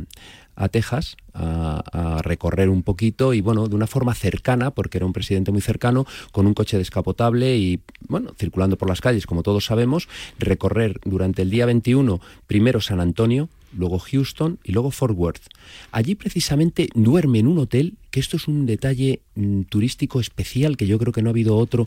a 0.58 0.70
Texas 0.70 1.16
a, 1.34 1.84
a 1.92 2.22
recorrer 2.22 2.70
un 2.70 2.84
poquito 2.84 3.34
y 3.34 3.42
bueno, 3.42 3.68
de 3.68 3.76
una 3.76 3.88
forma 3.88 4.14
cercana, 4.14 4.72
porque 4.72 4.98
era 4.98 5.06
un 5.06 5.14
presidente 5.14 5.52
muy 5.52 5.62
cercano, 5.62 6.06
con 6.32 6.48
un 6.48 6.54
coche 6.54 6.78
descapotable 6.78 7.56
y 7.56 7.80
bueno, 8.08 8.32
circulando 8.38 8.78
por 8.78 8.90
las 8.90 9.00
calles, 9.00 9.28
como 9.28 9.44
todos 9.44 9.66
sabemos, 9.66 10.10
recorrer 10.40 11.00
durante 11.06 11.44
el 11.44 11.50
día 11.50 11.66
21 11.66 12.20
primero 12.48 12.82
San 12.82 13.00
Antonio, 13.00 13.50
luego 13.76 14.00
Houston 14.00 14.60
y 14.64 14.72
luego 14.72 14.92
Fort 14.92 15.18
Worth. 15.18 15.48
Allí 15.92 16.16
precisamente 16.16 16.90
duerme 16.94 17.40
en 17.40 17.48
un 17.48 17.58
hotel, 17.58 17.96
que 18.12 18.20
esto 18.20 18.38
es 18.38 18.48
un 18.48 18.66
detalle 18.66 19.22
mm, 19.36 19.64
turístico 19.64 20.20
especial 20.20 20.78
que 20.78 20.88
yo 20.88 20.98
creo 20.98 21.14
que 21.14 21.22
no 21.22 21.30
ha 21.30 21.32
habido 21.32 21.58
otro 21.58 21.86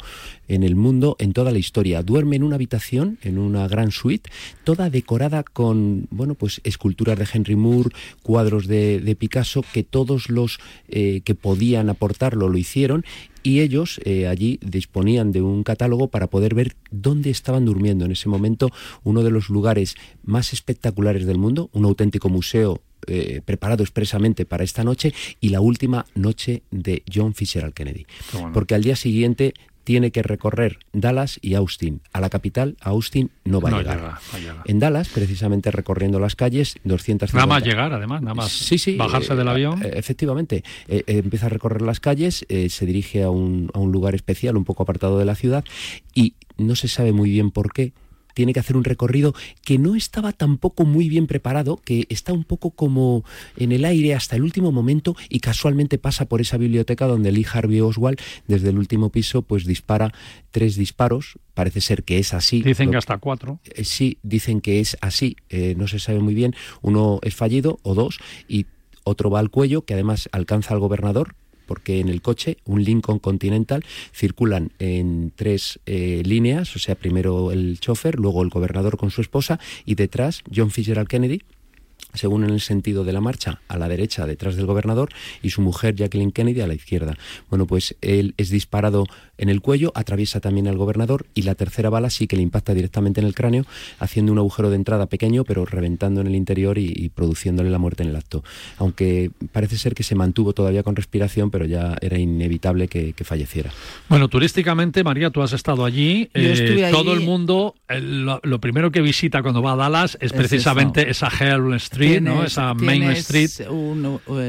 en 0.48 0.62
el 0.62 0.76
mundo 0.76 1.16
en 1.18 1.32
toda 1.32 1.50
la 1.52 1.58
historia. 1.58 2.02
Duerme 2.02 2.36
en 2.36 2.42
una 2.42 2.56
habitación, 2.56 3.18
en 3.22 3.38
una 3.38 3.66
gran 3.68 3.90
suite, 3.90 4.30
toda 4.64 4.90
decorada 4.90 5.42
con, 5.42 6.06
bueno, 6.10 6.34
pues 6.34 6.60
esculturas 6.64 7.18
de 7.18 7.26
Henry 7.32 7.56
Moore, 7.56 7.90
cuadros 8.22 8.66
de, 8.66 9.00
de 9.00 9.16
Picasso, 9.16 9.64
que 9.72 9.82
todos 9.82 10.28
los 10.28 10.58
eh, 10.88 11.22
que 11.24 11.34
podían 11.34 11.88
aportarlo 11.88 12.48
lo 12.48 12.58
hicieron 12.58 13.04
y 13.42 13.60
ellos 13.60 14.00
eh, 14.04 14.26
allí 14.26 14.58
disponían 14.62 15.32
de 15.32 15.42
un 15.42 15.62
catálogo 15.62 16.08
para 16.08 16.28
poder 16.28 16.54
ver 16.54 16.76
dónde 16.90 17.30
estaban 17.30 17.64
durmiendo 17.64 18.04
en 18.04 18.12
ese 18.12 18.28
momento 18.28 18.70
uno 19.02 19.22
de 19.22 19.30
los 19.30 19.48
lugares 19.48 19.94
más 20.24 20.52
espectaculares 20.52 21.26
del 21.26 21.38
mundo, 21.38 21.70
un 21.72 21.84
auténtico 21.84 22.28
museo 22.28 22.82
eh, 23.06 23.40
preparado 23.44 23.82
expresamente 23.82 24.44
para 24.44 24.62
esta 24.62 24.84
noche 24.84 25.14
y 25.40 25.48
la 25.48 25.60
última 25.60 26.04
noche 26.14 26.62
de 26.70 27.02
John 27.12 27.34
Fitzgerald 27.34 27.72
Kennedy. 27.72 28.06
Qué 28.30 28.36
bueno. 28.36 28.52
Porque 28.52 28.74
al 28.74 28.82
día 28.82 28.94
siguiente 28.94 29.54
tiene 29.90 30.12
que 30.12 30.22
recorrer 30.22 30.78
Dallas 30.92 31.40
y 31.42 31.54
Austin. 31.54 32.00
A 32.12 32.20
la 32.20 32.30
capital, 32.30 32.76
a 32.80 32.90
Austin, 32.90 33.28
no 33.44 33.60
va 33.60 33.70
a 33.70 33.78
llegar. 33.78 33.96
llega, 33.96 34.20
no 34.32 34.38
llega. 34.38 34.62
En 34.66 34.78
Dallas, 34.78 35.08
precisamente 35.08 35.72
recorriendo 35.72 36.20
las 36.20 36.36
calles, 36.36 36.76
250... 36.84 37.36
Nada 37.36 37.46
más 37.48 37.64
llegar, 37.64 37.92
además, 37.92 38.22
nada 38.22 38.34
más. 38.34 38.52
Sí, 38.52 38.78
sí. 38.78 38.94
Bajarse 38.94 39.32
eh, 39.32 39.36
del 39.36 39.48
avión. 39.48 39.82
eh, 39.84 39.90
efectivamente. 39.96 40.62
Eh, 40.86 41.02
eh, 41.08 41.18
empieza 41.24 41.46
a 41.46 41.48
recorrer 41.48 41.82
las 41.82 41.98
calles, 41.98 42.46
eh, 42.48 42.68
se 42.68 42.86
dirige 42.86 43.24
a 43.24 43.30
un, 43.30 43.68
a 43.74 43.80
un 43.80 43.90
lugar 43.90 44.14
especial, 44.14 44.56
un 44.56 44.64
poco 44.64 44.84
apartado 44.84 45.18
de 45.18 45.24
la 45.24 45.34
ciudad, 45.34 45.64
y 46.14 46.34
no 46.56 46.76
se 46.76 46.86
sabe 46.86 47.10
muy 47.10 47.28
bien 47.28 47.50
por 47.50 47.72
qué. 47.72 47.92
Tiene 48.40 48.54
que 48.54 48.60
hacer 48.60 48.78
un 48.78 48.84
recorrido 48.84 49.34
que 49.66 49.76
no 49.76 49.96
estaba 49.96 50.32
tampoco 50.32 50.86
muy 50.86 51.10
bien 51.10 51.26
preparado, 51.26 51.76
que 51.76 52.06
está 52.08 52.32
un 52.32 52.44
poco 52.44 52.70
como 52.70 53.22
en 53.58 53.70
el 53.70 53.84
aire 53.84 54.14
hasta 54.14 54.34
el 54.34 54.42
último 54.44 54.72
momento 54.72 55.14
y 55.28 55.40
casualmente 55.40 55.98
pasa 55.98 56.24
por 56.24 56.40
esa 56.40 56.56
biblioteca 56.56 57.06
donde 57.06 57.32
Lee 57.32 57.44
Harvey 57.52 57.82
Oswald 57.82 58.18
desde 58.48 58.70
el 58.70 58.78
último 58.78 59.10
piso 59.10 59.42
pues 59.42 59.66
dispara 59.66 60.14
tres 60.52 60.76
disparos. 60.76 61.38
Parece 61.52 61.82
ser 61.82 62.02
que 62.02 62.18
es 62.18 62.32
así. 62.32 62.62
Dicen 62.62 62.86
Lo- 62.86 62.92
que 62.92 62.96
hasta 62.96 63.18
cuatro. 63.18 63.60
eh, 63.74 63.84
sí, 63.84 64.16
dicen 64.22 64.62
que 64.62 64.80
es 64.80 64.96
así, 65.02 65.36
eh, 65.50 65.74
no 65.76 65.86
se 65.86 65.98
sabe 65.98 66.20
muy 66.20 66.32
bien. 66.32 66.54
Uno 66.80 67.18
es 67.20 67.34
fallido 67.34 67.78
o 67.82 67.94
dos 67.94 68.20
y 68.48 68.64
otro 69.04 69.28
va 69.28 69.40
al 69.40 69.50
cuello, 69.50 69.82
que 69.82 69.92
además 69.92 70.30
alcanza 70.32 70.72
al 70.72 70.80
gobernador, 70.80 71.34
porque 71.70 72.00
en 72.00 72.08
el 72.08 72.20
coche, 72.20 72.56
un 72.64 72.82
Lincoln 72.82 73.20
Continental, 73.20 73.84
circulan 74.12 74.72
en 74.80 75.32
tres 75.36 75.78
eh, 75.86 76.20
líneas, 76.24 76.74
o 76.74 76.80
sea, 76.80 76.96
primero 76.96 77.52
el 77.52 77.78
chofer, 77.78 78.16
luego 78.16 78.42
el 78.42 78.48
gobernador 78.48 78.96
con 78.96 79.12
su 79.12 79.20
esposa 79.20 79.60
y 79.84 79.94
detrás 79.94 80.42
John 80.52 80.72
Fitzgerald 80.72 81.06
Kennedy, 81.06 81.42
según 82.12 82.42
en 82.42 82.50
el 82.50 82.60
sentido 82.60 83.04
de 83.04 83.12
la 83.12 83.20
marcha, 83.20 83.60
a 83.68 83.78
la 83.78 83.88
derecha, 83.88 84.26
detrás 84.26 84.56
del 84.56 84.66
gobernador, 84.66 85.10
y 85.42 85.50
su 85.50 85.60
mujer, 85.60 85.94
Jacqueline 85.94 86.32
Kennedy, 86.32 86.60
a 86.60 86.66
la 86.66 86.74
izquierda. 86.74 87.16
Bueno, 87.48 87.68
pues 87.68 87.94
él 88.00 88.34
es 88.36 88.50
disparado 88.50 89.06
en 89.40 89.48
el 89.48 89.62
cuello, 89.62 89.90
atraviesa 89.94 90.38
también 90.40 90.68
al 90.68 90.76
gobernador, 90.76 91.26
y 91.34 91.42
la 91.42 91.54
tercera 91.54 91.88
bala 91.88 92.10
sí 92.10 92.26
que 92.26 92.36
le 92.36 92.42
impacta 92.42 92.74
directamente 92.74 93.20
en 93.20 93.26
el 93.26 93.34
cráneo, 93.34 93.64
haciendo 93.98 94.32
un 94.32 94.38
agujero 94.38 94.68
de 94.68 94.76
entrada 94.76 95.06
pequeño, 95.06 95.44
pero 95.44 95.64
reventando 95.64 96.20
en 96.20 96.26
el 96.26 96.34
interior 96.34 96.76
y, 96.78 97.10
produciéndole 97.14 97.70
la 97.70 97.78
muerte 97.78 98.02
en 98.02 98.10
el 98.10 98.16
acto. 98.16 98.44
Aunque 98.76 99.30
parece 99.52 99.78
ser 99.78 99.94
que 99.94 100.02
se 100.02 100.14
mantuvo 100.14 100.52
todavía 100.52 100.82
con 100.82 100.94
respiración, 100.94 101.50
pero 101.50 101.64
ya 101.64 101.96
era 102.00 102.18
inevitable 102.18 102.88
que, 102.88 103.14
falleciera. 103.24 103.70
Bueno, 104.08 104.28
turísticamente, 104.28 105.04
María, 105.04 105.30
tú 105.30 105.42
has 105.42 105.52
estado 105.52 105.84
allí. 105.84 106.30
Eh, 106.34 106.88
todo 106.90 107.12
el 107.12 107.20
mundo, 107.20 107.74
lo, 107.88 108.60
primero 108.60 108.90
que 108.90 109.00
visita 109.00 109.42
cuando 109.42 109.62
va 109.62 109.72
a 109.72 109.76
Dallas 109.76 110.18
es, 110.20 110.32
precisamente 110.32 111.10
esa 111.10 111.28
Hell 111.28 111.72
Street 111.74 112.26
esa 112.44 112.74
Main 112.74 113.04
Street 113.10 113.50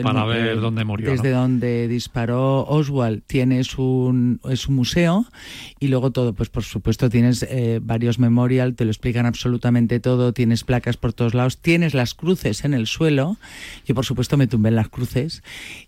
para 0.03 0.25
ver 0.25 0.59
dónde 0.59 0.83
murió. 0.83 1.11
Desde 1.11 1.31
donde 1.31 1.87
disparó 1.87 2.65
Oswald 2.67 3.23
tienes 3.27 3.77
un, 3.77 4.39
es 4.49 4.67
un 4.67 4.80
museo 4.81 5.25
y 5.79 5.87
luego 5.87 6.11
todo, 6.11 6.33
pues 6.33 6.49
por 6.49 6.63
supuesto 6.63 7.09
tienes 7.09 7.43
eh, 7.43 7.79
varios 7.81 8.17
memorial, 8.17 8.73
te 8.75 8.83
lo 8.85 8.91
explican 8.91 9.27
absolutamente 9.27 9.99
todo, 9.99 10.33
tienes 10.33 10.63
placas 10.63 10.97
por 10.97 11.13
todos 11.13 11.33
lados, 11.33 11.57
tienes 11.57 11.93
las 11.93 12.15
cruces 12.15 12.65
en 12.65 12.73
el 12.73 12.87
suelo. 12.87 13.37
Yo 13.85 13.93
por 13.93 14.05
supuesto 14.05 14.37
me 14.37 14.47
tumbé 14.47 14.69
en 14.69 14.75
las 14.75 14.89
cruces 14.89 15.43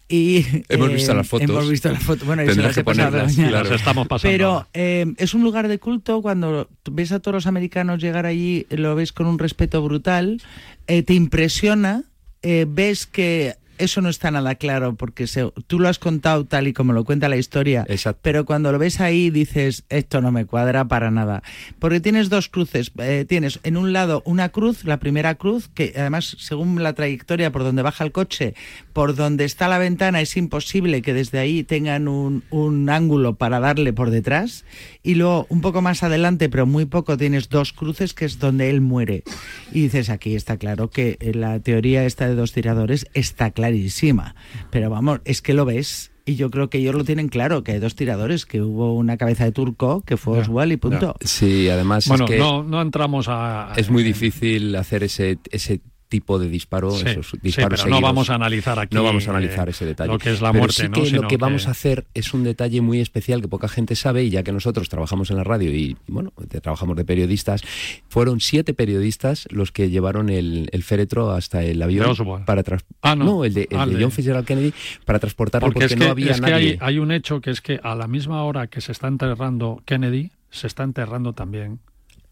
y 0.07 0.45
hemos 0.69 0.93
visto 0.93 1.13
las 1.15 1.27
fotos. 1.27 1.49
Hemos 1.49 1.69
visto 1.69 1.91
las 1.91 2.03
fotos. 2.03 2.27
Bueno, 2.27 2.43
las 2.43 2.75
que 2.75 2.83
ponerlas, 2.83 3.35
las 3.37 3.71
estamos 3.71 4.07
pasando. 4.07 4.31
Pero 4.31 4.67
eh, 4.73 5.11
es 5.17 5.33
un 5.33 5.41
lugar 5.41 5.67
de 5.67 5.79
culto 5.79 6.21
cuando 6.21 6.69
ves 6.91 7.11
a 7.11 7.19
todos 7.19 7.33
los 7.33 7.47
americanos 7.47 8.01
llegar 8.01 8.27
allí, 8.27 8.67
lo 8.69 8.93
ves 8.95 9.11
con 9.11 9.25
un 9.25 9.39
respeto 9.39 9.81
brutal. 9.81 10.41
Eh, 10.87 11.01
te 11.01 11.13
impresiona, 11.13 12.03
eh, 12.41 12.65
ves 12.69 13.07
que 13.07 13.55
eso 13.83 14.01
no 14.01 14.09
está 14.09 14.31
nada 14.31 14.55
claro 14.55 14.95
porque 14.95 15.25
tú 15.67 15.79
lo 15.79 15.89
has 15.89 15.99
contado 15.99 16.45
tal 16.45 16.67
y 16.67 16.73
como 16.73 16.93
lo 16.93 17.03
cuenta 17.03 17.29
la 17.29 17.37
historia, 17.37 17.85
pero 18.21 18.45
cuando 18.45 18.71
lo 18.71 18.79
ves 18.79 18.99
ahí 18.99 19.29
dices, 19.29 19.83
esto 19.89 20.21
no 20.21 20.31
me 20.31 20.45
cuadra 20.45 20.85
para 20.85 21.11
nada. 21.11 21.43
Porque 21.79 21.99
tienes 21.99 22.29
dos 22.29 22.49
cruces, 22.49 22.91
eh, 22.99 23.25
tienes 23.27 23.59
en 23.63 23.77
un 23.77 23.93
lado 23.93 24.21
una 24.25 24.49
cruz, 24.49 24.85
la 24.85 24.99
primera 24.99 25.35
cruz, 25.35 25.69
que 25.73 25.93
además 25.95 26.37
según 26.39 26.81
la 26.83 26.93
trayectoria 26.93 27.51
por 27.51 27.63
donde 27.63 27.81
baja 27.81 28.03
el 28.03 28.11
coche, 28.11 28.53
por 28.93 29.15
donde 29.15 29.45
está 29.45 29.67
la 29.67 29.77
ventana, 29.77 30.21
es 30.21 30.37
imposible 30.37 31.01
que 31.01 31.13
desde 31.13 31.39
ahí 31.39 31.63
tengan 31.63 32.07
un, 32.07 32.43
un 32.49 32.89
ángulo 32.89 33.35
para 33.35 33.59
darle 33.59 33.93
por 33.93 34.11
detrás. 34.11 34.65
Y 35.01 35.15
luego 35.15 35.47
un 35.49 35.61
poco 35.61 35.81
más 35.81 36.03
adelante, 36.03 36.49
pero 36.49 36.65
muy 36.65 36.85
poco, 36.85 37.17
tienes 37.17 37.49
dos 37.49 37.73
cruces, 37.73 38.13
que 38.13 38.25
es 38.25 38.39
donde 38.39 38.69
él 38.69 38.81
muere. 38.81 39.23
Y 39.71 39.81
dices, 39.81 40.09
aquí 40.09 40.35
está 40.35 40.57
claro 40.57 40.89
que 40.89 41.17
la 41.33 41.59
teoría 41.59 42.05
esta 42.05 42.27
de 42.27 42.35
dos 42.35 42.53
tiradores 42.53 43.07
está 43.13 43.51
clara 43.51 43.72
clarísima. 43.73 44.35
Pero 44.69 44.89
vamos, 44.89 45.21
es 45.25 45.41
que 45.41 45.53
lo 45.53 45.65
ves 45.65 46.11
y 46.25 46.35
yo 46.35 46.49
creo 46.49 46.69
que 46.69 46.77
ellos 46.77 46.95
lo 46.95 47.03
tienen 47.03 47.27
claro, 47.27 47.63
que 47.63 47.73
hay 47.73 47.79
dos 47.79 47.95
tiradores, 47.95 48.45
que 48.45 48.61
hubo 48.61 48.95
una 48.95 49.17
cabeza 49.17 49.43
de 49.43 49.51
turco, 49.51 50.01
que 50.05 50.15
fue 50.15 50.39
Oswald 50.39 50.71
y 50.71 50.77
punto. 50.77 51.15
Sí, 51.21 51.67
además 51.69 52.07
bueno, 52.07 52.25
es 52.25 52.31
que 52.31 52.37
no, 52.37 52.63
no 52.63 52.81
entramos 52.81 53.25
a... 53.27 53.73
Es 53.75 53.89
muy 53.89 54.03
difícil 54.03 54.75
hacer 54.75 55.03
ese, 55.03 55.37
ese 55.51 55.81
tipo 56.13 56.37
de 56.37 56.47
disparo, 56.47 56.95
esos 56.95 57.31
disparos 57.41 57.81
pero 57.81 57.95
no 57.95 57.99
vamos 57.99 58.29
a 58.29 58.35
analizar 58.35 58.77
aquí. 58.77 58.95
No 58.95 59.03
vamos 59.03 59.27
a 59.27 59.31
analizar 59.31 59.67
ese 59.67 59.83
detalle. 59.83 60.11
Lo 60.11 60.19
que 60.19 60.29
es 60.29 60.41
la 60.41 60.53
muerte, 60.53 60.83
sí 60.83 60.89
que 60.89 61.09
lo 61.09 61.27
que, 61.27 61.37
vamos 61.37 61.67
a 61.67 61.71
hacer 61.71 62.05
es 62.13 62.35
un 62.35 62.43
detalle 62.43 62.81
muy 62.81 62.99
especial 62.99 63.41
que 63.41 63.47
poca 63.47 63.67
gente 63.67 63.95
sabe 63.95 64.23
y 64.23 64.29
ya 64.29 64.43
que 64.43 64.51
nosotros 64.51 64.89
trabajamos 64.89 65.31
en 65.31 65.37
la 65.37 65.43
radio 65.43 65.73
y 65.73 65.97
bueno, 66.05 66.31
trabajamos 66.61 66.95
de 66.97 67.03
periodistas, 67.03 67.63
fueron 68.09 68.41
siete 68.41 68.75
periodistas 68.75 69.47
los 69.49 69.71
que 69.71 69.89
llevaron 69.89 70.29
el, 70.29 70.69
féretro 70.83 71.31
hasta 71.31 71.63
el 71.63 71.81
avión 71.81 72.15
para 72.45 72.61
ah, 73.01 73.15
no. 73.15 73.43
el 73.43 73.55
de, 73.55 73.67
el 73.71 73.79
ah, 73.79 73.87
de 73.87 73.99
John 73.99 74.11
Fitzgerald 74.11 74.45
Kennedy 74.45 74.71
para 75.05 75.17
transportarlo 75.17 75.71
porque, 75.71 75.95
no 75.95 76.11
había 76.11 76.37
nadie. 76.37 76.53
hay, 76.53 76.77
hay 76.79 76.99
un 76.99 77.11
hecho 77.11 77.41
que 77.41 77.49
es 77.49 77.61
que 77.61 77.79
a 77.81 77.95
la 77.95 78.05
misma 78.05 78.43
hora 78.43 78.67
que 78.67 78.81
se 78.81 78.91
está 78.91 79.07
enterrando 79.07 79.81
Kennedy, 79.85 80.29
se 80.51 80.67
está 80.67 80.83
enterrando 80.83 81.33
también 81.33 81.79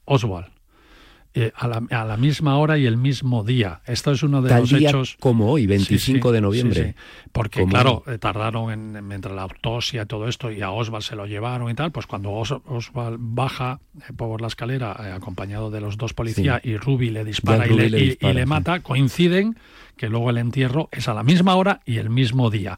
Oswald. 0.05 0.61
Eh, 1.34 1.53
a, 1.55 1.67
la, 1.69 2.17
misma 2.17 2.57
hora 2.57 2.77
y 2.77 2.86
el 2.86 2.97
mismo 2.97 3.45
día. 3.45 3.79
Esto 3.86 4.11
es 4.11 4.21
uno 4.21 4.41
de 4.41 4.53
los 4.53 4.73
hechos. 4.73 5.15
Como 5.17 5.49
hoy, 5.49 5.65
25 5.65 6.29
de 6.29 6.41
noviembre. 6.41 6.95
Porque, 7.32 7.65
claro, 7.65 8.03
eh, 8.07 8.17
tardaron 8.17 8.69
en, 8.69 9.07
mientras 9.07 9.34
la 9.34 9.43
autopsia 9.43 10.01
y 10.01 10.05
todo 10.07 10.27
esto, 10.27 10.51
y 10.51 10.61
a 10.61 10.71
Oswald 10.71 11.05
se 11.05 11.15
lo 11.15 11.25
llevaron 11.25 11.71
y 11.71 11.73
tal, 11.73 11.93
pues 11.93 12.05
cuando 12.05 12.32
Oswald 12.34 13.17
baja 13.17 13.79
eh, 13.95 14.11
por 14.13 14.41
la 14.41 14.47
escalera, 14.47 15.15
acompañado 15.15 15.71
de 15.71 15.79
los 15.79 15.95
dos 15.95 16.13
policías, 16.13 16.59
y 16.65 16.75
Ruby 16.75 17.11
le 17.11 17.23
dispara, 17.23 17.65
y 17.65 17.77
le, 17.77 18.17
y 18.19 18.34
le 18.34 18.45
mata, 18.45 18.82
coinciden 18.82 19.55
que 19.95 20.09
luego 20.09 20.32
el 20.32 20.38
entierro 20.38 20.89
es 20.91 21.07
a 21.07 21.13
la 21.13 21.23
misma 21.23 21.55
hora 21.55 21.79
y 21.86 21.97
el 21.97 22.09
mismo 22.09 22.49
día. 22.49 22.77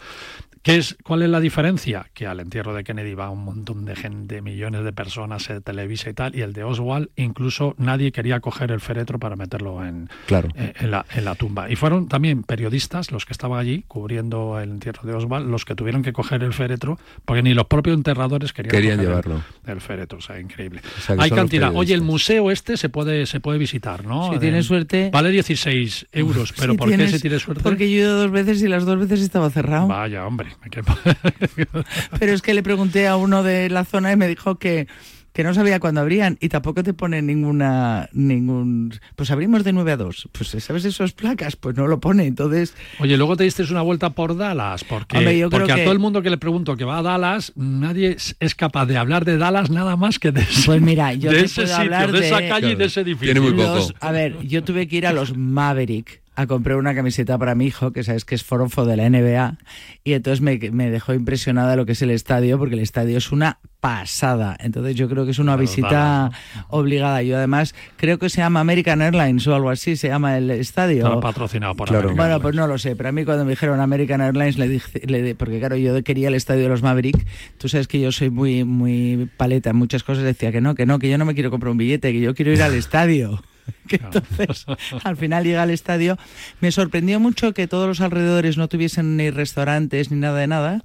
¿Qué 0.63 0.77
es, 0.77 0.95
¿Cuál 1.03 1.23
es 1.23 1.29
la 1.29 1.41
diferencia? 1.41 2.07
Que 2.13 2.25
al 2.25 2.39
entierro 2.39 2.73
de 2.73 2.85
Kennedy 2.85 3.15
va 3.15 3.29
un 3.29 3.43
montón 3.43 3.83
de 3.83 3.97
gente, 3.97 4.41
millones 4.41 4.85
de 4.85 4.93
personas, 4.93 5.43
se 5.43 5.59
televisa 5.59 6.09
y 6.09 6.13
tal, 6.13 6.35
y 6.37 6.41
el 6.41 6.53
de 6.53 6.63
Oswald 6.63 7.09
incluso 7.17 7.75
nadie 7.77 8.13
quería 8.13 8.39
coger 8.39 8.71
el 8.71 8.79
féretro 8.79 9.19
para 9.19 9.35
meterlo 9.35 9.85
en, 9.85 10.09
claro. 10.25 10.47
Eh, 10.55 10.71
en, 10.79 10.91
la, 10.91 11.05
en, 11.13 11.25
la, 11.25 11.35
tumba. 11.35 11.69
Y 11.69 11.75
fueron 11.75 12.07
también 12.07 12.43
periodistas 12.43 13.11
los 13.11 13.25
que 13.25 13.33
estaban 13.33 13.59
allí 13.59 13.83
cubriendo 13.89 14.57
el 14.57 14.69
entierro 14.69 15.03
de 15.03 15.13
Oswald, 15.13 15.49
los 15.49 15.65
que 15.65 15.75
tuvieron 15.75 16.01
que 16.01 16.13
coger 16.13 16.43
el 16.43 16.53
féretro, 16.53 16.97
porque 17.25 17.43
ni 17.43 17.53
los 17.53 17.65
propios 17.65 17.97
enterradores 17.97 18.53
querían, 18.53 19.01
llevarlo. 19.01 19.43
El, 19.67 19.81
féretro, 19.81 20.19
o 20.19 20.21
sea, 20.21 20.39
increíble. 20.39 20.79
Hay 21.17 21.29
cantidad. 21.29 21.73
Oye, 21.75 21.93
el 21.93 22.03
museo 22.03 22.51
este 22.51 22.77
se 22.77 22.87
puede, 22.87 23.25
se 23.25 23.41
puede 23.41 23.59
visitar, 23.59 24.05
¿no? 24.05 24.31
Si 24.31 24.39
tienes 24.39 24.65
suerte. 24.65 25.09
Vale 25.11 25.29
16 25.29 26.07
euros, 26.13 26.53
pero 26.57 26.75
¿por 26.75 26.89
qué 26.89 27.09
se 27.09 27.19
tiene 27.19 27.37
suerte? 27.39 27.63
Porque 27.63 27.91
yo 27.91 27.97
he 27.97 28.01
ido 28.03 28.17
dos 28.17 28.31
veces 28.31 28.61
y 28.61 28.69
las 28.69 28.85
dos 28.85 28.97
veces 28.97 29.19
estaba 29.19 29.49
cerrado. 29.49 29.87
Vaya, 29.87 30.25
hombre. 30.25 30.52
Pero 32.19 32.33
es 32.33 32.41
que 32.41 32.53
le 32.53 32.63
pregunté 32.63 33.07
a 33.07 33.15
uno 33.15 33.43
de 33.43 33.69
la 33.69 33.85
zona 33.85 34.11
y 34.11 34.15
me 34.15 34.27
dijo 34.27 34.55
que, 34.55 34.87
que 35.33 35.43
no 35.43 35.53
sabía 35.53 35.79
cuándo 35.79 36.01
abrían 36.01 36.37
y 36.39 36.49
tampoco 36.49 36.83
te 36.83 36.93
pone 36.93 37.21
ninguna 37.21 38.07
ningún 38.13 38.93
pues 39.15 39.31
abrimos 39.31 39.63
de 39.63 39.73
9 39.73 39.91
a 39.91 39.97
2 39.97 40.29
pues 40.31 40.49
sabes 40.63 40.85
esas 40.85 41.13
placas 41.13 41.55
pues 41.55 41.75
no 41.75 41.87
lo 41.87 41.99
pone 41.99 42.25
entonces 42.27 42.75
oye 42.99 43.17
luego 43.17 43.35
te 43.35 43.43
diste 43.43 43.63
una 43.63 43.81
vuelta 43.81 44.11
por 44.11 44.37
Dallas 44.37 44.83
porque, 44.83 45.47
porque 45.49 45.71
a 45.71 45.83
todo 45.83 45.91
el 45.91 45.99
mundo 45.99 46.21
que 46.21 46.29
le 46.29 46.37
pregunto 46.37 46.77
que 46.77 46.85
va 46.85 46.99
a 46.99 47.01
Dallas 47.01 47.51
nadie 47.55 48.15
es 48.39 48.55
capaz 48.55 48.85
de 48.85 48.97
hablar 48.97 49.25
de 49.25 49.37
Dallas 49.37 49.71
nada 49.71 49.95
más 49.95 50.19
que 50.19 50.31
de 50.31 50.45
pues 50.65 50.81
mira 50.81 51.13
yo 51.13 51.31
de 51.31 51.41
ese 51.41 51.65
sitio, 51.65 52.11
de, 52.11 52.27
esa 52.27 52.47
calle 52.47 52.71
y 52.71 52.75
de 52.75 52.85
ese 52.85 53.01
edificio. 53.01 53.33
Tiene 53.33 53.39
muy 53.41 53.53
poco. 53.53 53.87
a 53.99 54.11
ver 54.11 54.39
yo 54.43 54.63
tuve 54.63 54.87
que 54.87 54.97
ir 54.97 55.07
a 55.07 55.13
los 55.13 55.35
Maverick 55.35 56.22
a 56.35 56.47
comprar 56.47 56.77
una 56.77 56.95
camiseta 56.95 57.37
para 57.37 57.55
mi 57.55 57.65
hijo, 57.65 57.91
que 57.91 58.03
sabes 58.03 58.25
que 58.25 58.35
es 58.35 58.43
forofo 58.43 58.85
de 58.85 58.97
la 58.97 59.09
NBA, 59.09 59.57
y 60.03 60.13
entonces 60.13 60.41
me, 60.41 60.57
me, 60.71 60.89
dejó 60.89 61.13
impresionada 61.13 61.75
lo 61.75 61.85
que 61.85 61.91
es 61.91 62.01
el 62.01 62.09
estadio, 62.09 62.57
porque 62.57 62.75
el 62.75 62.81
estadio 62.81 63.17
es 63.17 63.31
una 63.31 63.59
pasada. 63.83 64.55
Entonces 64.61 64.95
yo 64.95 65.09
creo 65.09 65.25
que 65.25 65.31
es 65.31 65.39
una 65.39 65.57
visita 65.57 66.31
obligada. 66.69 67.21
Yo 67.21 67.35
además 67.35 67.75
creo 67.97 68.17
que 68.17 68.29
se 68.29 68.37
llama 68.37 68.61
American 68.61 69.01
Airlines 69.01 69.45
o 69.45 69.53
algo 69.55 69.69
así, 69.69 69.97
se 69.97 70.07
llama 70.07 70.37
el 70.37 70.51
estadio. 70.51 71.19
patrocinado 71.19 71.75
por 71.75 71.89
claro. 71.89 72.15
Bueno, 72.15 72.39
pues 72.39 72.55
no 72.55 72.65
lo 72.65 72.77
sé, 72.77 72.95
pero 72.95 73.09
a 73.09 73.11
mí 73.11 73.25
cuando 73.25 73.43
me 73.43 73.51
dijeron 73.51 73.81
American 73.81 74.21
Airlines, 74.21 74.57
le 74.57 74.69
dije, 74.69 75.01
le, 75.05 75.35
porque 75.35 75.59
claro, 75.59 75.75
yo 75.75 76.01
quería 76.01 76.29
el 76.29 76.35
estadio 76.35 76.63
de 76.63 76.69
los 76.69 76.81
Maverick, 76.81 77.27
tú 77.57 77.67
sabes 77.67 77.89
que 77.89 77.99
yo 77.99 78.13
soy 78.13 78.29
muy, 78.29 78.63
muy 78.63 79.29
paleta 79.35 79.71
en 79.71 79.75
muchas 79.75 80.03
cosas, 80.03 80.23
decía 80.23 80.53
que 80.53 80.61
no, 80.61 80.75
que 80.75 80.85
no, 80.85 80.97
que 80.97 81.09
yo 81.09 81.17
no 81.17 81.25
me 81.25 81.33
quiero 81.33 81.51
comprar 81.51 81.71
un 81.71 81.77
billete, 81.77 82.13
que 82.13 82.21
yo 82.21 82.33
quiero 82.33 82.53
ir 82.53 82.63
al 82.63 82.73
estadio. 82.75 83.43
entonces 83.89 84.65
al 85.03 85.17
final 85.17 85.43
llega 85.43 85.63
al 85.63 85.69
estadio. 85.69 86.17
Me 86.61 86.71
sorprendió 86.71 87.19
mucho 87.19 87.53
que 87.53 87.67
todos 87.67 87.87
los 87.87 88.01
alrededores 88.01 88.57
no 88.57 88.67
tuviesen 88.67 89.17
ni 89.17 89.29
restaurantes 89.29 90.11
ni 90.11 90.19
nada 90.19 90.39
de 90.39 90.47
nada. 90.47 90.83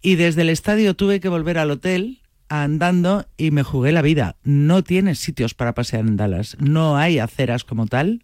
Y 0.00 0.16
desde 0.16 0.42
el 0.42 0.50
estadio 0.50 0.94
tuve 0.94 1.20
que 1.20 1.28
volver 1.28 1.58
al 1.58 1.70
hotel 1.70 2.20
andando 2.48 3.26
y 3.36 3.50
me 3.50 3.62
jugué 3.62 3.92
la 3.92 4.02
vida. 4.02 4.36
No 4.44 4.82
tienes 4.82 5.18
sitios 5.18 5.54
para 5.54 5.74
pasear 5.74 6.02
en 6.02 6.16
Dallas. 6.16 6.56
No 6.60 6.96
hay 6.96 7.18
aceras 7.18 7.64
como 7.64 7.86
tal. 7.86 8.22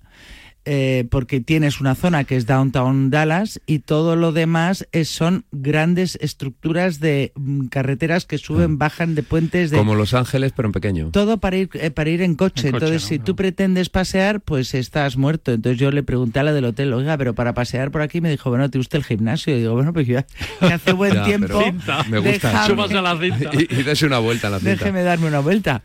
Eh, 0.71 1.07
porque 1.11 1.41
tienes 1.41 1.81
una 1.81 1.95
zona 1.95 2.25
que 2.25 2.37
es 2.37 2.45
Downtown 2.45 3.09
Dallas 3.09 3.59
y 3.65 3.79
todo 3.79 4.17
lo 4.17 4.33
demás 4.33 4.87
es, 4.93 5.09
son 5.09 5.47
grandes 5.51 6.19
estructuras 6.21 7.01
de 7.01 7.33
mm, 7.37 7.69
carreteras 7.69 8.27
que 8.27 8.37
suben, 8.37 8.73
ah. 8.73 8.77
bajan 8.77 9.15
de 9.15 9.23
puentes. 9.23 9.71
De, 9.71 9.79
Como 9.79 9.95
Los 9.95 10.13
Ángeles, 10.13 10.53
pero 10.55 10.69
en 10.69 10.73
pequeño. 10.73 11.09
Todo 11.11 11.39
para 11.39 11.57
ir, 11.57 11.71
eh, 11.73 11.91
para 11.91 12.11
ir 12.11 12.21
en 12.21 12.35
coche. 12.35 12.69
Entonces, 12.69 13.03
si 13.03 13.19
tú 13.19 13.35
pretendes 13.35 13.89
pasear, 13.89 14.43
pues 14.43 14.75
estás 14.75 15.17
muerto. 15.17 15.53
Entonces 15.53 15.81
yo 15.81 15.91
le 15.91 16.03
pregunté 16.03 16.41
a 16.41 16.43
la 16.43 16.53
del 16.53 16.67
hotel, 16.67 16.93
oiga, 16.93 17.17
pero 17.17 17.35
para 17.35 17.55
pasear 17.55 17.91
por 17.91 18.03
aquí 18.03 18.21
me 18.21 18.29
dijo, 18.29 18.51
bueno, 18.51 18.69
¿te 18.69 18.77
gusta 18.77 18.99
el 18.99 19.05
gimnasio? 19.05 19.57
Y 19.57 19.61
digo, 19.61 19.73
bueno, 19.73 19.95
pues 19.95 20.07
ya 20.07 20.27
hace 20.61 20.93
buen 20.93 21.23
tiempo. 21.25 21.61
Me 22.11 22.19
gusta. 22.19 22.67
Déjame, 22.67 22.83
a 22.83 23.01
la 23.01 23.19
cinta. 23.19 23.51
Y, 23.59 24.05
y 24.05 24.05
una 24.05 24.19
vuelta 24.19 24.49
a 24.49 24.51
la 24.51 24.59
cinta. 24.59 24.73
Déjeme 24.73 25.03
darme 25.03 25.29
una 25.29 25.41
vuelta. 25.41 25.83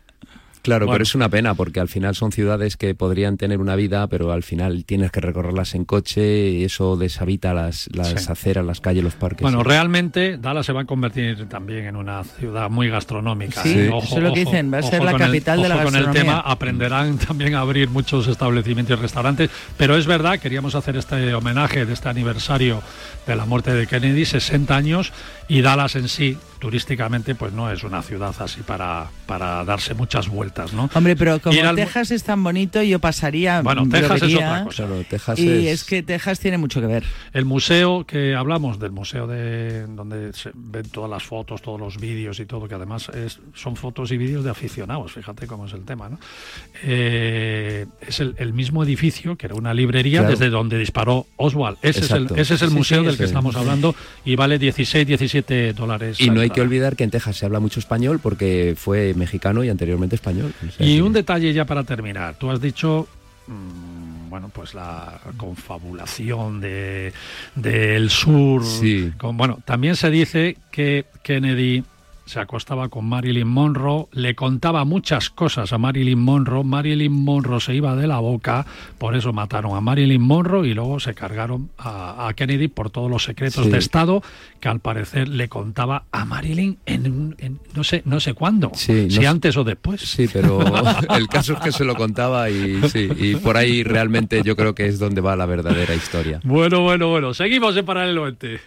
Claro, 0.64 0.86
Bueno. 0.86 0.94
pero 0.96 1.02
es 1.02 1.14
una 1.14 1.28
pena 1.28 1.52
porque 1.54 1.78
al 1.78 1.88
final 1.88 2.14
son 2.14 2.32
ciudades 2.32 2.78
que 2.78 2.94
podrían 2.94 3.36
tener 3.36 3.60
una 3.60 3.76
vida, 3.76 4.06
pero 4.06 4.32
al 4.32 4.42
final 4.42 4.86
tienes 4.86 5.10
que 5.12 5.20
recorrerlas 5.20 5.74
en 5.74 5.84
coche 5.84 6.48
y 6.48 6.64
eso 6.64 6.96
deshabita 6.96 7.52
las, 7.52 7.90
las 7.92 8.08
Sí. 8.24 8.32
aceras, 8.32 8.64
las 8.64 8.80
calles, 8.80 9.04
los 9.04 9.14
parques. 9.14 9.42
Bueno, 9.42 9.62
realmente 9.62 10.38
Dallas 10.38 10.64
se 10.64 10.72
va 10.72 10.80
a 10.80 10.84
convertir 10.86 11.46
también 11.50 11.84
en 11.84 11.96
una 11.96 12.24
ciudad 12.24 12.70
muy 12.70 12.88
gastronómica. 12.88 13.62
Sí, 13.62 13.74
¿eh? 13.78 13.90
eso 14.02 14.16
es 14.16 14.22
lo 14.22 14.32
que 14.32 14.40
dicen, 14.40 14.72
va 14.72 14.78
a 14.78 14.82
ser 14.82 15.00
ojo 15.00 15.04
la 15.04 15.12
con 15.12 15.20
el- 15.20 15.26
capital 15.28 15.60
de 15.62 15.68
la 15.68 15.74
ojo 15.76 15.84
con 15.84 15.96
el 15.96 16.10
tema, 16.12 16.38
aprenderán 16.40 17.18
también 17.28 17.54
a 17.54 17.60
abrir 17.60 17.90
muchos 17.90 18.26
establecimientos 18.26 18.98
y 18.98 19.02
restaurantes, 19.02 19.50
pero 19.76 19.96
es 19.98 20.06
verdad, 20.06 20.38
queríamos 20.38 20.74
hacer 20.74 20.96
este 20.96 21.34
homenaje 21.34 21.84
de 21.84 21.92
este 21.92 22.08
aniversario 22.08 22.82
de 23.26 23.36
la 23.36 23.44
muerte 23.44 23.74
de 23.74 23.86
Kennedy, 23.86 24.24
60 24.24 24.74
años, 24.74 25.12
y 25.48 25.60
Dallas 25.60 25.94
en 25.96 26.08
sí, 26.08 26.36
turísticamente, 26.58 27.34
pues 27.34 27.52
no 27.52 27.70
es 27.70 27.84
una 27.84 28.02
ciudad 28.02 28.34
así 28.38 28.62
para, 28.62 29.10
para 29.26 29.62
darse 29.64 29.92
muchas 29.92 30.28
vueltas, 30.28 30.72
¿no? 30.72 30.88
Hombre, 30.94 31.14
pero 31.14 31.38
como 31.38 31.60
al- 31.62 31.76
Texas 31.76 32.10
es 32.10 32.24
tan 32.24 32.42
bonito, 32.42 32.82
yo 32.82 32.98
pasaría. 32.98 33.60
Bueno, 33.60 33.84
lo 33.84 33.90
Texas 33.90 34.22
es 34.22 34.34
otra 34.34 34.64
cosa. 34.64 34.86
Claro, 34.86 35.04
Texas 35.08 35.38
Y 35.38 35.66
es- 35.66 35.82
es 35.82 35.84
que 35.84 36.02
Texas 36.02 36.40
tiene 36.40 36.56
mucho 36.56 36.80
que 36.80 36.86
ver. 36.86 37.04
El 37.34 37.44
museo 37.44 38.04
que 38.06 38.34
hablamos, 38.34 38.78
del 38.78 38.92
museo 38.92 39.26
de 39.26 39.86
donde 39.88 40.32
se 40.32 40.52
ven 40.54 40.88
todas 40.88 41.10
las 41.10 41.22
fotos, 41.22 41.60
todos 41.60 41.78
los 41.78 41.98
vídeos 41.98 42.40
y 42.40 42.46
todo, 42.46 42.66
que 42.66 42.74
además 42.76 43.10
es- 43.10 43.40
son 43.54 43.76
fotos 43.76 44.10
y 44.12 44.16
vídeos 44.16 44.42
de 44.44 44.50
aficionados, 44.50 45.12
fíjate 45.12 45.46
cómo 45.46 45.66
es 45.66 45.74
el 45.74 45.84
tema, 45.84 46.08
¿no? 46.08 46.18
Eh, 46.82 47.86
es 48.06 48.20
el, 48.20 48.34
el 48.38 48.52
mismo 48.52 48.82
edificio, 48.84 49.36
que 49.36 49.46
era 49.46 49.54
una 49.54 49.74
librería, 49.74 50.20
Claro. 50.20 50.30
desde 50.30 50.48
donde 50.50 50.78
disparó 50.78 51.26
Oswald. 51.36 51.76
Ese 51.82 52.00
es 52.00 52.10
el, 52.10 52.26
ese 52.36 52.54
es 52.54 52.62
el 52.62 52.70
Sí, 52.70 52.74
museo 52.74 53.00
sí, 53.00 53.06
del 53.06 53.16
que 53.18 53.24
estamos 53.24 53.56
hablando 53.56 53.94
y 54.24 54.36
vale 54.36 54.58
16, 54.58 55.06
17 55.06 55.33
dólares. 55.42 56.20
Y 56.20 56.30
no 56.30 56.40
hay 56.40 56.50
que 56.50 56.60
olvidar 56.60 56.96
que 56.96 57.04
en 57.04 57.10
Texas 57.10 57.36
se 57.36 57.46
habla 57.46 57.60
mucho 57.60 57.80
español 57.80 58.20
porque 58.22 58.74
fue 58.76 59.14
mexicano 59.14 59.64
y 59.64 59.68
anteriormente 59.68 60.14
español. 60.16 60.52
O 60.66 60.70
sea 60.70 60.86
Y 60.86 61.00
un 61.00 61.12
detalle 61.12 61.52
ya 61.52 61.64
para 61.64 61.84
terminar. 61.84 62.36
Tú 62.38 62.50
has 62.50 62.60
dicho, 62.60 63.06
mm, 63.46 64.30
bueno, 64.30 64.50
pues 64.52 64.74
la 64.74 65.20
confabulación 65.36 66.60
de 66.60 67.12
del 67.54 68.10
sur. 68.10 68.64
Sí. 68.64 69.12
Con- 69.18 69.36
bueno, 69.36 69.58
también 69.64 69.96
se 69.96 70.10
dice 70.10 70.56
que 70.70 71.06
Kennedy 71.22 71.84
se 72.26 72.40
acostaba 72.40 72.88
con 72.88 73.04
Marilyn 73.06 73.46
Monroe, 73.46 74.06
le 74.12 74.34
contaba 74.34 74.84
muchas 74.84 75.28
cosas 75.30 75.72
a 75.72 75.78
Marilyn 75.78 76.18
Monroe, 76.18 76.64
Marilyn 76.64 77.12
Monroe 77.12 77.60
se 77.60 77.74
iba 77.74 77.94
de 77.96 78.06
la 78.06 78.18
boca, 78.18 78.64
por 78.98 79.14
eso 79.14 79.32
mataron 79.32 79.76
a 79.76 79.80
Marilyn 79.80 80.22
Monroe 80.22 80.66
y 80.68 80.74
luego 80.74 81.00
se 81.00 81.14
cargaron 81.14 81.70
a, 81.78 82.26
a 82.28 82.34
Kennedy 82.34 82.68
por 82.68 82.90
todos 82.90 83.10
los 83.10 83.24
secretos 83.24 83.64
Sí. 83.64 83.70
de 83.70 83.78
Estado 83.78 84.22
que 84.60 84.68
al 84.68 84.80
parecer 84.80 85.28
le 85.28 85.48
contaba 85.48 86.04
a 86.12 86.24
Marilyn 86.24 86.78
en, 86.86 87.34
en 87.38 87.60
no 87.74 87.84
sé 87.84 88.02
no 88.06 88.20
sé 88.20 88.32
cuándo, 88.34 88.70
Sí, 88.74 89.10
si 89.10 89.20
no- 89.20 89.30
antes 89.30 89.56
o 89.56 89.64
después. 89.64 90.00
Sí, 90.00 90.26
pero 90.32 90.60
el 91.16 91.28
caso 91.28 91.52
es 91.54 91.60
que 91.60 91.72
se 91.72 91.84
lo 91.84 91.94
contaba 91.94 92.48
y 92.50 92.80
sí, 92.88 93.08
y 93.18 93.36
por 93.36 93.56
ahí 93.56 93.82
realmente 93.82 94.42
yo 94.42 94.56
creo 94.56 94.74
que 94.74 94.86
es 94.86 94.98
donde 94.98 95.20
va 95.20 95.36
la 95.36 95.46
verdadera 95.46 95.94
historia. 95.94 96.40
Bueno, 96.44 96.80
bueno, 96.80 97.08
bueno. 97.08 97.34
Seguimos 97.34 97.76
en 97.76 97.84
Paralelo 97.84 98.22
20. 98.22 98.60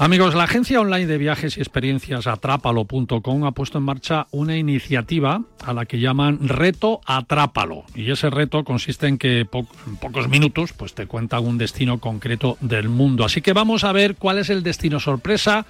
Amigos, 0.00 0.34
la 0.34 0.44
agencia 0.44 0.80
online 0.80 1.04
de 1.04 1.18
viajes 1.18 1.58
y 1.58 1.60
experiencias 1.60 2.26
Atrápalo.com 2.26 3.44
ha 3.44 3.52
puesto 3.52 3.76
en 3.76 3.84
marcha 3.84 4.28
una 4.30 4.56
iniciativa 4.56 5.42
a 5.62 5.74
la 5.74 5.84
que 5.84 5.98
llaman 5.98 6.38
Reto 6.40 7.02
Atrápalo. 7.04 7.84
Y 7.94 8.10
ese 8.10 8.30
reto 8.30 8.64
consiste 8.64 9.08
en 9.08 9.18
que 9.18 9.40
en 9.40 9.96
pocos 10.00 10.26
minutos 10.30 10.72
pues, 10.72 10.94
te 10.94 11.06
cuentan 11.06 11.44
un 11.46 11.58
destino 11.58 12.00
concreto 12.00 12.56
del 12.62 12.88
mundo. 12.88 13.26
Así 13.26 13.42
que 13.42 13.52
vamos 13.52 13.84
a 13.84 13.92
ver 13.92 14.16
cuál 14.16 14.38
es 14.38 14.48
el 14.48 14.62
destino 14.62 15.00
sorpresa 15.00 15.66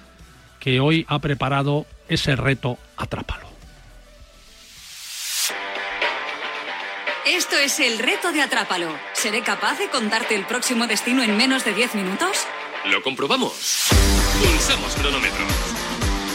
que 0.61 0.79
hoy 0.79 1.05
ha 1.09 1.19
preparado 1.19 1.85
ese 2.07 2.37
reto 2.37 2.77
Atrápalo. 2.95 3.47
Esto 7.25 7.57
es 7.57 7.81
el 7.81 7.99
reto 7.99 8.31
de 8.31 8.41
Atrápalo. 8.41 8.95
¿Seré 9.11 9.41
capaz 9.41 9.77
de 9.77 9.89
contarte 9.89 10.35
el 10.35 10.45
próximo 10.45 10.87
destino 10.87 11.21
en 11.21 11.35
menos 11.35 11.65
de 11.65 11.73
10 11.73 11.95
minutos? 11.95 12.47
Lo 12.85 13.03
comprobamos. 13.03 13.89
Pulsamos 14.41 14.95
cronómetro. 14.95 15.45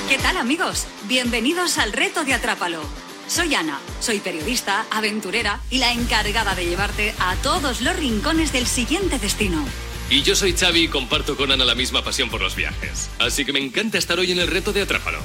¿Qué 0.09 0.16
tal 0.18 0.36
amigos? 0.36 0.86
Bienvenidos 1.09 1.78
al 1.78 1.92
reto 1.92 2.24
de 2.24 2.34
Atrápalo. 2.34 2.80
Soy 3.26 3.55
Ana, 3.57 3.80
soy 3.99 4.20
periodista, 4.20 4.86
aventurera 4.90 5.61
y 5.70 5.78
la 5.78 5.90
encargada 5.92 6.55
de 6.55 6.66
llevarte 6.66 7.14
a 7.18 7.34
todos 7.36 7.80
los 7.80 7.97
rincones 7.97 8.53
del 8.53 8.68
siguiente 8.68 9.18
destino. 9.18 9.64
Y 10.09 10.22
yo 10.22 10.36
soy 10.36 10.53
Xavi 10.53 10.84
y 10.84 10.88
comparto 10.88 11.36
con 11.36 11.51
Ana 11.51 11.64
la 11.64 11.74
misma 11.74 12.05
pasión 12.05 12.30
por 12.30 12.40
los 12.40 12.55
viajes. 12.55 13.11
Así 13.18 13.44
que 13.44 13.53
me 13.53 13.59
encanta 13.59 13.99
estar 13.99 14.16
hoy 14.20 14.30
en 14.30 14.38
el 14.38 14.47
reto 14.47 14.72
de 14.72 14.82
Atrápalo. 14.82 15.18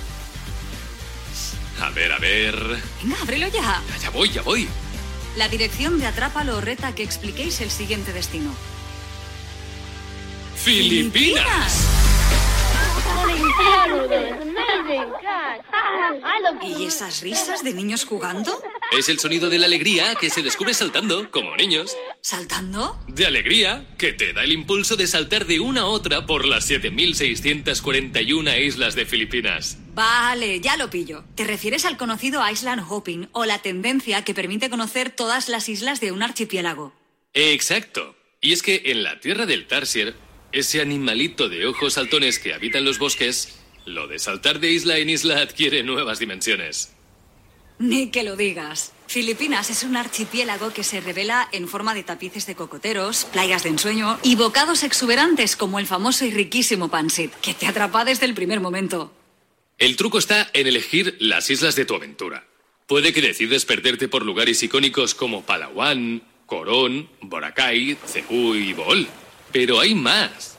A 1.79 1.89
ver, 1.91 2.11
a 2.13 2.17
ver. 2.17 2.55
Venga, 3.03 3.17
ábrelo 3.21 3.47
ya. 3.47 3.83
Ya, 3.89 3.97
ya 4.01 4.09
voy, 4.09 4.29
ya 4.29 4.41
voy. 4.41 4.67
La 5.37 5.47
dirección 5.49 5.99
de 5.99 6.07
Atrápalo 6.07 6.61
reta 6.61 6.95
que 6.95 7.03
expliquéis 7.03 7.61
el 7.61 7.69
siguiente 7.69 8.11
destino. 8.11 8.51
¡Filipinas! 10.63 11.87
¿Y 16.61 16.85
esas 16.85 17.21
risas 17.21 17.63
de 17.63 17.73
niños 17.73 18.05
jugando? 18.05 18.61
Es 18.91 19.09
el 19.09 19.17
sonido 19.17 19.49
de 19.49 19.57
la 19.57 19.65
alegría 19.65 20.13
que 20.15 20.29
se 20.29 20.43
descubre 20.43 20.75
saltando, 20.75 21.31
como 21.31 21.55
niños. 21.55 21.97
¿Saltando? 22.21 22.99
De 23.07 23.25
alegría 23.25 23.87
que 23.97 24.13
te 24.13 24.33
da 24.33 24.43
el 24.43 24.51
impulso 24.51 24.95
de 24.97 25.07
saltar 25.07 25.47
de 25.47 25.59
una 25.59 25.81
a 25.81 25.85
otra 25.85 26.27
por 26.27 26.45
las 26.45 26.69
7.641 26.69 28.61
islas 28.61 28.93
de 28.93 29.05
Filipinas. 29.07 29.79
Vale, 29.95 30.59
ya 30.59 30.77
lo 30.77 30.91
pillo. 30.91 31.23
Te 31.35 31.43
refieres 31.43 31.85
al 31.85 31.97
conocido 31.97 32.47
Island 32.47 32.85
Hopping 32.87 33.29
o 33.31 33.45
la 33.45 33.59
tendencia 33.63 34.23
que 34.23 34.35
permite 34.35 34.69
conocer 34.69 35.09
todas 35.09 35.49
las 35.49 35.69
islas 35.69 35.99
de 35.99 36.11
un 36.11 36.21
archipiélago. 36.21 36.93
Exacto. 37.33 38.15
Y 38.41 38.53
es 38.53 38.61
que 38.61 38.83
en 38.85 39.03
la 39.03 39.19
tierra 39.19 39.45
del 39.45 39.67
Tarsier, 39.67 40.15
ese 40.51 40.81
animalito 40.81 41.49
de 41.49 41.65
ojos 41.65 41.93
saltones 41.93 42.39
que 42.39 42.53
habita 42.53 42.77
en 42.77 42.85
los 42.85 42.99
bosques, 42.99 43.59
lo 43.85 44.07
de 44.07 44.19
saltar 44.19 44.59
de 44.59 44.71
isla 44.71 44.97
en 44.97 45.09
isla 45.09 45.39
adquiere 45.39 45.83
nuevas 45.83 46.19
dimensiones. 46.19 46.93
Ni 47.79 48.11
que 48.11 48.23
lo 48.23 48.35
digas. 48.35 48.93
Filipinas 49.07 49.69
es 49.71 49.83
un 49.83 49.97
archipiélago 49.97 50.71
que 50.71 50.83
se 50.83 51.01
revela 51.01 51.49
en 51.51 51.67
forma 51.67 51.95
de 51.95 52.03
tapices 52.03 52.45
de 52.45 52.55
cocoteros, 52.55 53.25
playas 53.25 53.63
de 53.63 53.69
ensueño 53.69 54.19
y 54.21 54.35
bocados 54.35 54.83
exuberantes 54.83 55.55
como 55.55 55.79
el 55.79 55.87
famoso 55.87 56.23
y 56.23 56.31
riquísimo 56.31 56.89
pansit, 56.89 57.33
que 57.41 57.53
te 57.55 57.65
atrapa 57.65 58.05
desde 58.05 58.27
el 58.27 58.35
primer 58.35 58.59
momento. 58.59 59.11
El 59.79 59.95
truco 59.95 60.19
está 60.19 60.49
en 60.53 60.67
elegir 60.67 61.17
las 61.19 61.49
islas 61.49 61.75
de 61.75 61.85
tu 61.85 61.95
aventura. 61.95 62.45
Puede 62.85 63.13
que 63.13 63.21
decides 63.21 63.65
perderte 63.65 64.07
por 64.07 64.23
lugares 64.23 64.61
icónicos 64.61 65.15
como 65.15 65.43
Palawan, 65.43 66.21
Corón, 66.45 67.09
Boracay, 67.21 67.97
Cebú 68.05 68.53
y 68.53 68.73
Bol. 68.73 69.07
Pero 69.51 69.79
hay 69.79 69.95
más. 69.95 70.57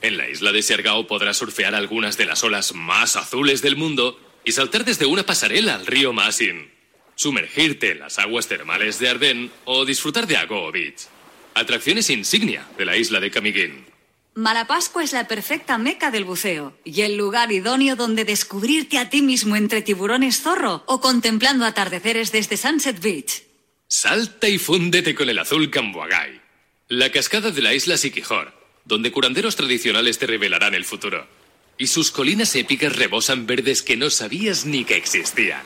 En 0.00 0.16
la 0.16 0.28
isla 0.28 0.52
de 0.52 0.62
Siargao 0.62 1.06
podrás 1.06 1.38
surfear 1.38 1.74
algunas 1.74 2.16
de 2.16 2.26
las 2.26 2.44
olas 2.44 2.74
más 2.74 3.16
azules 3.16 3.62
del 3.62 3.76
mundo 3.76 4.20
y 4.44 4.52
saltar 4.52 4.84
desde 4.84 5.06
una 5.06 5.24
pasarela 5.24 5.74
al 5.74 5.86
río 5.86 6.12
Masin. 6.12 6.70
Sumergirte 7.16 7.92
en 7.92 8.00
las 8.00 8.18
aguas 8.18 8.46
termales 8.46 9.00
de 9.00 9.08
Ardén 9.08 9.50
o 9.64 9.84
disfrutar 9.84 10.26
de 10.28 10.36
Ago 10.36 10.70
Beach. 10.70 11.08
Atracciones 11.54 12.10
insignia 12.10 12.64
de 12.78 12.86
la 12.86 12.96
isla 12.96 13.18
de 13.18 13.30
Camiguín. 13.30 13.86
Malapascua 14.34 15.02
es 15.02 15.12
la 15.12 15.26
perfecta 15.26 15.78
meca 15.78 16.12
del 16.12 16.24
buceo 16.24 16.78
y 16.84 17.00
el 17.00 17.16
lugar 17.16 17.50
idóneo 17.50 17.96
donde 17.96 18.24
descubrirte 18.24 18.98
a 18.98 19.10
ti 19.10 19.20
mismo 19.20 19.56
entre 19.56 19.82
tiburones 19.82 20.40
zorro 20.40 20.84
o 20.86 21.00
contemplando 21.00 21.64
atardeceres 21.64 22.30
desde 22.30 22.56
Sunset 22.56 23.00
Beach. 23.00 23.42
Salta 23.88 24.48
y 24.48 24.58
fúndete 24.58 25.12
con 25.16 25.28
el 25.28 25.40
azul 25.40 25.68
Camboagay. 25.70 26.47
La 26.90 27.12
cascada 27.12 27.50
de 27.50 27.60
la 27.60 27.74
isla 27.74 27.98
Siquijor, 27.98 28.54
donde 28.86 29.12
curanderos 29.12 29.56
tradicionales 29.56 30.18
te 30.18 30.26
revelarán 30.26 30.72
el 30.72 30.86
futuro. 30.86 31.26
Y 31.76 31.88
sus 31.88 32.10
colinas 32.10 32.54
épicas 32.54 32.96
rebosan 32.96 33.46
verdes 33.46 33.82
que 33.82 33.98
no 33.98 34.08
sabías 34.08 34.64
ni 34.64 34.86
que 34.86 34.96
existían. 34.96 35.60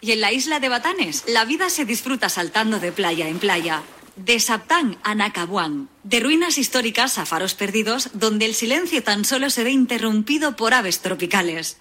Y 0.00 0.12
en 0.12 0.22
la 0.22 0.32
isla 0.32 0.58
de 0.58 0.70
Batanes, 0.70 1.24
la 1.28 1.44
vida 1.44 1.68
se 1.68 1.84
disfruta 1.84 2.30
saltando 2.30 2.80
de 2.80 2.90
playa 2.90 3.28
en 3.28 3.38
playa. 3.38 3.82
De 4.16 4.40
Saptán 4.40 4.96
a 5.02 5.14
Nacabuán, 5.14 5.90
de 6.04 6.20
ruinas 6.20 6.56
históricas 6.56 7.18
a 7.18 7.26
faros 7.26 7.52
perdidos, 7.52 8.08
donde 8.14 8.46
el 8.46 8.54
silencio 8.54 9.02
tan 9.02 9.26
solo 9.26 9.50
se 9.50 9.62
ve 9.62 9.72
interrumpido 9.72 10.56
por 10.56 10.72
aves 10.72 11.00
tropicales. 11.00 11.76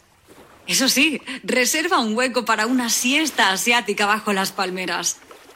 Eso 0.68 0.90
sí, 0.90 1.22
reserva 1.44 2.00
un 2.00 2.14
hueco 2.14 2.44
para 2.44 2.66
una 2.66 2.90
siesta 2.90 3.54
asiática 3.54 4.06
bajo 4.06 4.34
las 4.34 4.52
palmeras. 4.52 5.16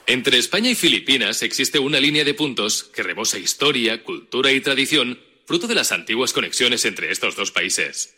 Entre 0.10 0.40
España 0.40 0.72
y 0.72 0.76
Filipinas 0.76 1.44
existe 1.44 1.78
una 1.78 2.00
línea 2.00 2.24
de 2.24 2.34
puntos 2.34 2.84
que 2.84 3.04
rebosa 3.04 3.38
historia, 3.38 4.04
cultura 4.04 4.52
y 4.52 4.60
tradición, 4.60 5.20
fruto 5.46 5.68
de 5.68 5.76
las 5.76 5.92
antiguas 5.92 6.34
conexiones 6.34 6.84
entre 6.86 7.12
estos 7.12 7.36
dos 7.36 7.52
países. 7.52 8.18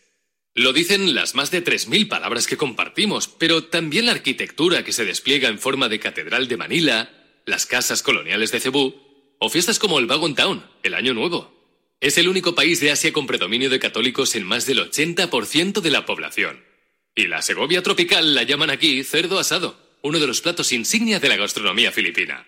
Lo 0.55 0.71
dicen 0.71 1.13
las 1.13 1.35
más 1.35 1.51
de 1.51 1.61
3.000 1.61 2.07
palabras 2.07 2.47
que 2.47 2.55
compartimos, 2.55 3.27
pero 3.27 3.65
también 3.65 4.05
la 4.05 4.13
arquitectura 4.13 4.85
que 4.85 4.93
se 4.93 5.03
despliega 5.03 5.49
en 5.49 5.59
forma 5.59 5.89
de 5.89 5.99
Catedral 5.99 6.47
de 6.47 6.55
Manila, 6.55 7.09
las 7.45 7.65
casas 7.65 8.01
coloniales 8.03 8.53
de 8.53 8.61
Cebú 8.61 8.95
o 9.39 9.49
fiestas 9.49 9.77
como 9.77 9.99
el 9.99 10.05
Wagon 10.05 10.33
Town, 10.33 10.65
el 10.83 10.93
Año 10.93 11.13
Nuevo. 11.13 11.53
Es 11.99 12.17
el 12.17 12.29
único 12.29 12.55
país 12.55 12.79
de 12.79 12.91
Asia 12.91 13.11
con 13.11 13.27
predominio 13.27 13.69
de 13.69 13.79
católicos 13.79 14.33
en 14.37 14.45
más 14.45 14.65
del 14.65 14.79
80% 14.79 15.81
de 15.81 15.91
la 15.91 16.05
población. 16.05 16.63
Y 17.15 17.27
la 17.27 17.41
Segovia 17.41 17.83
tropical 17.83 18.33
la 18.33 18.43
llaman 18.43 18.69
aquí 18.69 19.03
cerdo 19.03 19.39
asado, 19.39 19.77
uno 20.01 20.19
de 20.19 20.27
los 20.27 20.41
platos 20.41 20.71
insignia 20.71 21.19
de 21.19 21.29
la 21.29 21.37
gastronomía 21.37 21.91
filipina. 21.91 22.45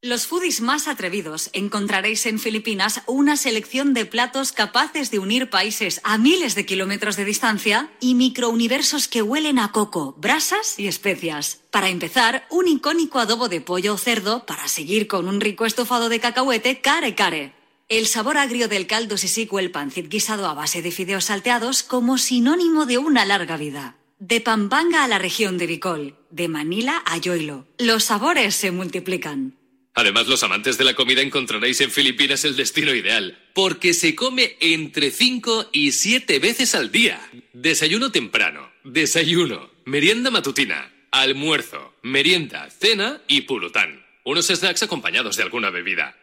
Los 0.00 0.28
foodies 0.28 0.60
más 0.60 0.86
atrevidos 0.86 1.50
encontraréis 1.52 2.24
en 2.26 2.38
Filipinas 2.38 3.02
una 3.08 3.36
selección 3.36 3.94
de 3.94 4.06
platos 4.06 4.52
capaces 4.52 5.10
de 5.10 5.18
unir 5.18 5.50
países 5.50 6.00
a 6.04 6.18
miles 6.18 6.54
de 6.54 6.64
kilómetros 6.64 7.16
de 7.16 7.24
distancia 7.24 7.90
y 7.98 8.14
microuniversos 8.14 9.08
que 9.08 9.22
huelen 9.22 9.58
a 9.58 9.72
coco, 9.72 10.14
brasas 10.16 10.78
y 10.78 10.86
especias. 10.86 11.62
Para 11.72 11.88
empezar, 11.88 12.46
un 12.48 12.68
icónico 12.68 13.18
adobo 13.18 13.48
de 13.48 13.60
pollo 13.60 13.94
o 13.94 13.98
cerdo 13.98 14.46
para 14.46 14.68
seguir 14.68 15.08
con 15.08 15.26
un 15.26 15.40
rico 15.40 15.66
estofado 15.66 16.08
de 16.08 16.20
cacahuete 16.20 16.80
care 16.80 17.16
care. 17.16 17.54
El 17.88 18.06
sabor 18.06 18.36
agrio 18.36 18.68
del 18.68 18.86
caldo 18.86 19.16
sisik 19.16 19.52
o 19.52 19.58
el 19.58 19.72
pancit 19.72 20.08
guisado 20.08 20.46
a 20.46 20.54
base 20.54 20.80
de 20.80 20.92
fideos 20.92 21.24
salteados 21.24 21.82
como 21.82 22.18
sinónimo 22.18 22.86
de 22.86 22.98
una 22.98 23.24
larga 23.24 23.56
vida. 23.56 23.96
De 24.20 24.40
Pampanga 24.40 25.04
a 25.04 25.08
la 25.08 25.20
región 25.20 25.58
de 25.58 25.68
Bicol, 25.68 26.16
de 26.30 26.48
Manila 26.48 27.04
a 27.06 27.18
Yoilo, 27.18 27.68
los 27.78 28.02
sabores 28.02 28.56
se 28.56 28.72
multiplican. 28.72 29.56
Además, 29.94 30.26
los 30.26 30.42
amantes 30.42 30.76
de 30.76 30.82
la 30.82 30.94
comida 30.94 31.22
encontraréis 31.22 31.80
en 31.82 31.92
Filipinas 31.92 32.44
el 32.44 32.56
destino 32.56 32.92
ideal, 32.92 33.38
porque 33.54 33.94
se 33.94 34.16
come 34.16 34.56
entre 34.60 35.12
5 35.12 35.70
y 35.72 35.92
7 35.92 36.40
veces 36.40 36.74
al 36.74 36.90
día. 36.90 37.20
Desayuno 37.52 38.10
temprano, 38.10 38.72
desayuno, 38.82 39.70
merienda 39.84 40.32
matutina, 40.32 40.92
almuerzo, 41.12 41.94
merienda, 42.02 42.68
cena 42.70 43.20
y 43.28 43.42
pulután. 43.42 44.04
Unos 44.24 44.48
snacks 44.48 44.82
acompañados 44.82 45.36
de 45.36 45.44
alguna 45.44 45.70
bebida. 45.70 46.16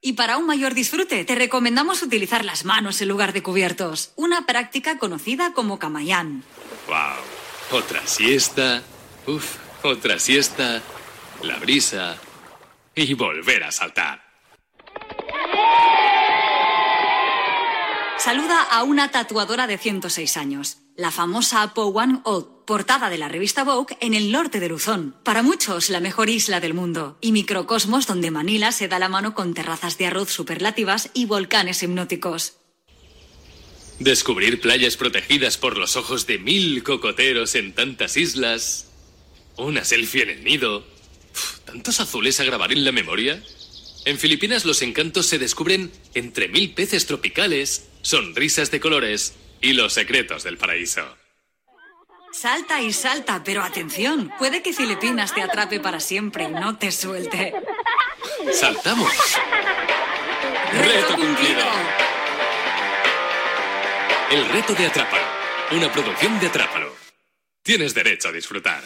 Y 0.00 0.14
para 0.14 0.38
un 0.38 0.46
mayor 0.46 0.72
disfrute, 0.72 1.24
te 1.26 1.34
recomendamos 1.34 2.02
utilizar 2.02 2.46
las 2.46 2.64
manos 2.64 3.02
en 3.02 3.08
lugar 3.08 3.34
de 3.34 3.42
cubiertos, 3.42 4.12
una 4.16 4.46
práctica 4.46 4.96
conocida 4.96 5.52
como 5.52 5.78
kamayán. 5.78 6.44
¡Wow! 6.88 7.31
Otra 7.72 8.06
siesta. 8.06 8.82
Uf, 9.26 9.56
otra 9.82 10.18
siesta. 10.18 10.82
La 11.42 11.56
brisa 11.56 12.18
y 12.94 13.14
volver 13.14 13.64
a 13.64 13.72
saltar. 13.72 14.22
Saluda 18.18 18.62
a 18.62 18.82
una 18.82 19.10
tatuadora 19.10 19.66
de 19.66 19.78
106 19.78 20.36
años, 20.36 20.78
la 20.96 21.10
famosa 21.10 21.72
Po 21.72 21.86
Wan 21.86 22.20
Old, 22.24 22.66
portada 22.66 23.08
de 23.08 23.16
la 23.16 23.28
revista 23.28 23.64
Vogue 23.64 23.96
en 24.00 24.12
el 24.12 24.30
norte 24.30 24.60
de 24.60 24.68
Luzón. 24.68 25.16
Para 25.24 25.42
muchos, 25.42 25.88
la 25.88 26.00
mejor 26.00 26.28
isla 26.28 26.60
del 26.60 26.74
mundo. 26.74 27.16
Y 27.22 27.32
microcosmos 27.32 28.06
donde 28.06 28.30
Manila 28.30 28.70
se 28.72 28.86
da 28.86 28.98
la 28.98 29.08
mano 29.08 29.34
con 29.34 29.54
terrazas 29.54 29.96
de 29.96 30.08
arroz 30.08 30.30
superlativas 30.30 31.08
y 31.14 31.24
volcanes 31.24 31.82
hipnóticos. 31.82 32.61
Descubrir 33.98 34.60
playas 34.60 34.96
protegidas 34.96 35.58
por 35.58 35.76
los 35.78 35.96
ojos 35.96 36.26
de 36.26 36.38
mil 36.38 36.82
cocoteros 36.82 37.54
en 37.54 37.72
tantas 37.72 38.16
islas. 38.16 38.90
Una 39.56 39.84
selfie 39.84 40.22
en 40.22 40.30
el 40.30 40.44
nido. 40.44 40.84
¿Tantos 41.64 42.00
azules 42.00 42.40
a 42.40 42.44
grabar 42.44 42.72
en 42.72 42.84
la 42.84 42.92
memoria? 42.92 43.42
En 44.04 44.18
Filipinas 44.18 44.64
los 44.64 44.82
encantos 44.82 45.26
se 45.26 45.38
descubren 45.38 45.92
entre 46.14 46.48
mil 46.48 46.74
peces 46.74 47.06
tropicales, 47.06 47.88
sonrisas 48.02 48.70
de 48.70 48.80
colores 48.80 49.34
y 49.60 49.74
los 49.74 49.92
secretos 49.92 50.42
del 50.42 50.58
paraíso. 50.58 51.02
Salta 52.32 52.80
y 52.80 52.92
salta, 52.92 53.42
pero 53.44 53.62
atención, 53.62 54.32
puede 54.38 54.62
que 54.62 54.72
Filipinas 54.72 55.34
te 55.34 55.42
atrape 55.42 55.80
para 55.80 56.00
siempre 56.00 56.44
y 56.44 56.48
no 56.48 56.78
te 56.78 56.90
suelte. 56.90 57.52
¡Saltamos! 58.52 59.12
¡Reto 60.72 61.14
cumplido! 61.14 62.01
El 64.32 64.48
reto 64.48 64.72
de 64.72 64.86
Atrápalo, 64.86 65.24
una 65.76 65.92
producción 65.92 66.40
de 66.40 66.46
Atrápalo. 66.46 66.86
Tienes 67.62 67.94
derecho 67.94 68.28
a 68.28 68.32
disfrutar. 68.32 68.80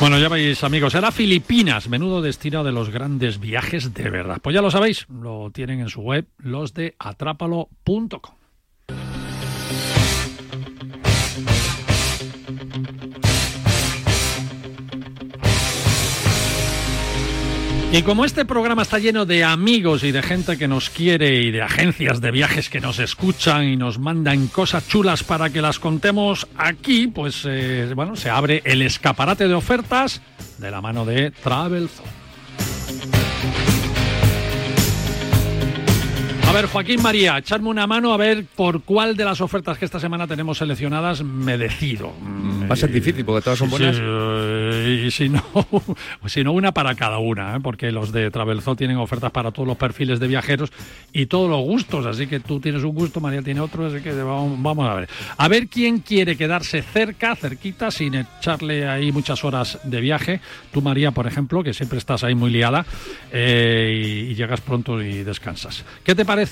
Bueno, 0.00 0.18
ya 0.18 0.28
veis, 0.28 0.64
amigos, 0.64 0.96
era 0.96 1.12
Filipinas, 1.12 1.88
menudo 1.88 2.20
destino 2.20 2.64
de 2.64 2.72
los 2.72 2.90
grandes 2.90 3.38
viajes 3.38 3.94
de 3.94 4.10
verdad. 4.10 4.40
Pues 4.42 4.54
ya 4.54 4.60
lo 4.60 4.72
sabéis, 4.72 5.06
lo 5.08 5.52
tienen 5.52 5.78
en 5.78 5.88
su 5.88 6.00
web, 6.00 6.26
los. 6.38 6.74
Y 17.94 18.02
como 18.02 18.24
este 18.24 18.44
programa 18.44 18.82
está 18.82 18.98
lleno 18.98 19.24
de 19.24 19.44
amigos 19.44 20.02
y 20.02 20.10
de 20.10 20.20
gente 20.20 20.58
que 20.58 20.66
nos 20.66 20.90
quiere 20.90 21.42
y 21.42 21.52
de 21.52 21.62
agencias 21.62 22.20
de 22.20 22.32
viajes 22.32 22.68
que 22.68 22.80
nos 22.80 22.98
escuchan 22.98 23.62
y 23.68 23.76
nos 23.76 24.00
mandan 24.00 24.48
cosas 24.48 24.88
chulas 24.88 25.22
para 25.22 25.50
que 25.50 25.62
las 25.62 25.78
contemos 25.78 26.48
aquí, 26.56 27.06
pues 27.06 27.44
eh, 27.46 27.92
bueno, 27.94 28.16
se 28.16 28.30
abre 28.30 28.62
el 28.64 28.82
escaparate 28.82 29.46
de 29.46 29.54
ofertas 29.54 30.22
de 30.58 30.72
la 30.72 30.80
mano 30.80 31.04
de 31.04 31.30
Travel 31.30 31.88
Zone. 31.88 32.23
Ver, 36.54 36.66
Joaquín 36.66 37.02
María, 37.02 37.36
echarme 37.36 37.68
una 37.68 37.84
mano 37.88 38.12
a 38.12 38.16
ver 38.16 38.44
por 38.54 38.82
cuál 38.82 39.16
de 39.16 39.24
las 39.24 39.40
ofertas 39.40 39.76
que 39.76 39.86
esta 39.86 39.98
semana 39.98 40.28
tenemos 40.28 40.58
seleccionadas 40.58 41.24
me 41.24 41.58
decido. 41.58 42.12
Va 42.70 42.74
a 42.74 42.76
ser 42.76 42.92
difícil 42.92 43.24
porque 43.24 43.42
todas 43.42 43.58
son 43.58 43.70
buenas. 43.70 43.96
Sí, 43.96 44.02
eh, 44.04 45.04
y 45.04 45.10
si 45.10 45.28
no, 45.28 45.42
si 46.26 46.44
no, 46.44 46.52
una 46.52 46.70
para 46.70 46.94
cada 46.94 47.18
una, 47.18 47.56
¿eh? 47.56 47.60
porque 47.60 47.90
los 47.90 48.12
de 48.12 48.30
Travelzoo 48.30 48.76
tienen 48.76 48.98
ofertas 48.98 49.32
para 49.32 49.50
todos 49.50 49.66
los 49.66 49.76
perfiles 49.76 50.20
de 50.20 50.28
viajeros 50.28 50.70
y 51.12 51.26
todos 51.26 51.50
los 51.50 51.60
gustos. 51.60 52.06
Así 52.06 52.28
que 52.28 52.38
tú 52.38 52.60
tienes 52.60 52.84
un 52.84 52.94
gusto, 52.94 53.20
María 53.20 53.42
tiene 53.42 53.60
otro, 53.60 53.86
así 53.86 54.00
que 54.00 54.12
vamos, 54.12 54.62
vamos 54.62 54.88
a 54.88 54.94
ver. 54.94 55.08
A 55.36 55.48
ver 55.48 55.66
quién 55.66 55.98
quiere 55.98 56.36
quedarse 56.36 56.82
cerca, 56.82 57.34
cerquita, 57.34 57.90
sin 57.90 58.14
echarle 58.14 58.86
ahí 58.88 59.10
muchas 59.10 59.42
horas 59.42 59.80
de 59.82 60.00
viaje. 60.00 60.40
Tú, 60.72 60.82
María, 60.82 61.10
por 61.10 61.26
ejemplo, 61.26 61.64
que 61.64 61.74
siempre 61.74 61.98
estás 61.98 62.22
ahí 62.22 62.36
muy 62.36 62.50
liada 62.50 62.86
eh, 63.32 64.04
y, 64.28 64.30
y 64.30 64.34
llegas 64.36 64.60
pronto 64.60 65.02
y 65.02 65.24
descansas. 65.24 65.84
¿Qué 66.04 66.14
te 66.14 66.24
parece? 66.24 66.43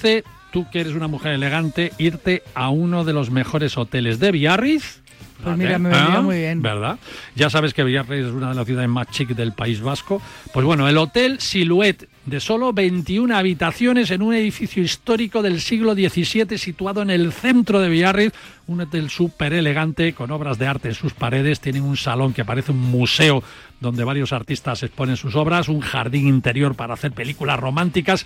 Tú 0.52 0.66
que 0.70 0.80
eres 0.80 0.94
una 0.94 1.08
mujer 1.08 1.32
elegante, 1.32 1.92
irte 1.98 2.42
a 2.54 2.68
uno 2.68 3.04
de 3.04 3.12
los 3.12 3.30
mejores 3.30 3.76
hoteles 3.76 4.18
de 4.20 4.30
Biarritz? 4.32 5.02
Pues 5.42 5.56
mira, 5.56 5.78
me 5.78 5.88
venía 5.88 6.20
muy 6.20 6.36
bien. 6.36 6.62
¿Verdad? 6.62 6.98
Ya 7.34 7.50
sabes 7.50 7.74
que 7.74 7.82
Villarreal 7.82 8.26
es 8.26 8.32
una 8.32 8.50
de 8.50 8.54
las 8.54 8.66
ciudades 8.66 8.88
más 8.88 9.08
chic 9.08 9.30
del 9.30 9.52
País 9.52 9.80
Vasco. 9.80 10.22
Pues 10.52 10.64
bueno, 10.64 10.88
el 10.88 10.96
Hotel 10.98 11.40
Silhouette, 11.40 12.08
de 12.26 12.38
solo 12.38 12.72
21 12.72 13.36
habitaciones 13.36 14.12
en 14.12 14.22
un 14.22 14.34
edificio 14.34 14.82
histórico 14.82 15.42
del 15.42 15.60
siglo 15.60 15.94
XVII 15.94 16.56
situado 16.58 17.02
en 17.02 17.10
el 17.10 17.32
centro 17.32 17.80
de 17.80 17.88
Villarreal. 17.88 18.32
Un 18.68 18.82
hotel 18.82 19.10
súper 19.10 19.52
elegante 19.52 20.12
con 20.12 20.30
obras 20.30 20.58
de 20.58 20.68
arte 20.68 20.88
en 20.88 20.94
sus 20.94 21.12
paredes. 21.12 21.60
Tienen 21.60 21.82
un 21.82 21.96
salón 21.96 22.32
que 22.32 22.44
parece 22.44 22.70
un 22.70 22.80
museo 22.80 23.42
donde 23.80 24.04
varios 24.04 24.32
artistas 24.32 24.84
exponen 24.84 25.16
sus 25.16 25.34
obras, 25.34 25.68
un 25.68 25.80
jardín 25.80 26.28
interior 26.28 26.76
para 26.76 26.94
hacer 26.94 27.10
películas 27.10 27.58
románticas 27.58 28.24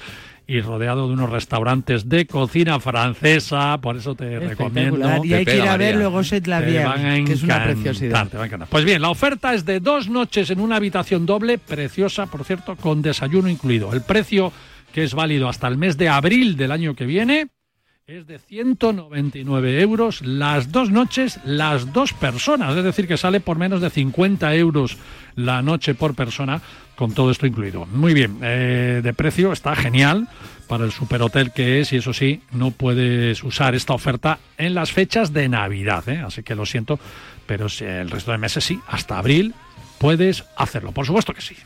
y 0.49 0.61
rodeado 0.61 1.09
de 1.09 1.14
unos 1.14 1.30
restaurantes 1.30 2.09
de 2.09 2.26
cocina 2.26 2.78
francesa, 2.78 3.78
por 3.80 3.97
eso 3.97 4.14
te 4.14 4.38
recomiendo. 4.38 5.24
Y 5.24 5.34
hay 5.34 5.44
que 5.44 5.57
ir 5.57 5.62
a 5.62 5.76
ver 5.76 5.97
luego 5.97 6.20
a 6.20 6.22
que 6.22 7.32
es 7.32 7.42
una 7.42 7.64
preciosidad. 7.64 8.28
te 8.28 8.36
va 8.36 8.44
a 8.44 8.47
encantar. 8.47 8.68
Pues 8.68 8.84
bien, 8.84 9.03
la 9.03 9.11
oferta 9.11 9.55
es 9.55 9.64
de 9.64 9.80
dos 9.80 10.09
noches 10.09 10.51
en 10.51 10.61
una 10.61 10.76
habitación 10.76 11.26
doble, 11.26 11.59
preciosa, 11.59 12.26
por 12.26 12.44
cierto, 12.44 12.76
con 12.76 13.03
desayuno 13.03 13.49
incluido. 13.49 13.92
El 13.92 14.03
precio 14.03 14.53
que 14.92 15.05
es 15.05 15.14
válido 15.14 15.49
hasta 15.49 15.68
el 15.68 15.76
mes 15.76 15.99
de 15.99 16.09
abril 16.09 16.57
del 16.57 16.72
año 16.72 16.94
que 16.94 17.07
viene 17.07 17.49
es 18.09 18.29
de 18.29 18.39
199 18.39 19.81
euros 19.81 20.23
las 20.23 20.71
dos 20.71 20.93
noches, 20.93 21.41
las 21.45 21.93
dos 21.93 22.13
personas. 22.13 22.77
Es 22.77 22.85
decir, 22.85 23.09
que 23.09 23.17
sale 23.17 23.41
por 23.41 23.59
menos 23.59 23.81
de 23.81 23.91
50 23.91 24.55
euros 24.55 24.97
la 25.35 25.61
noche 25.61 25.97
por 25.97 26.15
persona, 26.15 26.63
con 26.95 27.15
todo 27.15 27.33
esto 27.33 27.49
incluido. 27.49 27.85
Muy 27.87 28.15
bien, 28.15 28.39
eh, 28.43 29.01
de 29.03 29.13
precio 29.13 29.51
está 29.51 29.75
genial 29.75 30.29
para 30.69 30.85
el 30.85 30.93
superhotel 30.93 31.53
que 31.53 31.81
es, 31.81 31.93
y 31.93 31.97
eso 31.97 32.13
sí, 32.13 32.43
no 32.53 32.71
puedes 32.71 33.43
usar 33.43 33.75
esta 33.75 33.95
oferta 33.95 34.39
en 34.57 34.75
las 34.75 34.93
fechas 34.93 35.33
de 35.33 35.49
Navidad. 35.49 36.09
¿eh? 36.09 36.23
Así 36.25 36.45
que 36.45 36.55
lo 36.55 36.65
siento, 36.65 37.01
pero 37.45 37.67
el 37.81 38.09
resto 38.09 38.31
de 38.31 38.39
meses 38.39 38.63
sí, 38.63 38.79
hasta 38.87 39.19
abril 39.19 39.53
puedes 39.99 40.45
hacerlo. 40.57 40.93
Por 40.93 41.07
supuesto 41.07 41.35
que 41.35 41.41
sí. 41.41 41.57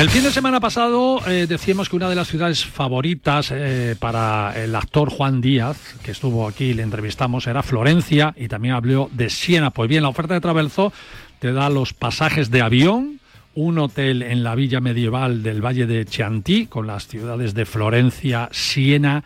El 0.00 0.08
fin 0.08 0.22
de 0.22 0.30
semana 0.30 0.60
pasado 0.60 1.20
eh, 1.28 1.46
decíamos 1.46 1.90
que 1.90 1.96
una 1.96 2.08
de 2.08 2.14
las 2.14 2.26
ciudades 2.26 2.64
favoritas 2.64 3.50
eh, 3.52 3.96
para 3.98 4.54
el 4.56 4.74
actor 4.74 5.10
Juan 5.10 5.42
Díaz, 5.42 5.76
que 6.02 6.12
estuvo 6.12 6.48
aquí 6.48 6.64
y 6.64 6.72
le 6.72 6.82
entrevistamos, 6.82 7.46
era 7.46 7.62
Florencia 7.62 8.32
y 8.34 8.48
también 8.48 8.72
habló 8.72 9.10
de 9.12 9.28
Siena. 9.28 9.72
Pues 9.72 9.90
bien, 9.90 10.02
la 10.02 10.08
oferta 10.08 10.32
de 10.32 10.40
Travelzoo 10.40 10.90
te 11.38 11.52
da 11.52 11.68
los 11.68 11.92
pasajes 11.92 12.50
de 12.50 12.62
avión, 12.62 13.20
un 13.54 13.78
hotel 13.78 14.22
en 14.22 14.42
la 14.42 14.54
villa 14.54 14.80
medieval 14.80 15.42
del 15.42 15.62
Valle 15.62 15.84
de 15.84 16.06
Chiantí, 16.06 16.64
con 16.64 16.86
las 16.86 17.06
ciudades 17.06 17.52
de 17.52 17.66
Florencia, 17.66 18.48
Siena 18.52 19.22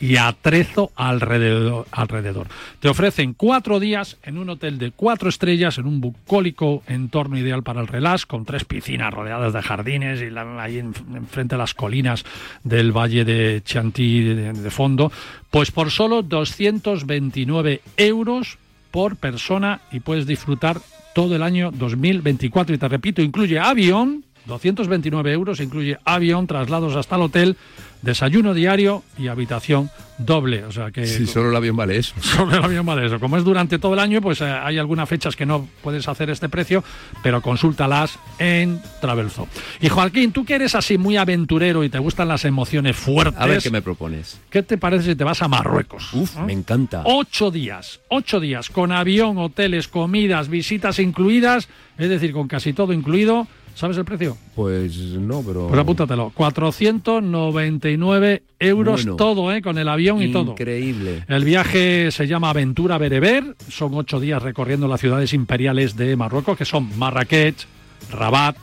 y 0.00 0.16
atrezo 0.16 0.90
alrededor, 0.96 1.86
alrededor. 1.90 2.48
Te 2.80 2.88
ofrecen 2.88 3.32
cuatro 3.34 3.80
días 3.80 4.18
en 4.22 4.38
un 4.38 4.50
hotel 4.50 4.78
de 4.78 4.90
cuatro 4.90 5.28
estrellas, 5.28 5.78
en 5.78 5.86
un 5.86 6.00
bucólico 6.00 6.82
entorno 6.86 7.38
ideal 7.38 7.62
para 7.62 7.80
el 7.80 7.86
relax, 7.86 8.26
con 8.26 8.44
tres 8.44 8.64
piscinas 8.64 9.12
rodeadas 9.12 9.52
de 9.52 9.62
jardines 9.62 10.20
y 10.20 10.36
ahí 10.58 10.78
en- 10.78 10.94
enfrente 11.14 11.54
de 11.54 11.58
las 11.58 11.74
colinas 11.74 12.24
del 12.62 12.92
valle 12.92 13.24
de 13.24 13.62
Chantilly 13.64 14.34
de, 14.34 14.52
de 14.52 14.70
fondo, 14.70 15.10
pues 15.50 15.70
por 15.70 15.90
solo 15.90 16.22
229 16.22 17.80
euros 17.96 18.58
por 18.90 19.16
persona 19.16 19.80
y 19.92 20.00
puedes 20.00 20.26
disfrutar 20.26 20.78
todo 21.14 21.36
el 21.36 21.42
año 21.42 21.70
2024. 21.72 22.74
Y 22.74 22.78
te 22.78 22.88
repito, 22.88 23.22
incluye 23.22 23.58
avión, 23.58 24.24
229 24.46 25.32
euros, 25.32 25.60
incluye 25.60 25.98
avión, 26.04 26.46
traslados 26.46 26.94
hasta 26.96 27.16
el 27.16 27.22
hotel, 27.22 27.56
desayuno 28.02 28.54
diario 28.54 29.02
y 29.18 29.28
habitación 29.28 29.90
doble. 30.18 30.64
O 30.64 30.72
sea 30.72 30.90
que 30.90 31.06
Si 31.06 31.26
solo 31.26 31.50
el 31.50 31.56
avión 31.56 31.76
vale 31.76 31.96
eso. 31.96 32.14
sobre 32.20 32.56
el 32.56 32.64
avión 32.64 32.86
vale 32.86 33.06
eso. 33.06 33.18
Como 33.18 33.36
es 33.36 33.44
durante 33.44 33.78
todo 33.78 33.94
el 33.94 33.98
año, 34.00 34.20
pues 34.20 34.40
eh, 34.40 34.44
hay 34.44 34.78
algunas 34.78 35.08
fechas 35.08 35.34
que 35.34 35.44
no 35.44 35.68
puedes 35.82 36.06
hacer 36.08 36.30
este 36.30 36.48
precio, 36.48 36.84
pero 37.22 37.40
consúltalas 37.42 38.18
en 38.38 38.80
Travelzo. 39.00 39.48
Y 39.80 39.88
Joaquín, 39.88 40.32
tú 40.32 40.44
que 40.44 40.54
eres 40.54 40.74
así 40.74 40.98
muy 40.98 41.16
aventurero 41.16 41.84
y 41.84 41.88
te 41.88 41.98
gustan 41.98 42.28
las 42.28 42.44
emociones 42.44 42.96
fuertes, 42.96 43.40
A 43.40 43.46
ver 43.46 43.62
qué 43.62 43.70
me 43.70 43.82
propones. 43.82 44.40
¿qué 44.50 44.62
te 44.62 44.78
parece 44.78 45.10
si 45.10 45.16
te 45.16 45.24
vas 45.24 45.42
a 45.42 45.48
Marruecos? 45.48 46.12
Uf, 46.14 46.36
me 46.38 46.52
encanta. 46.52 47.02
Ocho 47.04 47.50
días, 47.50 48.00
ocho 48.08 48.40
días, 48.40 48.70
con 48.70 48.92
avión, 48.92 49.38
hoteles, 49.38 49.88
comidas, 49.88 50.48
visitas 50.48 50.98
incluidas, 50.98 51.68
es 51.98 52.08
decir, 52.08 52.32
con 52.32 52.48
casi 52.48 52.72
todo 52.72 52.92
incluido. 52.92 53.46
¿Sabes 53.76 53.98
el 53.98 54.06
precio? 54.06 54.38
Pues 54.54 54.96
no, 54.96 55.42
pero. 55.42 55.68
Pues 55.68 55.78
apúntatelo. 55.78 56.32
499 56.34 58.42
euros 58.58 59.04
Bueno. 59.04 59.16
todo, 59.16 59.52
¿eh? 59.52 59.60
Con 59.60 59.76
el 59.76 59.86
avión 59.86 60.22
y 60.22 60.32
todo. 60.32 60.52
Increíble. 60.52 61.24
El 61.28 61.44
viaje 61.44 62.10
se 62.10 62.26
llama 62.26 62.48
Aventura 62.48 62.96
Bereber. 62.96 63.54
Son 63.68 63.92
ocho 63.92 64.18
días 64.18 64.42
recorriendo 64.42 64.88
las 64.88 65.00
ciudades 65.00 65.34
imperiales 65.34 65.94
de 65.94 66.16
Marruecos, 66.16 66.56
que 66.56 66.64
son 66.64 66.98
Marrakech, 66.98 67.66
Rabat, 68.10 68.56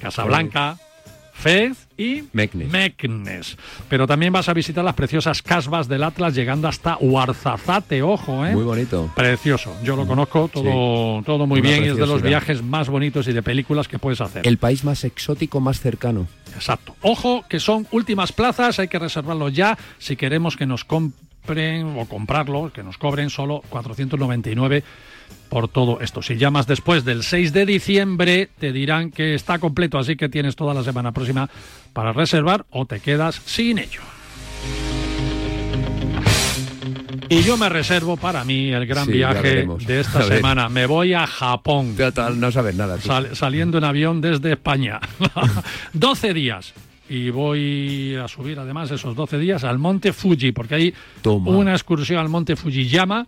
Casablanca, 0.00 0.76
Fez 1.38 1.86
y 1.96 2.24
Meknes. 2.32 2.68
Meknes. 2.68 3.56
Pero 3.88 4.08
también 4.08 4.32
vas 4.32 4.48
a 4.48 4.54
visitar 4.54 4.84
las 4.84 4.94
preciosas 4.94 5.40
casbas 5.40 5.86
del 5.86 6.02
Atlas, 6.02 6.34
llegando 6.34 6.66
hasta 6.66 6.96
Ouarzazate, 6.96 8.02
ojo, 8.02 8.44
¿eh? 8.44 8.52
Muy 8.52 8.64
bonito. 8.64 9.08
Precioso. 9.14 9.76
Yo 9.84 9.94
lo 9.94 10.04
conozco 10.04 10.48
todo, 10.48 11.22
todo 11.22 11.46
muy 11.46 11.60
Una 11.60 11.68
bien 11.68 11.84
y 11.84 11.88
es 11.88 11.96
de 11.96 12.06
los 12.08 12.22
viajes 12.22 12.60
más 12.60 12.88
bonitos 12.88 13.28
y 13.28 13.32
de 13.32 13.42
películas 13.42 13.86
que 13.86 14.00
puedes 14.00 14.20
hacer. 14.20 14.46
El 14.48 14.58
país 14.58 14.82
más 14.82 15.04
exótico, 15.04 15.60
más 15.60 15.80
cercano. 15.80 16.26
Exacto. 16.54 16.96
Ojo, 17.02 17.44
que 17.48 17.60
son 17.60 17.86
últimas 17.92 18.32
plazas, 18.32 18.80
hay 18.80 18.88
que 18.88 18.98
reservarlo 18.98 19.48
ya 19.48 19.78
si 19.98 20.16
queremos 20.16 20.56
que 20.56 20.66
nos 20.66 20.84
compren 20.84 21.96
o 21.96 22.06
comprarlo, 22.06 22.72
que 22.72 22.82
nos 22.82 22.98
cobren 22.98 23.30
solo 23.30 23.62
499 23.68 24.82
por 25.48 25.68
todo 25.68 26.00
esto. 26.00 26.20
Si 26.22 26.36
llamas 26.36 26.66
después 26.66 27.04
del 27.04 27.22
6 27.22 27.52
de 27.52 27.64
diciembre, 27.66 28.48
te 28.58 28.72
dirán 28.72 29.10
que 29.10 29.34
está 29.34 29.58
completo, 29.58 29.98
así 29.98 30.16
que 30.16 30.28
tienes 30.28 30.56
toda 30.56 30.74
la 30.74 30.82
semana 30.84 31.12
próxima 31.12 31.48
para 31.92 32.12
reservar 32.12 32.66
o 32.70 32.84
te 32.86 33.00
quedas 33.00 33.36
sin 33.46 33.78
ello. 33.78 34.00
Y 37.30 37.42
yo 37.42 37.58
me 37.58 37.68
reservo 37.68 38.16
para 38.16 38.42
mí 38.44 38.70
el 38.72 38.86
gran 38.86 39.04
Sí, 39.04 39.12
viaje 39.12 39.66
de 39.86 40.00
esta 40.00 40.22
semana. 40.22 40.68
Me 40.70 40.86
voy 40.86 41.12
a 41.12 41.26
Japón. 41.26 41.94
Total, 41.94 42.40
no 42.40 42.50
sabes 42.50 42.74
nada. 42.74 42.98
Sal- 43.00 43.36
saliendo 43.36 43.76
en 43.76 43.84
avión 43.84 44.20
desde 44.22 44.52
España. 44.52 44.98
12 45.92 46.32
días. 46.32 46.72
Y 47.10 47.28
voy 47.30 48.16
a 48.16 48.28
subir 48.28 48.58
además 48.58 48.90
esos 48.90 49.14
12 49.14 49.38
días 49.38 49.64
al 49.64 49.78
monte 49.78 50.12
Fuji, 50.14 50.52
porque 50.52 50.74
hay 50.74 50.94
Toma. 51.22 51.50
una 51.50 51.72
excursión 51.72 52.18
al 52.18 52.28
monte 52.30 52.56
Fujiyama 52.56 53.26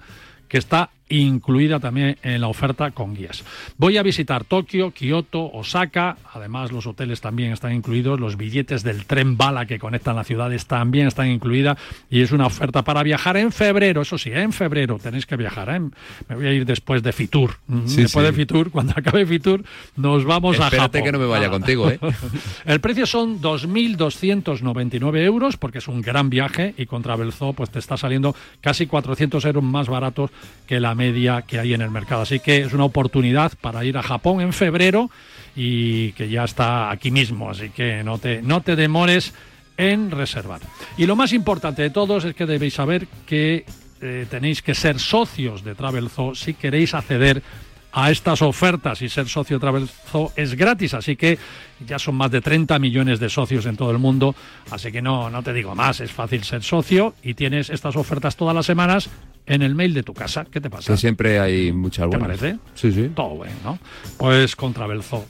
que 0.48 0.58
está 0.58 0.90
incluida 1.10 1.78
también 1.80 2.16
en 2.22 2.40
la 2.40 2.48
oferta 2.48 2.90
con 2.92 3.14
guías. 3.14 3.44
Voy 3.76 3.98
a 3.98 4.02
visitar 4.02 4.44
Tokio, 4.44 4.92
Kioto, 4.92 5.50
Osaka, 5.52 6.16
además 6.32 6.72
los 6.72 6.86
hoteles 6.86 7.20
también 7.20 7.52
están 7.52 7.72
incluidos, 7.74 8.18
los 8.18 8.36
billetes 8.36 8.82
del 8.82 9.04
tren 9.04 9.36
bala 9.36 9.66
que 9.66 9.78
conectan 9.78 10.16
las 10.16 10.26
ciudades 10.26 10.66
también 10.66 11.08
están 11.08 11.28
incluidas 11.28 11.76
y 12.08 12.22
es 12.22 12.32
una 12.32 12.46
oferta 12.46 12.82
para 12.82 13.02
viajar 13.02 13.36
en 13.36 13.52
febrero, 13.52 14.02
eso 14.02 14.16
sí, 14.16 14.30
en 14.32 14.52
febrero 14.52 14.98
tenéis 15.02 15.26
que 15.26 15.36
viajar. 15.36 15.68
¿eh? 15.70 15.80
Me 16.28 16.34
voy 16.36 16.46
a 16.46 16.52
ir 16.52 16.64
después 16.64 17.02
de 17.02 17.12
Fitur. 17.12 17.56
Sí, 17.86 18.02
después 18.02 18.24
sí. 18.26 18.32
de 18.32 18.36
Fitur, 18.36 18.70
cuando 18.70 18.92
acabe 18.96 19.26
Fitur, 19.26 19.62
nos 19.96 20.24
vamos 20.24 20.58
a 20.60 20.64
Espérate 20.66 20.98
Japón. 20.98 21.02
que 21.04 21.12
no 21.12 21.18
me 21.18 21.26
vaya 21.26 21.46
Ah. 21.48 21.50
contigo, 21.50 21.90
¿eh? 21.90 21.98
El 22.64 22.80
precio 22.80 23.06
son 23.06 23.40
2.299 23.40 25.18
euros 25.24 25.56
porque 25.56 25.78
es 25.78 25.88
un 25.88 26.00
gran 26.02 26.30
viaje 26.30 26.74
y 26.76 26.86
con 26.86 27.02
Travelzoo 27.02 27.52
pues 27.52 27.70
te 27.70 27.78
está 27.78 27.96
saliendo 27.96 28.34
casi 28.60 28.86
400 28.86 29.44
euros 29.44 29.64
más 29.64 29.88
baratos 29.88 30.30
que 30.66 30.80
la 30.80 30.94
media 31.00 31.42
que 31.42 31.58
hay 31.58 31.72
en 31.72 31.80
el 31.80 31.90
mercado. 31.90 32.22
Así 32.22 32.40
que 32.40 32.58
es 32.60 32.74
una 32.74 32.84
oportunidad 32.84 33.52
para 33.58 33.84
ir 33.86 33.96
a 33.96 34.02
Japón 34.02 34.42
en 34.42 34.52
febrero 34.52 35.10
y 35.56 36.12
que 36.12 36.28
ya 36.28 36.44
está 36.44 36.90
aquí 36.90 37.10
mismo. 37.10 37.48
Así 37.48 37.70
que 37.70 38.04
no 38.04 38.18
te, 38.18 38.42
no 38.42 38.60
te 38.60 38.76
demores 38.76 39.32
en 39.78 40.10
reservar. 40.10 40.60
Y 40.98 41.06
lo 41.06 41.16
más 41.16 41.32
importante 41.32 41.80
de 41.80 41.90
todos 41.90 42.26
es 42.26 42.34
que 42.34 42.44
debéis 42.44 42.74
saber 42.74 43.08
que 43.26 43.64
eh, 44.02 44.26
tenéis 44.28 44.60
que 44.60 44.74
ser 44.74 44.98
socios 44.98 45.64
de 45.64 45.74
Travelzoo 45.74 46.34
si 46.34 46.52
queréis 46.52 46.92
acceder 46.92 47.42
estas 48.10 48.40
ofertas 48.42 49.02
y 49.02 49.08
ser 49.08 49.28
socio 49.28 49.56
de 49.56 49.60
Travelzoo 49.60 50.32
es 50.36 50.54
gratis, 50.54 50.94
así 50.94 51.16
que 51.16 51.38
ya 51.86 51.98
son 51.98 52.14
más 52.14 52.30
de 52.30 52.40
30 52.40 52.78
millones 52.78 53.18
de 53.18 53.28
socios 53.28 53.66
en 53.66 53.76
todo 53.76 53.90
el 53.90 53.98
mundo, 53.98 54.34
así 54.70 54.92
que 54.92 55.02
no, 55.02 55.28
no 55.30 55.42
te 55.42 55.52
digo 55.52 55.74
más, 55.74 56.00
es 56.00 56.12
fácil 56.12 56.44
ser 56.44 56.62
socio 56.62 57.14
y 57.22 57.34
tienes 57.34 57.70
estas 57.70 57.96
ofertas 57.96 58.36
todas 58.36 58.54
las 58.54 58.66
semanas 58.66 59.08
en 59.46 59.62
el 59.62 59.74
mail 59.74 59.94
de 59.94 60.02
tu 60.02 60.14
casa. 60.14 60.46
¿Qué 60.50 60.60
te 60.60 60.70
pasa? 60.70 60.92
Que 60.92 60.96
siempre 60.98 61.40
hay 61.40 61.72
muchas 61.72 62.08
¿Te 62.08 62.16
buenas. 62.16 62.38
parece? 62.38 62.58
Sí, 62.74 62.92
sí. 62.92 63.10
Todo 63.14 63.30
bueno, 63.30 63.54
¿no? 63.64 63.78
Pues 64.18 64.54
con 64.54 64.72
Travelzoo. 64.72 65.24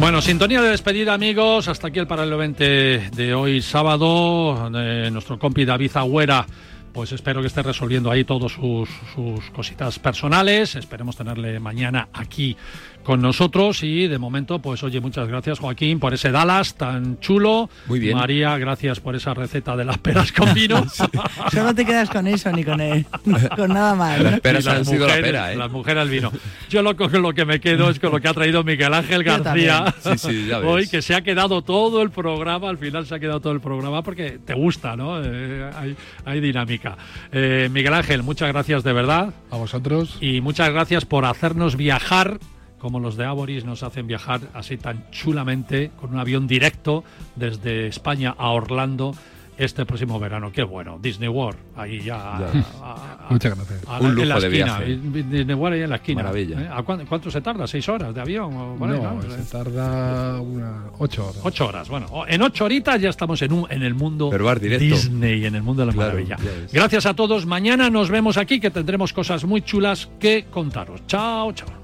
Bueno, 0.00 0.22
sintonía 0.22 0.62
de 0.62 0.70
despedida, 0.70 1.12
amigos. 1.12 1.68
Hasta 1.68 1.88
aquí 1.88 1.98
el 1.98 2.06
paralelo 2.06 2.38
20 2.38 3.10
de 3.10 3.34
hoy, 3.34 3.60
sábado. 3.60 4.70
de 4.70 5.10
nuestro 5.10 5.38
compi 5.38 5.66
David 5.66 5.94
Agüera. 5.94 6.46
Pues 6.94 7.12
espero 7.12 7.42
que 7.42 7.48
esté 7.48 7.62
resolviendo 7.62 8.10
ahí 8.10 8.24
todas 8.24 8.50
sus, 8.50 8.88
sus 9.14 9.50
cositas 9.50 9.98
personales. 9.98 10.74
Esperemos 10.74 11.16
tenerle 11.16 11.60
mañana 11.60 12.08
aquí 12.14 12.56
con 13.04 13.20
nosotros. 13.22 13.82
Y 13.82 14.06
de 14.08 14.18
momento, 14.18 14.58
pues 14.60 14.82
oye, 14.82 15.00
muchas 15.00 15.26
gracias, 15.28 15.58
Joaquín, 15.58 15.98
por 15.98 16.14
ese 16.14 16.30
Dallas 16.30 16.74
tan 16.74 17.18
chulo. 17.20 17.68
Muy 17.86 17.98
bien. 17.98 18.16
María, 18.16 18.56
gracias 18.58 19.00
por 19.00 19.16
esa 19.16 19.34
receta 19.34 19.76
de 19.76 19.84
las 19.84 19.98
peras 19.98 20.32
con 20.32 20.52
vino. 20.54 20.84
Solo 21.52 21.74
te 21.74 21.84
quedas 21.84 22.10
con 22.10 22.26
eso, 22.26 22.50
ni 22.52 22.64
con, 22.64 22.80
el- 22.80 23.06
con 23.56 23.72
nada 23.72 23.94
más. 23.94 24.18
¿no? 24.18 24.30
Las 24.30 24.40
peras 24.40 24.64
las 24.64 24.76
han 24.78 24.84
sido 24.84 25.06
la 25.06 25.14
mujeres- 25.14 25.24
pera, 25.30 25.52
¿eh? 25.52 25.56
Las 25.56 25.70
mujeres 25.70 26.00
al 26.02 26.08
vino. 26.10 26.32
Yo 26.68 26.82
lo, 26.82 26.96
con 26.96 27.10
lo 27.22 27.32
que 27.32 27.44
me 27.44 27.60
quedo 27.60 27.90
es 27.90 27.98
con 27.98 28.12
lo 28.12 28.20
que 28.20 28.28
ha 28.28 28.34
traído 28.34 28.62
Miguel 28.64 28.92
Ángel 28.94 29.24
García 29.24 29.84
también. 29.94 30.18
Sí, 30.18 30.28
sí, 30.28 30.46
ya 30.46 30.58
ves. 30.60 30.68
hoy, 30.68 30.88
que 30.88 31.02
se 31.02 31.14
ha 31.14 31.22
quedado 31.22 31.62
todo 31.62 32.02
el 32.02 32.10
programa, 32.10 32.68
al 32.68 32.78
final 32.78 33.06
se 33.06 33.14
ha 33.14 33.18
quedado 33.18 33.40
todo 33.40 33.52
el 33.52 33.60
programa 33.60 34.02
porque 34.02 34.38
te 34.44 34.54
gusta, 34.54 34.96
¿no? 34.96 35.20
Eh, 35.22 35.70
hay, 35.76 35.96
hay 36.24 36.40
dinámica. 36.40 36.96
Eh, 37.32 37.68
Miguel 37.72 37.94
Ángel, 37.94 38.22
muchas 38.22 38.48
gracias 38.48 38.82
de 38.84 38.92
verdad 38.92 39.32
A 39.50 39.56
vosotros. 39.56 40.16
y 40.20 40.40
muchas 40.40 40.70
gracias 40.70 41.04
por 41.04 41.24
hacernos 41.24 41.76
viajar 41.76 42.38
como 42.80 42.98
los 43.00 43.16
de 43.16 43.24
Aboris 43.26 43.64
nos 43.64 43.82
hacen 43.82 44.06
viajar 44.06 44.40
así 44.54 44.76
tan 44.76 45.10
chulamente 45.10 45.90
con 46.00 46.12
un 46.14 46.18
avión 46.18 46.46
directo 46.46 47.04
desde 47.36 47.86
España 47.86 48.34
a 48.36 48.50
Orlando 48.50 49.14
este 49.58 49.84
próximo 49.84 50.18
verano. 50.18 50.50
Qué 50.52 50.62
bueno. 50.62 50.98
Disney 51.02 51.28
World, 51.28 51.58
ahí 51.76 51.98
ya. 52.00 52.16
Ya. 52.54 52.64
a- 52.82 53.26
a- 53.26 53.30
Muchas 53.30 53.54
gracias. 53.54 53.82
a 53.86 53.92
la- 53.92 54.00
Un 54.00 54.06
en 54.06 54.14
lujo 54.14 54.26
la 54.26 54.40
de 54.40 54.46
esquina. 54.46 54.78
viaje. 54.78 54.98
Disney 55.28 55.54
World 55.54 55.74
ahí 55.76 55.82
en 55.82 55.90
la 55.90 55.96
esquina. 55.96 56.22
Maravilla. 56.22 56.62
¿Eh? 56.62 56.68
¿A 56.72 56.82
cuánto, 56.82 57.04
cuánto 57.06 57.30
se 57.30 57.42
tarda? 57.42 57.66
¿Seis 57.66 57.86
horas 57.90 58.14
de 58.14 58.20
avión? 58.22 58.56
O 58.56 58.76
No, 58.78 58.86
¿no? 58.86 59.20
se 59.20 59.42
tarda 59.52 60.40
unas 60.40 60.84
ocho 60.98 61.26
horas. 61.28 61.40
Ocho 61.44 61.66
horas. 61.68 61.88
Bueno, 61.90 62.06
en 62.26 62.40
ocho 62.40 62.64
horitas 62.64 62.98
ya 63.02 63.10
estamos 63.10 63.42
en, 63.42 63.52
un, 63.52 63.66
en 63.70 63.82
el 63.82 63.94
mundo 63.94 64.30
Pero 64.30 64.46
vas 64.46 64.58
directo. 64.58 64.82
Disney, 64.82 65.44
en 65.44 65.54
el 65.54 65.62
mundo 65.62 65.82
de 65.82 65.86
la 65.88 65.92
Claro, 65.92 66.12
maravilla. 66.14 66.38
Gracias 66.72 67.04
a 67.04 67.12
todos. 67.12 67.44
Mañana 67.44 67.90
nos 67.90 68.08
vemos 68.08 68.38
aquí 68.38 68.60
que 68.60 68.70
tendremos 68.70 69.12
cosas 69.12 69.44
muy 69.44 69.60
chulas 69.60 70.08
que 70.18 70.46
contaros. 70.50 71.02
Chao, 71.06 71.52
chao. 71.52 71.79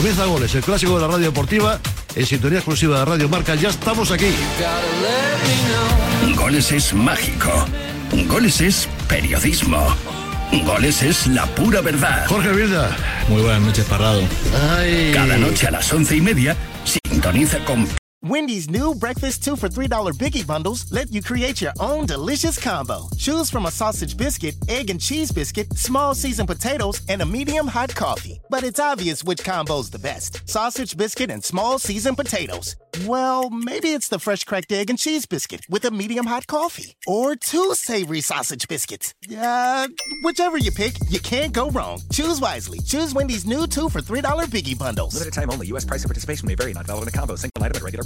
Comienza 0.00 0.24
Goles, 0.24 0.54
el 0.54 0.62
clásico 0.62 0.94
de 0.94 1.02
la 1.02 1.08
radio 1.08 1.26
deportiva, 1.26 1.78
en 2.14 2.24
sintonía 2.24 2.60
exclusiva 2.60 3.00
de 3.00 3.04
Radio 3.04 3.28
Marca. 3.28 3.54
Ya 3.54 3.68
estamos 3.68 4.10
aquí. 4.10 4.28
Goles 6.36 6.72
es 6.72 6.94
mágico. 6.94 7.66
Goles 8.26 8.62
es 8.62 8.88
periodismo. 9.06 9.94
Goles 10.64 11.02
es 11.02 11.26
la 11.26 11.44
pura 11.44 11.82
verdad. 11.82 12.24
Jorge 12.28 12.48
Vilda. 12.50 12.96
Muy 13.28 13.42
buenas 13.42 13.60
noches, 13.60 13.84
Parrado. 13.84 14.22
Ay. 14.78 15.10
Cada 15.12 15.36
noche 15.36 15.66
a 15.66 15.70
las 15.70 15.92
once 15.92 16.16
y 16.16 16.22
media, 16.22 16.56
sintoniza 16.84 17.62
con 17.66 17.86
Wendy's 18.22 18.68
new 18.68 18.94
breakfast 18.94 19.42
2 19.44 19.56
for 19.56 19.70
$3 19.70 19.88
biggie 20.18 20.46
bundles 20.46 20.84
let 20.92 21.10
you 21.10 21.22
create 21.22 21.62
your 21.62 21.72
own 21.80 22.04
delicious 22.04 22.62
combo. 22.62 23.08
Choose 23.16 23.48
from 23.48 23.64
a 23.64 23.70
sausage 23.70 24.14
biscuit, 24.14 24.56
egg 24.68 24.90
and 24.90 25.00
cheese 25.00 25.32
biscuit, 25.32 25.72
small 25.74 26.14
seasoned 26.14 26.46
potatoes, 26.46 27.00
and 27.08 27.22
a 27.22 27.26
medium 27.26 27.66
hot 27.66 27.94
coffee. 27.94 28.38
But 28.50 28.62
it's 28.62 28.78
obvious 28.78 29.24
which 29.24 29.42
combo's 29.42 29.88
the 29.88 29.98
best 29.98 30.46
sausage 30.46 30.98
biscuit 30.98 31.30
and 31.30 31.42
small 31.42 31.78
seasoned 31.78 32.18
potatoes. 32.18 32.76
Well, 33.06 33.48
maybe 33.48 33.88
it's 33.92 34.08
the 34.08 34.18
fresh 34.18 34.44
cracked 34.44 34.72
egg 34.72 34.90
and 34.90 34.98
cheese 34.98 35.24
biscuit 35.24 35.62
with 35.70 35.86
a 35.86 35.90
medium 35.90 36.26
hot 36.26 36.46
coffee. 36.46 36.96
Or 37.06 37.36
two 37.36 37.74
savory 37.74 38.20
sausage 38.20 38.68
biscuits. 38.68 39.14
Uh, 39.34 39.88
whichever 40.24 40.58
you 40.58 40.72
pick, 40.72 40.92
you 41.08 41.20
can't 41.20 41.54
go 41.54 41.70
wrong. 41.70 42.02
Choose 42.12 42.38
wisely. 42.38 42.80
Choose 42.80 43.14
Wendy's 43.14 43.46
new 43.46 43.66
2 43.66 43.88
for 43.88 44.02
$3 44.02 44.22
biggie 44.46 44.78
bundles. 44.78 45.14
Limited 45.14 45.32
time 45.32 45.50
only. 45.50 45.68
U.S. 45.68 45.86
price 45.86 46.02
and 46.02 46.10
participation 46.10 46.46
may 46.46 46.54
vary. 46.54 46.74
Not 46.74 46.86
valid 46.86 47.04
in 47.04 47.08
a 47.08 47.12
combo. 47.12 47.36
Single 47.36 47.62
item 47.62 47.76
at 47.76 47.82
regular 47.82 48.04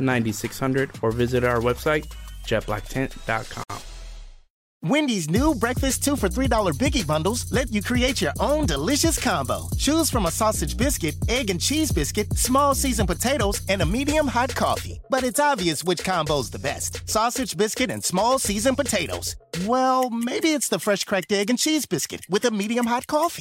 9600, 0.00 0.90
or 1.02 1.12
visit 1.12 1.44
our 1.44 1.60
website, 1.60 2.06
jetblacktent.com. 2.46 3.80
Wendy's 4.82 5.28
new 5.28 5.54
breakfast 5.54 6.02
2 6.04 6.16
for 6.16 6.30
$3 6.30 6.48
biggie 6.78 7.06
bundles 7.06 7.52
let 7.52 7.70
you 7.70 7.82
create 7.82 8.22
your 8.22 8.32
own 8.40 8.64
delicious 8.64 9.22
combo. 9.22 9.68
Choose 9.76 10.08
from 10.08 10.24
a 10.24 10.30
sausage 10.30 10.74
biscuit, 10.74 11.16
egg 11.28 11.50
and 11.50 11.60
cheese 11.60 11.92
biscuit, 11.92 12.32
small 12.34 12.74
seasoned 12.74 13.06
potatoes, 13.06 13.60
and 13.68 13.82
a 13.82 13.86
medium 13.86 14.26
hot 14.26 14.54
coffee. 14.54 14.98
But 15.10 15.22
it's 15.22 15.38
obvious 15.38 15.84
which 15.84 16.02
combo's 16.02 16.48
the 16.48 16.58
best 16.58 17.06
sausage 17.06 17.58
biscuit 17.58 17.90
and 17.90 18.02
small 18.02 18.38
seasoned 18.38 18.78
potatoes. 18.78 19.36
Well, 19.66 20.08
maybe 20.08 20.54
it's 20.54 20.68
the 20.68 20.78
fresh 20.78 21.04
cracked 21.04 21.32
egg 21.32 21.50
and 21.50 21.58
cheese 21.58 21.84
biscuit 21.84 22.22
with 22.30 22.46
a 22.46 22.50
medium 22.50 22.86
hot 22.86 23.06
coffee. 23.06 23.38